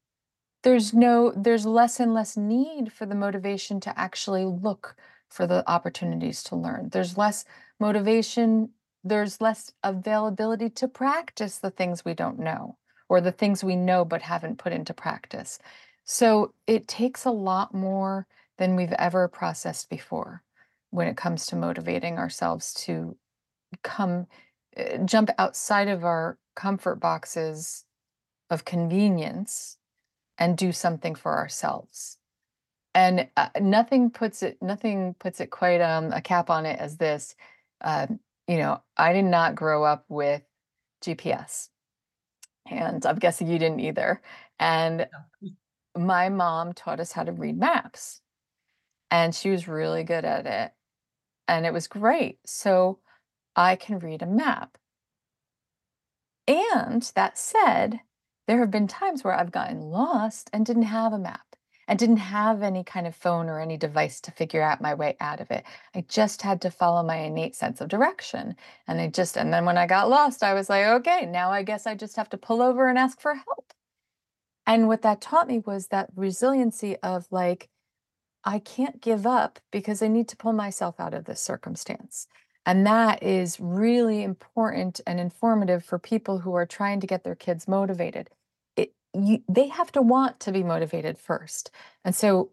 There's 0.64 0.94
no 0.94 1.32
there's 1.36 1.66
less 1.66 2.00
and 2.00 2.14
less 2.14 2.38
need 2.38 2.94
for 2.94 3.06
the 3.06 3.16
motivation 3.16 3.80
to 3.82 4.00
actually 4.00 4.46
look 4.46 4.96
for 5.30 5.48
the 5.48 5.70
opportunities 5.70 6.44
to 6.44 6.56
learn. 6.56 6.90
There's 6.92 7.18
less 7.18 7.46
motivation, 7.80 8.72
there's 9.04 9.42
less 9.42 9.74
availability 9.84 10.70
to 10.72 10.88
practice 10.88 11.58
the 11.60 11.72
things 11.72 12.06
we 12.06 12.14
don't 12.14 12.40
know 12.40 12.78
or 13.10 13.22
the 13.22 13.32
things 13.32 13.64
we 13.64 13.76
know 13.76 14.06
but 14.06 14.22
haven't 14.22 14.60
put 14.60 14.74
into 14.74 14.94
practice. 14.94 15.60
So 16.06 16.54
it 16.68 16.88
takes 16.88 17.26
a 17.26 17.32
lot 17.32 17.74
more 17.74 18.28
than 18.58 18.76
we've 18.76 18.94
ever 18.94 19.28
processed 19.28 19.90
before 19.90 20.44
when 20.92 21.08
it 21.08 21.18
comes 21.18 21.46
to 21.48 21.56
motivating 21.56 22.18
ourselves 22.18 22.74
to 22.74 23.18
come 23.84 24.28
uh, 24.78 24.98
jump 25.06 25.30
outside 25.38 25.88
of 25.88 26.04
our 26.04 26.38
comfort 26.56 26.96
boxes 26.96 27.86
of 28.50 28.66
convenience 28.66 29.78
and 30.38 30.58
do 30.58 30.72
something 30.72 31.16
for 31.16 31.38
ourselves. 31.38 32.18
And 32.94 33.30
uh, 33.38 33.50
nothing 33.60 34.12
puts 34.12 34.44
it 34.44 34.58
nothing 34.62 35.16
puts 35.20 35.40
it 35.40 35.50
quite 35.50 35.82
um, 35.82 36.12
a 36.12 36.22
cap 36.22 36.50
on 36.50 36.66
it 36.66 36.80
as 36.80 36.98
this. 36.98 37.36
Uh, 37.80 38.08
you 38.48 38.58
know, 38.58 38.82
I 38.98 39.14
did 39.14 39.26
not 39.26 39.56
grow 39.56 39.86
up 39.86 40.04
with 40.10 40.42
GPS, 41.02 41.70
and 42.70 43.06
I'm 43.06 43.18
guessing 43.18 43.48
you 43.48 43.60
didn't 43.60 43.80
either. 43.80 44.22
And 44.60 45.08
my 45.98 46.30
mom 46.30 46.74
taught 46.74 47.00
us 47.00 47.14
how 47.14 47.24
to 47.24 47.32
read 47.32 47.58
maps, 47.58 48.22
and 49.10 49.34
she 49.34 49.52
was 49.52 49.70
really 49.70 50.04
good 50.04 50.26
at 50.26 50.46
it, 50.46 50.74
and 51.48 51.66
it 51.66 51.72
was 51.72 51.88
great. 51.88 52.40
So 52.46 53.00
I 53.56 53.76
can 53.76 54.00
read 54.00 54.22
a 54.22 54.28
map. 54.28 54.78
And 56.48 57.04
that 57.16 57.38
said, 57.38 58.02
there 58.48 58.60
have 58.60 58.72
been 58.72 58.88
times 58.88 59.24
where 59.24 59.34
I've 59.34 59.52
gotten 59.52 59.82
lost 59.82 60.50
and 60.52 60.66
didn't 60.66 60.84
have 60.84 61.14
a 61.14 61.20
map 61.20 61.46
and 61.88 62.00
didn't 62.00 62.18
have 62.18 62.64
any 62.64 62.84
kind 62.84 63.06
of 63.06 63.16
phone 63.16 63.50
or 63.50 63.60
any 63.60 63.78
device 63.78 64.22
to 64.22 64.32
figure 64.32 64.62
out 64.62 64.82
my 64.82 64.94
way 64.94 65.16
out 65.20 65.42
of 65.42 65.52
it. 65.52 65.66
I 65.94 66.06
just 66.08 66.42
had 66.42 66.62
to 66.62 66.72
follow 66.72 67.04
my 67.04 67.18
innate 67.18 67.56
sense 67.56 67.82
of 67.82 67.90
direction. 67.90 68.56
And 68.88 69.00
I 69.02 69.08
just, 69.08 69.38
and 69.38 69.54
then 69.54 69.66
when 69.66 69.78
I 69.78 69.88
got 69.88 70.10
lost, 70.10 70.44
I 70.44 70.54
was 70.54 70.70
like, 70.70 70.86
okay, 70.86 71.26
now 71.26 71.52
I 71.52 71.64
guess 71.64 71.86
I 71.86 71.96
just 71.96 72.16
have 72.16 72.30
to 72.30 72.38
pull 72.38 72.62
over 72.62 72.88
and 72.88 72.98
ask 72.98 73.20
for 73.20 73.34
help. 73.34 73.74
And 74.66 74.88
what 74.88 75.02
that 75.02 75.22
taught 75.22 75.48
me 75.48 75.60
was 75.60 75.88
that 75.88 76.10
resiliency 76.16 76.96
of 76.98 77.28
like, 77.32 77.70
I 78.44 78.60
can't 78.60 79.02
give 79.02 79.28
up 79.28 79.60
because 79.72 80.02
I 80.02 80.08
need 80.08 80.28
to 80.30 80.38
pull 80.38 80.54
myself 80.54 81.00
out 81.00 81.14
of 81.14 81.26
this 81.26 81.42
circumstance. 81.42 82.28
And 82.66 82.86
that 82.86 83.24
is 83.24 83.60
really 83.60 84.24
important 84.24 85.02
and 85.08 85.20
informative 85.20 85.84
for 85.84 85.98
people 85.98 86.40
who 86.40 86.54
are 86.54 86.66
trying 86.66 87.00
to 87.00 87.08
get 87.08 87.24
their 87.24 87.36
kids 87.36 87.68
motivated. 87.68 88.30
It 88.76 88.94
you 89.14 89.44
they 89.50 89.68
have 89.68 89.92
to 89.94 90.02
want 90.02 90.40
to 90.42 90.52
be 90.52 90.64
motivated 90.64 91.18
first. 91.18 91.72
And 92.06 92.16
so 92.16 92.52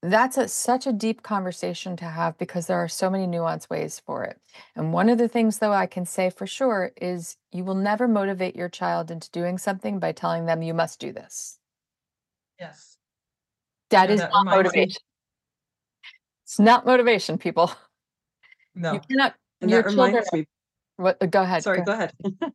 that's 0.00 0.38
a 0.38 0.46
such 0.46 0.86
a 0.86 0.92
deep 0.92 1.22
conversation 1.22 1.96
to 1.96 2.04
have 2.04 2.38
because 2.38 2.68
there 2.68 2.78
are 2.78 2.88
so 2.88 3.10
many 3.10 3.26
nuanced 3.26 3.68
ways 3.68 4.00
for 4.06 4.22
it. 4.22 4.40
And 4.76 4.92
one 4.92 5.08
of 5.08 5.18
the 5.18 5.28
things 5.28 5.58
though 5.58 5.72
I 5.72 5.86
can 5.86 6.06
say 6.06 6.30
for 6.30 6.46
sure 6.46 6.92
is 7.00 7.36
you 7.50 7.64
will 7.64 7.74
never 7.74 8.06
motivate 8.06 8.54
your 8.54 8.68
child 8.68 9.10
into 9.10 9.28
doing 9.32 9.58
something 9.58 9.98
by 9.98 10.12
telling 10.12 10.46
them 10.46 10.62
you 10.62 10.72
must 10.72 11.00
do 11.00 11.12
this. 11.12 11.58
Yes. 12.60 12.96
That 13.90 14.10
is 14.10 14.20
that 14.20 14.30
not 14.30 14.46
me 14.46 14.52
motivation. 14.52 15.02
It's 16.44 16.60
not 16.60 16.86
motivation, 16.86 17.38
people. 17.38 17.72
No. 18.74 18.92
You 18.92 19.00
cannot 19.00 19.34
and 19.60 19.70
your 19.70 19.82
that 19.82 19.90
children 19.90 20.06
reminds 20.08 20.32
me 20.32 20.46
what 20.96 21.16
uh, 21.20 21.26
go 21.26 21.42
ahead, 21.42 21.62
sorry, 21.62 21.78
go 21.78 21.84
go 21.84 21.92
ahead. 21.92 22.12
Uh, 22.24 22.50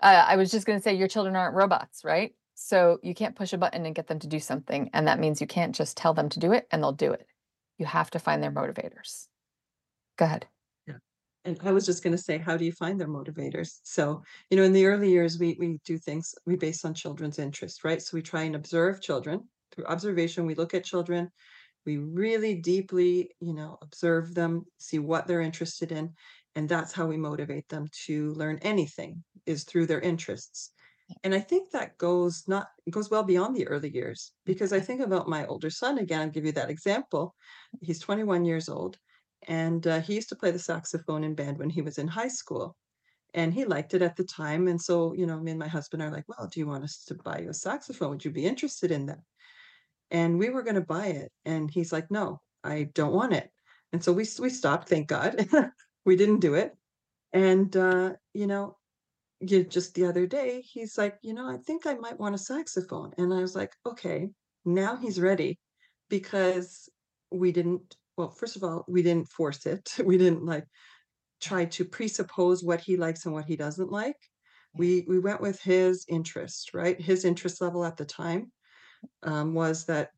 I 0.00 0.36
was 0.36 0.50
just 0.50 0.66
gonna 0.66 0.80
say 0.80 0.94
your 0.94 1.08
children 1.08 1.36
aren't 1.36 1.54
robots, 1.54 2.04
right? 2.04 2.34
So 2.54 2.98
you 3.02 3.14
can't 3.14 3.36
push 3.36 3.52
a 3.52 3.58
button 3.58 3.86
and 3.86 3.94
get 3.94 4.06
them 4.06 4.18
to 4.18 4.26
do 4.26 4.40
something, 4.40 4.90
and 4.92 5.06
that 5.08 5.18
means 5.18 5.40
you 5.40 5.46
can't 5.46 5.74
just 5.74 5.96
tell 5.96 6.14
them 6.14 6.28
to 6.30 6.40
do 6.40 6.52
it 6.52 6.66
and 6.70 6.82
they'll 6.82 6.92
do 6.92 7.12
it. 7.12 7.26
You 7.78 7.86
have 7.86 8.10
to 8.10 8.18
find 8.18 8.42
their 8.42 8.50
motivators. 8.50 9.26
Go 10.16 10.24
ahead. 10.24 10.46
Yeah. 10.86 10.94
And 11.44 11.58
I 11.62 11.72
was 11.72 11.86
just 11.86 12.02
gonna 12.02 12.18
say, 12.18 12.38
how 12.38 12.56
do 12.56 12.64
you 12.64 12.72
find 12.72 13.00
their 13.00 13.08
motivators? 13.08 13.78
So, 13.84 14.22
you 14.50 14.56
know, 14.56 14.64
in 14.64 14.72
the 14.72 14.86
early 14.86 15.10
years, 15.10 15.38
we 15.38 15.56
we 15.58 15.78
do 15.84 15.98
things 15.98 16.34
we 16.46 16.56
base 16.56 16.84
on 16.84 16.94
children's 16.94 17.38
interest, 17.38 17.84
right? 17.84 18.02
So 18.02 18.16
we 18.16 18.22
try 18.22 18.42
and 18.42 18.56
observe 18.56 19.00
children. 19.00 19.46
Through 19.72 19.86
observation, 19.86 20.46
we 20.46 20.54
look 20.54 20.74
at 20.74 20.84
children, 20.84 21.30
we 21.86 21.98
really 21.98 22.54
deeply, 22.56 23.30
you 23.40 23.54
know, 23.54 23.78
observe 23.82 24.34
them, 24.34 24.66
see 24.78 24.98
what 24.98 25.26
they're 25.26 25.40
interested 25.40 25.92
in, 25.92 26.12
and 26.54 26.68
that's 26.68 26.92
how 26.92 27.06
we 27.06 27.16
motivate 27.16 27.68
them 27.68 27.86
to 28.06 28.32
learn 28.32 28.58
anything, 28.62 29.22
is 29.46 29.64
through 29.64 29.86
their 29.86 30.00
interests. 30.00 30.72
And 31.22 31.34
I 31.34 31.40
think 31.40 31.70
that 31.70 31.96
goes 31.98 32.44
not 32.48 32.66
goes 32.90 33.10
well 33.10 33.22
beyond 33.22 33.54
the 33.54 33.68
early 33.68 33.90
years 33.90 34.32
because 34.44 34.72
I 34.72 34.80
think 34.80 35.00
about 35.00 35.28
my 35.28 35.46
older 35.46 35.70
son 35.70 35.98
again, 35.98 36.20
I'll 36.20 36.30
give 36.30 36.44
you 36.44 36.52
that 36.52 36.70
example. 36.70 37.34
He's 37.80 38.00
21 38.00 38.44
years 38.44 38.68
old 38.68 38.98
and 39.46 39.86
uh, 39.86 40.00
he 40.00 40.14
used 40.14 40.28
to 40.30 40.36
play 40.36 40.50
the 40.50 40.58
saxophone 40.58 41.22
in 41.22 41.34
band 41.34 41.58
when 41.58 41.70
he 41.70 41.82
was 41.82 41.98
in 41.98 42.08
high 42.08 42.28
school 42.28 42.76
and 43.34 43.52
he 43.52 43.64
liked 43.64 43.94
it 43.94 44.02
at 44.02 44.16
the 44.16 44.24
time. 44.24 44.66
And 44.66 44.80
so, 44.80 45.12
you 45.12 45.26
know, 45.26 45.38
me 45.38 45.52
and 45.52 45.60
my 45.60 45.68
husband 45.68 46.02
are 46.02 46.10
like, 46.10 46.24
well, 46.26 46.48
do 46.48 46.58
you 46.58 46.66
want 46.66 46.84
us 46.84 47.04
to 47.04 47.14
buy 47.14 47.40
you 47.40 47.50
a 47.50 47.54
saxophone? 47.54 48.10
Would 48.10 48.24
you 48.24 48.30
be 48.30 48.46
interested 48.46 48.90
in 48.90 49.06
that? 49.06 49.18
And 50.10 50.38
we 50.38 50.50
were 50.50 50.62
going 50.62 50.76
to 50.76 50.80
buy 50.80 51.06
it. 51.06 51.32
And 51.44 51.70
he's 51.70 51.92
like, 51.92 52.10
no, 52.10 52.40
I 52.62 52.90
don't 52.94 53.12
want 53.12 53.32
it. 53.32 53.50
And 53.92 54.02
so 54.02 54.12
we, 54.12 54.26
we 54.38 54.50
stopped, 54.50 54.88
thank 54.88 55.08
God. 55.08 55.46
we 56.04 56.16
didn't 56.16 56.40
do 56.40 56.54
it. 56.54 56.72
And, 57.32 57.76
uh, 57.76 58.12
you 58.34 58.46
know, 58.46 58.76
you 59.40 59.64
just 59.64 59.94
the 59.94 60.06
other 60.06 60.26
day, 60.26 60.62
he's 60.62 60.96
like, 60.96 61.18
"You 61.22 61.34
know, 61.34 61.48
I 61.48 61.58
think 61.58 61.86
I 61.86 61.94
might 61.94 62.18
want 62.18 62.34
a 62.34 62.38
saxophone." 62.38 63.12
And 63.18 63.32
I 63.34 63.40
was 63.40 63.54
like, 63.54 63.72
"Okay." 63.84 64.30
Now 64.64 64.96
he's 64.96 65.20
ready 65.20 65.58
because 66.08 66.88
we 67.30 67.52
didn't 67.52 67.96
well, 68.16 68.30
first 68.30 68.56
of 68.56 68.64
all, 68.64 68.84
we 68.88 69.02
didn't 69.02 69.28
force 69.28 69.66
it. 69.66 69.92
We 70.04 70.18
didn't 70.18 70.44
like 70.46 70.66
try 71.40 71.66
to 71.66 71.84
presuppose 71.84 72.64
what 72.64 72.80
he 72.80 72.96
likes 72.96 73.26
and 73.26 73.34
what 73.34 73.46
he 73.46 73.56
doesn't 73.56 73.92
like. 73.92 74.16
We 74.74 75.04
we 75.08 75.18
went 75.18 75.40
with 75.40 75.60
his 75.62 76.04
interest, 76.08 76.72
right? 76.74 77.00
His 77.00 77.24
interest 77.24 77.60
level 77.60 77.84
at 77.84 77.96
the 77.96 78.04
time 78.06 78.52
um, 79.22 79.54
was 79.54 79.86
that 79.86 80.10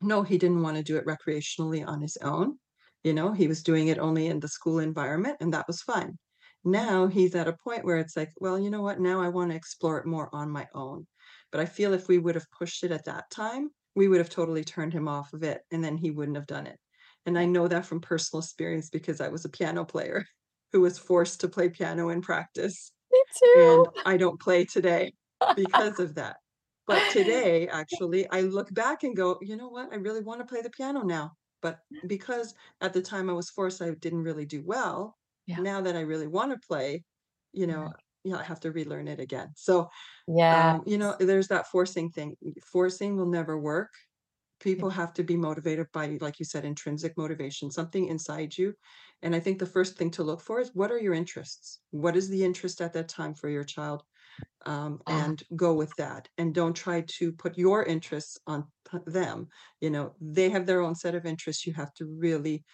no, 0.00 0.22
he 0.22 0.38
didn't 0.38 0.62
wanna 0.62 0.82
do 0.82 0.96
it 0.96 1.06
recreationally 1.06 1.86
on 1.86 2.00
his 2.00 2.16
own, 2.18 2.58
you 3.04 3.12
know, 3.14 3.32
he 3.32 3.48
was 3.48 3.62
doing 3.62 3.88
it 3.88 3.98
only 3.98 4.26
in 4.26 4.40
the 4.40 4.48
school 4.48 4.78
environment, 4.78 5.36
and 5.40 5.52
that 5.54 5.66
was 5.66 5.82
fine. 5.82 6.18
Now 6.64 7.06
he's 7.08 7.34
at 7.34 7.48
a 7.48 7.56
point 7.64 7.84
where 7.84 7.98
it's 7.98 8.16
like, 8.16 8.30
"Well, 8.40 8.58
you 8.58 8.70
know 8.70 8.82
what? 8.82 9.00
Now 9.00 9.20
I 9.22 9.28
wanna 9.28 9.54
explore 9.54 9.98
it 9.98 10.06
more 10.06 10.28
on 10.34 10.50
my 10.50 10.68
own." 10.74 11.06
But 11.50 11.60
I 11.60 11.66
feel 11.66 11.92
if 11.94 12.08
we 12.08 12.18
would 12.18 12.34
have 12.34 12.50
pushed 12.50 12.84
it 12.84 12.90
at 12.92 13.04
that 13.06 13.30
time, 13.30 13.70
we 13.94 14.08
would 14.08 14.18
have 14.18 14.30
totally 14.30 14.64
turned 14.64 14.92
him 14.92 15.08
off 15.08 15.32
of 15.32 15.42
it, 15.44 15.62
and 15.70 15.82
then 15.84 15.96
he 15.98 16.10
wouldn't 16.10 16.36
have 16.36 16.46
done 16.46 16.66
it. 16.66 16.78
And 17.26 17.38
I 17.38 17.44
know 17.46 17.68
that 17.68 17.86
from 17.86 18.00
personal 18.00 18.42
experience 18.42 18.90
because 18.90 19.20
I 19.20 19.28
was 19.28 19.44
a 19.44 19.48
piano 19.50 19.84
player 19.84 20.24
who 20.72 20.80
was 20.80 20.98
forced 20.98 21.40
to 21.40 21.48
play 21.48 21.68
piano 21.68 22.08
in 22.08 22.22
practice, 22.22 22.92
Me 23.12 23.22
too. 23.38 23.52
and 23.54 23.88
I 24.04 24.16
don't 24.16 24.40
play 24.40 24.64
today 24.64 25.12
because 25.54 26.00
of 26.00 26.14
that. 26.16 26.38
But 26.92 27.08
today, 27.08 27.68
actually, 27.68 28.28
I 28.30 28.42
look 28.42 28.72
back 28.74 29.02
and 29.04 29.16
go, 29.16 29.38
"You 29.42 29.56
know 29.56 29.68
what? 29.68 29.92
I 29.92 29.96
really 29.96 30.20
wanna 30.22 30.46
play 30.46 30.62
the 30.62 30.70
piano 30.70 31.02
now." 31.02 31.32
But 31.62 31.80
because 32.06 32.54
at 32.80 32.92
the 32.92 33.02
time 33.02 33.30
I 33.30 33.34
was 33.34 33.50
forced, 33.50 33.82
I 33.82 33.90
didn't 33.94 34.22
really 34.24 34.46
do 34.46 34.62
well, 34.64 35.18
Yeah, 35.46 35.56
now 35.56 35.80
that 35.82 35.96
I 35.96 36.00
really 36.00 36.26
wanna 36.28 36.58
play, 36.68 37.04
you 37.52 37.66
know, 37.66 37.92
yeah, 38.24 38.36
I 38.38 38.42
have 38.44 38.60
to 38.60 38.72
relearn 38.72 39.08
it 39.08 39.20
again. 39.20 39.50
So, 39.56 39.88
yeah, 40.26 40.54
um, 40.54 40.82
you 40.86 40.98
know, 40.98 41.16
there's 41.20 41.48
that 41.48 41.68
forcing 41.68 42.10
thing. 42.10 42.36
Forcing 42.72 43.16
will 43.16 43.26
never 43.30 43.58
work. 43.58 43.90
Yeah. 44.76 44.84
People 44.84 44.90
have 44.90 45.12
to 45.14 45.24
be 45.24 45.36
motivated 45.36 45.88
by, 45.92 46.18
like 46.20 46.38
you 46.38 46.44
said, 46.46 46.64
intrinsic 46.64 47.16
motivation, 47.18 47.70
something 47.70 48.06
inside 48.08 48.56
you. 48.56 48.74
And 49.22 49.34
I 49.34 49.40
think 49.40 49.58
the 49.58 49.66
first 49.66 49.96
thing 49.98 50.10
to 50.12 50.22
look 50.22 50.40
for 50.40 50.60
is 50.60 50.74
what 50.74 50.92
are 50.92 50.98
your 50.98 51.14
interests? 51.14 51.80
What 51.90 52.16
is 52.16 52.28
the 52.30 52.44
interest 52.44 52.80
at 52.80 52.92
that 52.94 53.08
time 53.08 53.34
for 53.34 53.48
your 53.50 53.64
child? 53.64 54.04
Um, 54.66 55.00
Ah, 55.06 55.32
and 55.32 55.42
go 55.56 55.74
with 55.74 55.94
that 55.96 56.28
and 56.38 56.54
don't 56.54 56.74
try 56.76 57.02
to 57.02 57.32
put 57.32 57.58
your 57.58 57.82
interests 57.84 58.38
on 58.46 58.66
them 59.06 59.48
you 59.80 59.90
know 59.90 60.14
they 60.20 60.50
have 60.50 60.66
their 60.66 60.80
own 60.80 60.94
set 60.94 61.14
of 61.14 61.26
interests 61.26 61.66
you 61.66 61.72
have 61.72 61.92
to 61.94 62.06
really 62.06 62.64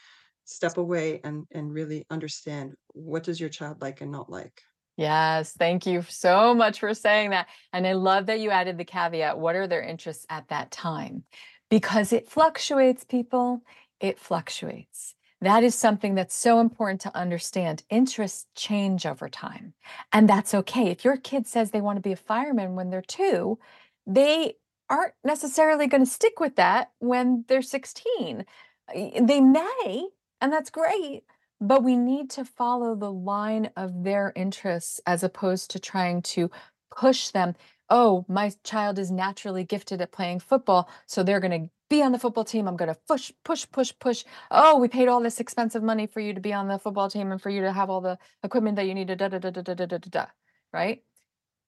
step 0.45 0.79
away 0.79 1.21
and 1.25 1.47
and 1.53 1.73
really 1.73 2.07
understand 2.11 2.75
what 2.95 3.23
does 3.25 3.41
your 3.41 3.51
child 3.51 3.81
like 3.83 4.01
and 4.01 4.13
not 4.13 4.31
like 4.31 4.63
yes, 4.97 5.53
thank 5.53 5.87
you 5.87 6.03
so 6.03 6.55
much 6.55 6.81
for 6.81 6.95
saying 6.95 7.31
that, 7.31 7.49
and 7.73 7.87
I 7.87 7.93
love 7.93 8.27
that 8.27 8.41
you 8.41 8.51
added 8.51 8.79
the 8.79 8.85
caveat, 8.85 9.39
what 9.39 9.57
are 9.57 9.67
their 9.67 9.83
interests 9.83 10.27
at 10.29 10.49
that 10.49 10.71
time? 10.71 11.25
Because 11.71 12.13
it 12.13 12.29
fluctuates, 12.29 13.05
people, 13.05 13.63
it 14.01 14.19
fluctuates. 14.19 15.15
That 15.41 15.63
is 15.63 15.75
something 15.77 16.15
that's 16.17 16.35
so 16.35 16.59
important 16.61 17.01
to 17.03 17.17
understand. 17.17 17.85
Interests 17.91 18.47
change 18.57 19.07
over 19.07 19.29
time, 19.29 19.75
and 20.13 20.29
that's 20.29 20.53
okay. 20.55 20.89
If 20.89 21.05
your 21.05 21.17
kid 21.17 21.47
says 21.47 21.71
they 21.71 21.81
wanna 21.81 22.01
be 22.01 22.13
a 22.13 22.17
fireman 22.17 22.75
when 22.75 22.91
they're 22.91 23.03
2, 23.03 23.59
they 24.07 24.55
aren't 24.91 25.15
necessarily 25.25 25.87
gonna 25.87 26.07
stick 26.07 26.41
with 26.41 26.57
that 26.57 26.91
when 26.99 27.45
they're 27.49 27.63
16. 27.63 28.45
Uh, 28.89 29.21
they 29.23 29.41
may, 29.41 30.09
and 30.41 30.53
that's 30.53 30.71
great, 30.71 31.23
But 31.61 31.83
we 31.83 31.97
need 31.97 32.31
to 32.31 32.45
follow 32.45 32.95
the 32.95 33.11
line 33.13 33.71
of 33.77 34.05
their 34.05 34.33
interests 34.37 35.01
as 35.07 35.23
opposed 35.25 35.71
to 35.73 35.81
trying 35.81 36.23
to 36.23 36.51
push 36.97 37.31
them. 37.31 37.55
Oh, 37.91 38.25
my 38.29 38.53
child 38.65 38.99
is 38.99 39.11
naturally 39.11 39.65
gifted 39.65 40.01
at 40.01 40.13
playing 40.13 40.41
football, 40.41 40.89
so 41.07 41.23
they're 41.23 41.41
going 41.41 41.63
to 41.65 41.71
be 41.89 42.03
on 42.03 42.13
the 42.13 42.19
football 42.19 42.45
team. 42.45 42.69
I'm 42.69 42.77
going 42.77 42.93
to 42.93 42.99
push, 43.07 43.33
push, 43.45 43.67
push, 43.71 43.93
push. 43.99 44.25
Oh, 44.51 44.79
we 44.79 44.89
paid 44.89 45.09
all 45.09 45.21
this 45.21 45.41
expensive 45.41 45.83
money 45.83 46.07
for 46.07 46.21
you 46.21 46.35
to 46.35 46.41
be 46.41 46.53
on 46.53 46.69
the 46.69 46.79
football 46.79 47.09
team 47.11 47.33
and 47.33 47.41
for 47.41 47.51
you 47.51 47.63
to 47.63 47.73
have 47.73 47.91
all 47.91 48.01
the 48.01 48.19
equipment 48.43 48.77
that 48.77 48.87
you 48.87 48.95
need 48.95 49.09
da 49.09 49.15
da 49.15 49.29
da 49.29 49.39
da 49.39 49.51
da 49.51 49.75
da 49.75 49.87
da 49.87 49.99
da. 49.99 50.27
Right? 50.73 51.03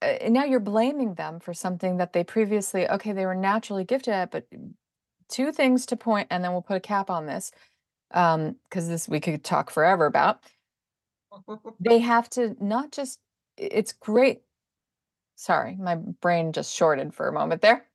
Uh, 0.02 0.06
and 0.06 0.34
now 0.34 0.44
you're 0.44 0.60
blaming 0.60 1.14
them 1.14 1.40
for 1.40 1.54
something 1.54 1.98
that 1.98 2.12
they 2.12 2.24
previously, 2.24 2.88
okay, 2.88 3.12
they 3.12 3.26
were 3.26 3.34
naturally 3.34 3.84
gifted 3.84 4.14
at, 4.14 4.30
but 4.30 4.46
two 5.28 5.52
things 5.52 5.86
to 5.86 5.96
point, 5.96 6.28
and 6.30 6.42
then 6.44 6.52
we'll 6.52 6.62
put 6.62 6.76
a 6.76 6.80
cap 6.80 7.10
on 7.10 7.26
this 7.26 7.52
um 8.12 8.56
because 8.68 8.88
this 8.88 9.08
we 9.08 9.20
could 9.20 9.44
talk 9.44 9.70
forever 9.70 10.06
about 10.06 10.40
they 11.78 11.98
have 11.98 12.28
to 12.28 12.56
not 12.60 12.90
just 12.90 13.18
it's 13.56 13.92
great 13.92 14.40
sorry 15.36 15.76
my 15.78 15.94
brain 15.94 16.52
just 16.52 16.74
shorted 16.74 17.14
for 17.14 17.28
a 17.28 17.32
moment 17.32 17.62
there 17.62 17.86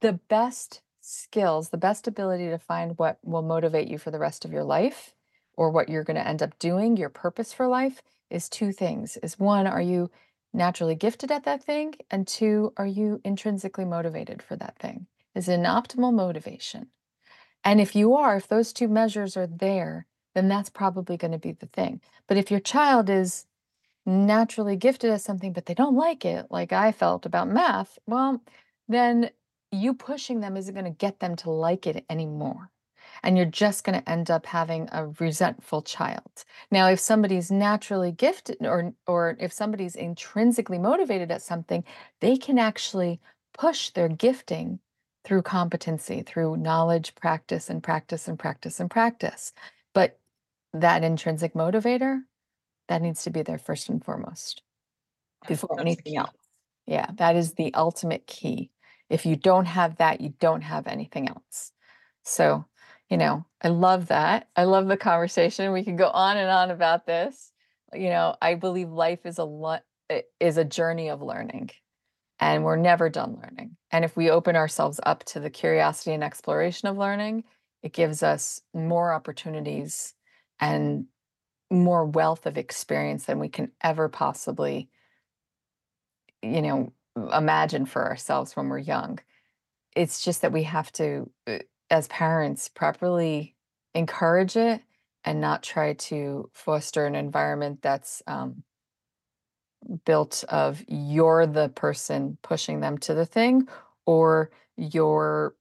the 0.00 0.12
best 0.28 0.80
skills 1.06 1.68
the 1.68 1.76
best 1.76 2.08
ability 2.08 2.48
to 2.48 2.58
find 2.58 2.98
what 2.98 3.18
will 3.22 3.42
motivate 3.42 3.86
you 3.86 3.96
for 3.96 4.10
the 4.10 4.18
rest 4.18 4.44
of 4.44 4.52
your 4.52 4.64
life 4.64 5.14
or 5.54 5.70
what 5.70 5.88
you're 5.88 6.04
going 6.04 6.16
to 6.16 6.26
end 6.26 6.42
up 6.42 6.58
doing 6.58 6.96
your 6.96 7.08
purpose 7.08 7.52
for 7.52 7.68
life 7.68 8.02
is 8.28 8.48
two 8.48 8.72
things 8.72 9.16
is 9.18 9.38
one 9.38 9.68
are 9.68 9.80
you 9.80 10.10
naturally 10.52 10.96
gifted 10.96 11.30
at 11.30 11.44
that 11.44 11.62
thing? 11.62 11.94
And 12.10 12.26
two 12.26 12.72
are 12.76 12.86
you 12.86 13.20
intrinsically 13.24 13.84
motivated 13.84 14.42
for 14.42 14.56
that 14.56 14.78
thing? 14.78 15.06
Is 15.34 15.48
it 15.48 15.54
an 15.54 15.64
optimal 15.64 16.12
motivation? 16.12 16.88
And 17.62 17.80
if 17.80 17.94
you 17.94 18.14
are, 18.14 18.36
if 18.36 18.48
those 18.48 18.72
2 18.72 18.88
measures 18.88 19.36
are 19.36 19.46
there, 19.46 20.06
then 20.34 20.48
that's 20.48 20.70
probably 20.70 21.16
gonna 21.16 21.38
be 21.38 21.52
the 21.52 21.66
thing. 21.66 22.00
But 22.26 22.36
if 22.36 22.50
your 22.50 22.60
child 22.60 23.08
is 23.08 23.46
naturally 24.04 24.76
gifted 24.76 25.10
at 25.10 25.20
something, 25.20 25.52
but 25.52 25.66
they 25.66 25.74
don't 25.74 25.96
like 25.96 26.24
it, 26.24 26.46
like 26.50 26.72
I 26.72 26.90
felt 26.90 27.26
about 27.26 27.48
math, 27.48 27.98
well, 28.06 28.40
then 28.88 29.30
you 29.72 29.94
pushing 29.94 30.40
them 30.40 30.56
isn't 30.56 30.74
gonna 30.74 30.90
get 30.90 31.20
them 31.20 31.36
to 31.36 31.50
like 31.50 31.86
it 31.86 32.04
anymore. 32.10 32.70
And 33.22 33.36
you're 33.36 33.46
just 33.46 33.84
gonna 33.84 34.02
end 34.06 34.30
up 34.30 34.46
having 34.46 34.88
a 34.92 35.08
resentful 35.20 35.82
child. 35.82 36.44
Now, 36.70 36.88
if 36.88 37.00
somebody's 37.00 37.50
naturally 37.50 38.12
gifted 38.12 38.58
or 38.60 38.92
or 39.06 39.36
if 39.40 39.52
somebody's 39.52 39.96
intrinsically 39.96 40.78
motivated 40.78 41.30
at 41.30 41.42
something, 41.42 41.84
they 42.20 42.36
can 42.36 42.58
actually 42.58 43.20
push 43.54 43.90
their 43.90 44.08
gifting 44.08 44.80
through 45.24 45.42
competency, 45.42 46.22
through 46.22 46.56
knowledge, 46.56 47.14
practice, 47.16 47.68
and 47.68 47.82
practice, 47.82 48.28
and 48.28 48.38
practice, 48.38 48.78
and 48.78 48.90
practice. 48.90 49.52
But 49.92 50.18
that 50.72 51.02
intrinsic 51.02 51.54
motivator, 51.54 52.20
that 52.88 53.02
needs 53.02 53.24
to 53.24 53.30
be 53.30 53.42
there 53.42 53.58
first 53.58 53.88
and 53.88 54.04
foremost 54.04 54.62
before 55.48 55.70
that's 55.76 55.80
anything 55.80 56.12
key 56.12 56.16
else. 56.16 56.30
Yeah, 56.86 57.10
that 57.14 57.34
is 57.34 57.54
the 57.54 57.74
ultimate 57.74 58.26
key. 58.26 58.70
If 59.08 59.26
you 59.26 59.36
don't 59.36 59.66
have 59.66 59.96
that, 59.96 60.20
you 60.20 60.34
don't 60.40 60.62
have 60.62 60.86
anything 60.86 61.28
else. 61.28 61.72
So, 62.24 62.64
you 63.08 63.16
know, 63.16 63.46
I 63.62 63.68
love 63.68 64.08
that. 64.08 64.48
I 64.56 64.64
love 64.64 64.88
the 64.88 64.96
conversation. 64.96 65.72
We 65.72 65.84
can 65.84 65.96
go 65.96 66.08
on 66.08 66.36
and 66.36 66.50
on 66.50 66.70
about 66.70 67.06
this. 67.06 67.52
You 67.94 68.10
know, 68.10 68.34
I 68.42 68.54
believe 68.54 68.90
life 68.90 69.24
is 69.24 69.38
a 69.38 69.44
lot 69.44 69.82
is 70.38 70.56
a 70.56 70.64
journey 70.64 71.08
of 71.08 71.22
learning 71.22 71.70
and 72.38 72.64
we're 72.64 72.76
never 72.76 73.08
done 73.08 73.40
learning. 73.42 73.76
And 73.90 74.04
if 74.04 74.16
we 74.16 74.30
open 74.30 74.54
ourselves 74.54 75.00
up 75.04 75.24
to 75.24 75.40
the 75.40 75.50
curiosity 75.50 76.12
and 76.12 76.22
exploration 76.22 76.88
of 76.88 76.96
learning, 76.96 77.44
it 77.82 77.92
gives 77.92 78.22
us 78.22 78.60
more 78.74 79.12
opportunities 79.12 80.14
and 80.60 81.06
more 81.70 82.04
wealth 82.04 82.46
of 82.46 82.58
experience 82.58 83.24
than 83.24 83.38
we 83.38 83.48
can 83.48 83.70
ever 83.82 84.08
possibly 84.08 84.88
you 86.42 86.62
know 86.62 86.92
imagine 87.32 87.86
for 87.86 88.04
ourselves 88.04 88.56
when 88.56 88.68
we're 88.68 88.78
young 88.78 89.18
it's 89.96 90.22
just 90.22 90.42
that 90.42 90.52
we 90.52 90.62
have 90.62 90.92
to 90.92 91.28
uh, 91.48 91.58
as 91.90 92.06
parents 92.08 92.68
properly 92.68 93.56
encourage 93.94 94.56
it 94.56 94.82
and 95.24 95.40
not 95.40 95.62
try 95.62 95.94
to 95.94 96.48
foster 96.52 97.06
an 97.06 97.14
environment 97.14 97.80
that's 97.82 98.22
um, 98.26 98.62
built 100.04 100.44
of 100.48 100.84
you're 100.86 101.46
the 101.46 101.68
person 101.70 102.36
pushing 102.42 102.80
them 102.80 102.98
to 102.98 103.14
the 103.14 103.26
thing 103.26 103.66
or 104.04 104.50
you're 104.76 105.54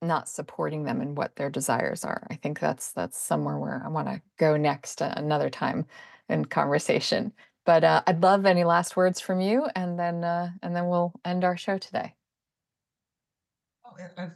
not 0.00 0.28
supporting 0.28 0.84
them 0.84 1.00
in 1.00 1.14
what 1.14 1.34
their 1.36 1.50
desires 1.50 2.04
are. 2.04 2.26
I 2.30 2.36
think 2.36 2.60
that's 2.60 2.92
that's 2.92 3.20
somewhere 3.20 3.58
where 3.58 3.82
I 3.84 3.88
want 3.88 4.08
to 4.08 4.22
go 4.38 4.56
next 4.56 5.02
uh, 5.02 5.12
another 5.16 5.50
time 5.50 5.86
in 6.28 6.44
conversation. 6.44 7.32
But 7.68 7.84
uh, 7.84 8.02
I'd 8.06 8.22
love 8.22 8.46
any 8.46 8.64
last 8.64 8.96
words 8.96 9.20
from 9.20 9.42
you, 9.42 9.66
and 9.76 9.98
then 9.98 10.24
uh, 10.24 10.52
and 10.62 10.74
then 10.74 10.88
we'll 10.88 11.12
end 11.22 11.44
our 11.44 11.54
show 11.54 11.76
today. 11.76 12.14
Oh, 13.84 13.92
I've 14.16 14.30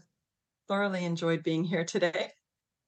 thoroughly 0.68 1.06
enjoyed 1.06 1.42
being 1.42 1.64
here 1.64 1.82
today. 1.82 2.28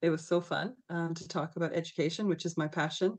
It 0.02 0.10
was 0.10 0.28
so 0.28 0.42
fun 0.42 0.74
um, 0.90 1.14
to 1.14 1.26
talk 1.26 1.56
about 1.56 1.72
education, 1.72 2.28
which 2.28 2.44
is 2.44 2.58
my 2.58 2.68
passion. 2.68 3.16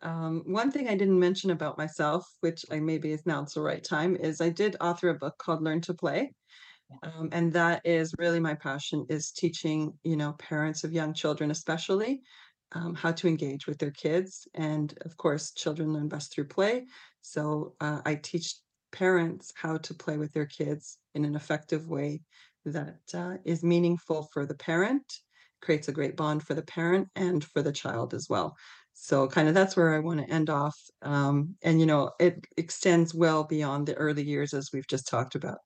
Um, 0.00 0.42
one 0.46 0.72
thing 0.72 0.88
I 0.88 0.96
didn't 0.96 1.20
mention 1.20 1.50
about 1.50 1.76
myself, 1.76 2.26
which 2.40 2.64
I 2.70 2.80
maybe 2.80 3.12
is 3.12 3.26
now 3.26 3.44
the 3.44 3.60
right 3.60 3.84
time, 3.84 4.16
is 4.16 4.40
I 4.40 4.48
did 4.48 4.74
author 4.80 5.10
a 5.10 5.14
book 5.18 5.36
called 5.36 5.62
Learn 5.62 5.82
to 5.82 5.92
Play. 5.92 6.32
Um, 7.02 7.28
and 7.32 7.52
that 7.52 7.82
is 7.84 8.14
really 8.16 8.40
my 8.40 8.54
passion 8.54 9.04
is 9.10 9.32
teaching, 9.32 9.92
you 10.02 10.16
know, 10.16 10.32
parents 10.38 10.82
of 10.82 10.94
young 10.94 11.12
children, 11.12 11.50
especially, 11.50 12.22
um, 12.74 12.94
how 12.94 13.12
to 13.12 13.28
engage 13.28 13.66
with 13.66 13.78
their 13.78 13.90
kids. 13.90 14.46
And 14.54 14.96
of 15.04 15.16
course, 15.16 15.52
children 15.52 15.92
learn 15.92 16.08
best 16.08 16.32
through 16.32 16.48
play. 16.48 16.86
So 17.22 17.74
uh, 17.80 18.00
I 18.04 18.16
teach 18.16 18.56
parents 18.92 19.52
how 19.56 19.78
to 19.78 19.94
play 19.94 20.16
with 20.16 20.32
their 20.32 20.46
kids 20.46 20.98
in 21.14 21.24
an 21.24 21.34
effective 21.34 21.88
way 21.88 22.22
that 22.64 23.00
uh, 23.12 23.36
is 23.44 23.62
meaningful 23.62 24.28
for 24.32 24.46
the 24.46 24.54
parent, 24.54 25.04
creates 25.60 25.88
a 25.88 25.92
great 25.92 26.16
bond 26.16 26.42
for 26.42 26.54
the 26.54 26.62
parent 26.62 27.08
and 27.16 27.44
for 27.44 27.62
the 27.62 27.72
child 27.72 28.14
as 28.14 28.28
well. 28.28 28.56
So 28.92 29.26
kind 29.26 29.48
of 29.48 29.54
that's 29.54 29.76
where 29.76 29.94
I 29.94 29.98
want 29.98 30.20
to 30.20 30.32
end 30.32 30.50
off. 30.50 30.78
Um, 31.02 31.56
and, 31.62 31.80
you 31.80 31.86
know, 31.86 32.12
it 32.20 32.46
extends 32.56 33.14
well 33.14 33.44
beyond 33.44 33.86
the 33.86 33.94
early 33.94 34.22
years 34.22 34.54
as 34.54 34.70
we've 34.72 34.86
just 34.86 35.08
talked 35.08 35.34
about. 35.34 35.58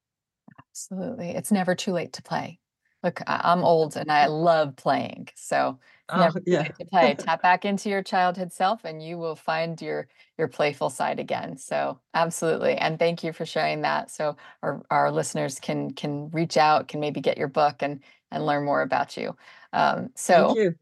Absolutely. 0.71 1.31
It's 1.31 1.53
never 1.53 1.75
too 1.75 1.93
late 1.93 2.15
to 2.15 2.23
play. 2.23 2.59
Look, 3.03 3.21
I'm 3.27 3.63
old 3.63 3.97
and 3.97 4.11
I 4.11 4.27
love 4.27 4.77
playing, 4.77 5.29
so 5.35 5.79
Oh, 6.11 6.33
yeah. 6.47 6.65
to 6.65 6.85
play. 6.87 7.15
Tap 7.19 7.43
back 7.43 7.65
into 7.65 7.89
your 7.89 8.03
childhood 8.03 8.53
self 8.53 8.85
and 8.85 9.03
you 9.03 9.19
will 9.19 9.37
find 9.37 9.81
your 9.81 10.09
your 10.37 10.49
playful 10.49 10.91
side 10.91 11.21
again. 11.21 11.57
So, 11.57 12.01
absolutely, 12.15 12.77
and 12.77 12.99
thank 12.99 13.23
you 13.23 13.33
for 13.33 13.45
sharing 13.45 13.83
that 13.83 14.11
so 14.11 14.37
our 14.63 14.83
our 14.91 15.13
listeners 15.13 15.59
can 15.61 15.91
can 15.93 16.31
reach 16.31 16.57
out, 16.57 16.89
can 16.89 17.01
maybe 17.01 17.21
get 17.21 17.39
your 17.39 17.49
book 17.49 17.77
and 17.81 18.03
and 18.31 18.45
learn 18.47 18.65
more 18.65 18.83
about 18.83 19.17
you. 19.17 19.37
Um, 19.73 19.97
Thank 19.97 20.17
so 20.17 20.55
you. 20.55 20.75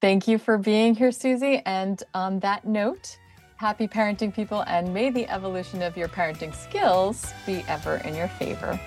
thank 0.00 0.28
you 0.28 0.38
for 0.38 0.58
being 0.58 0.94
here, 0.94 1.12
Susie, 1.12 1.62
and 1.66 2.02
on 2.14 2.40
that 2.40 2.66
note, 2.66 3.18
happy 3.56 3.86
parenting 3.86 4.34
people, 4.34 4.62
and 4.66 4.92
may 4.92 5.10
the 5.10 5.28
evolution 5.28 5.82
of 5.82 5.96
your 5.96 6.08
parenting 6.08 6.54
skills 6.54 7.32
be 7.46 7.64
ever 7.68 7.96
in 7.96 8.14
your 8.14 8.28
favor. 8.28 8.78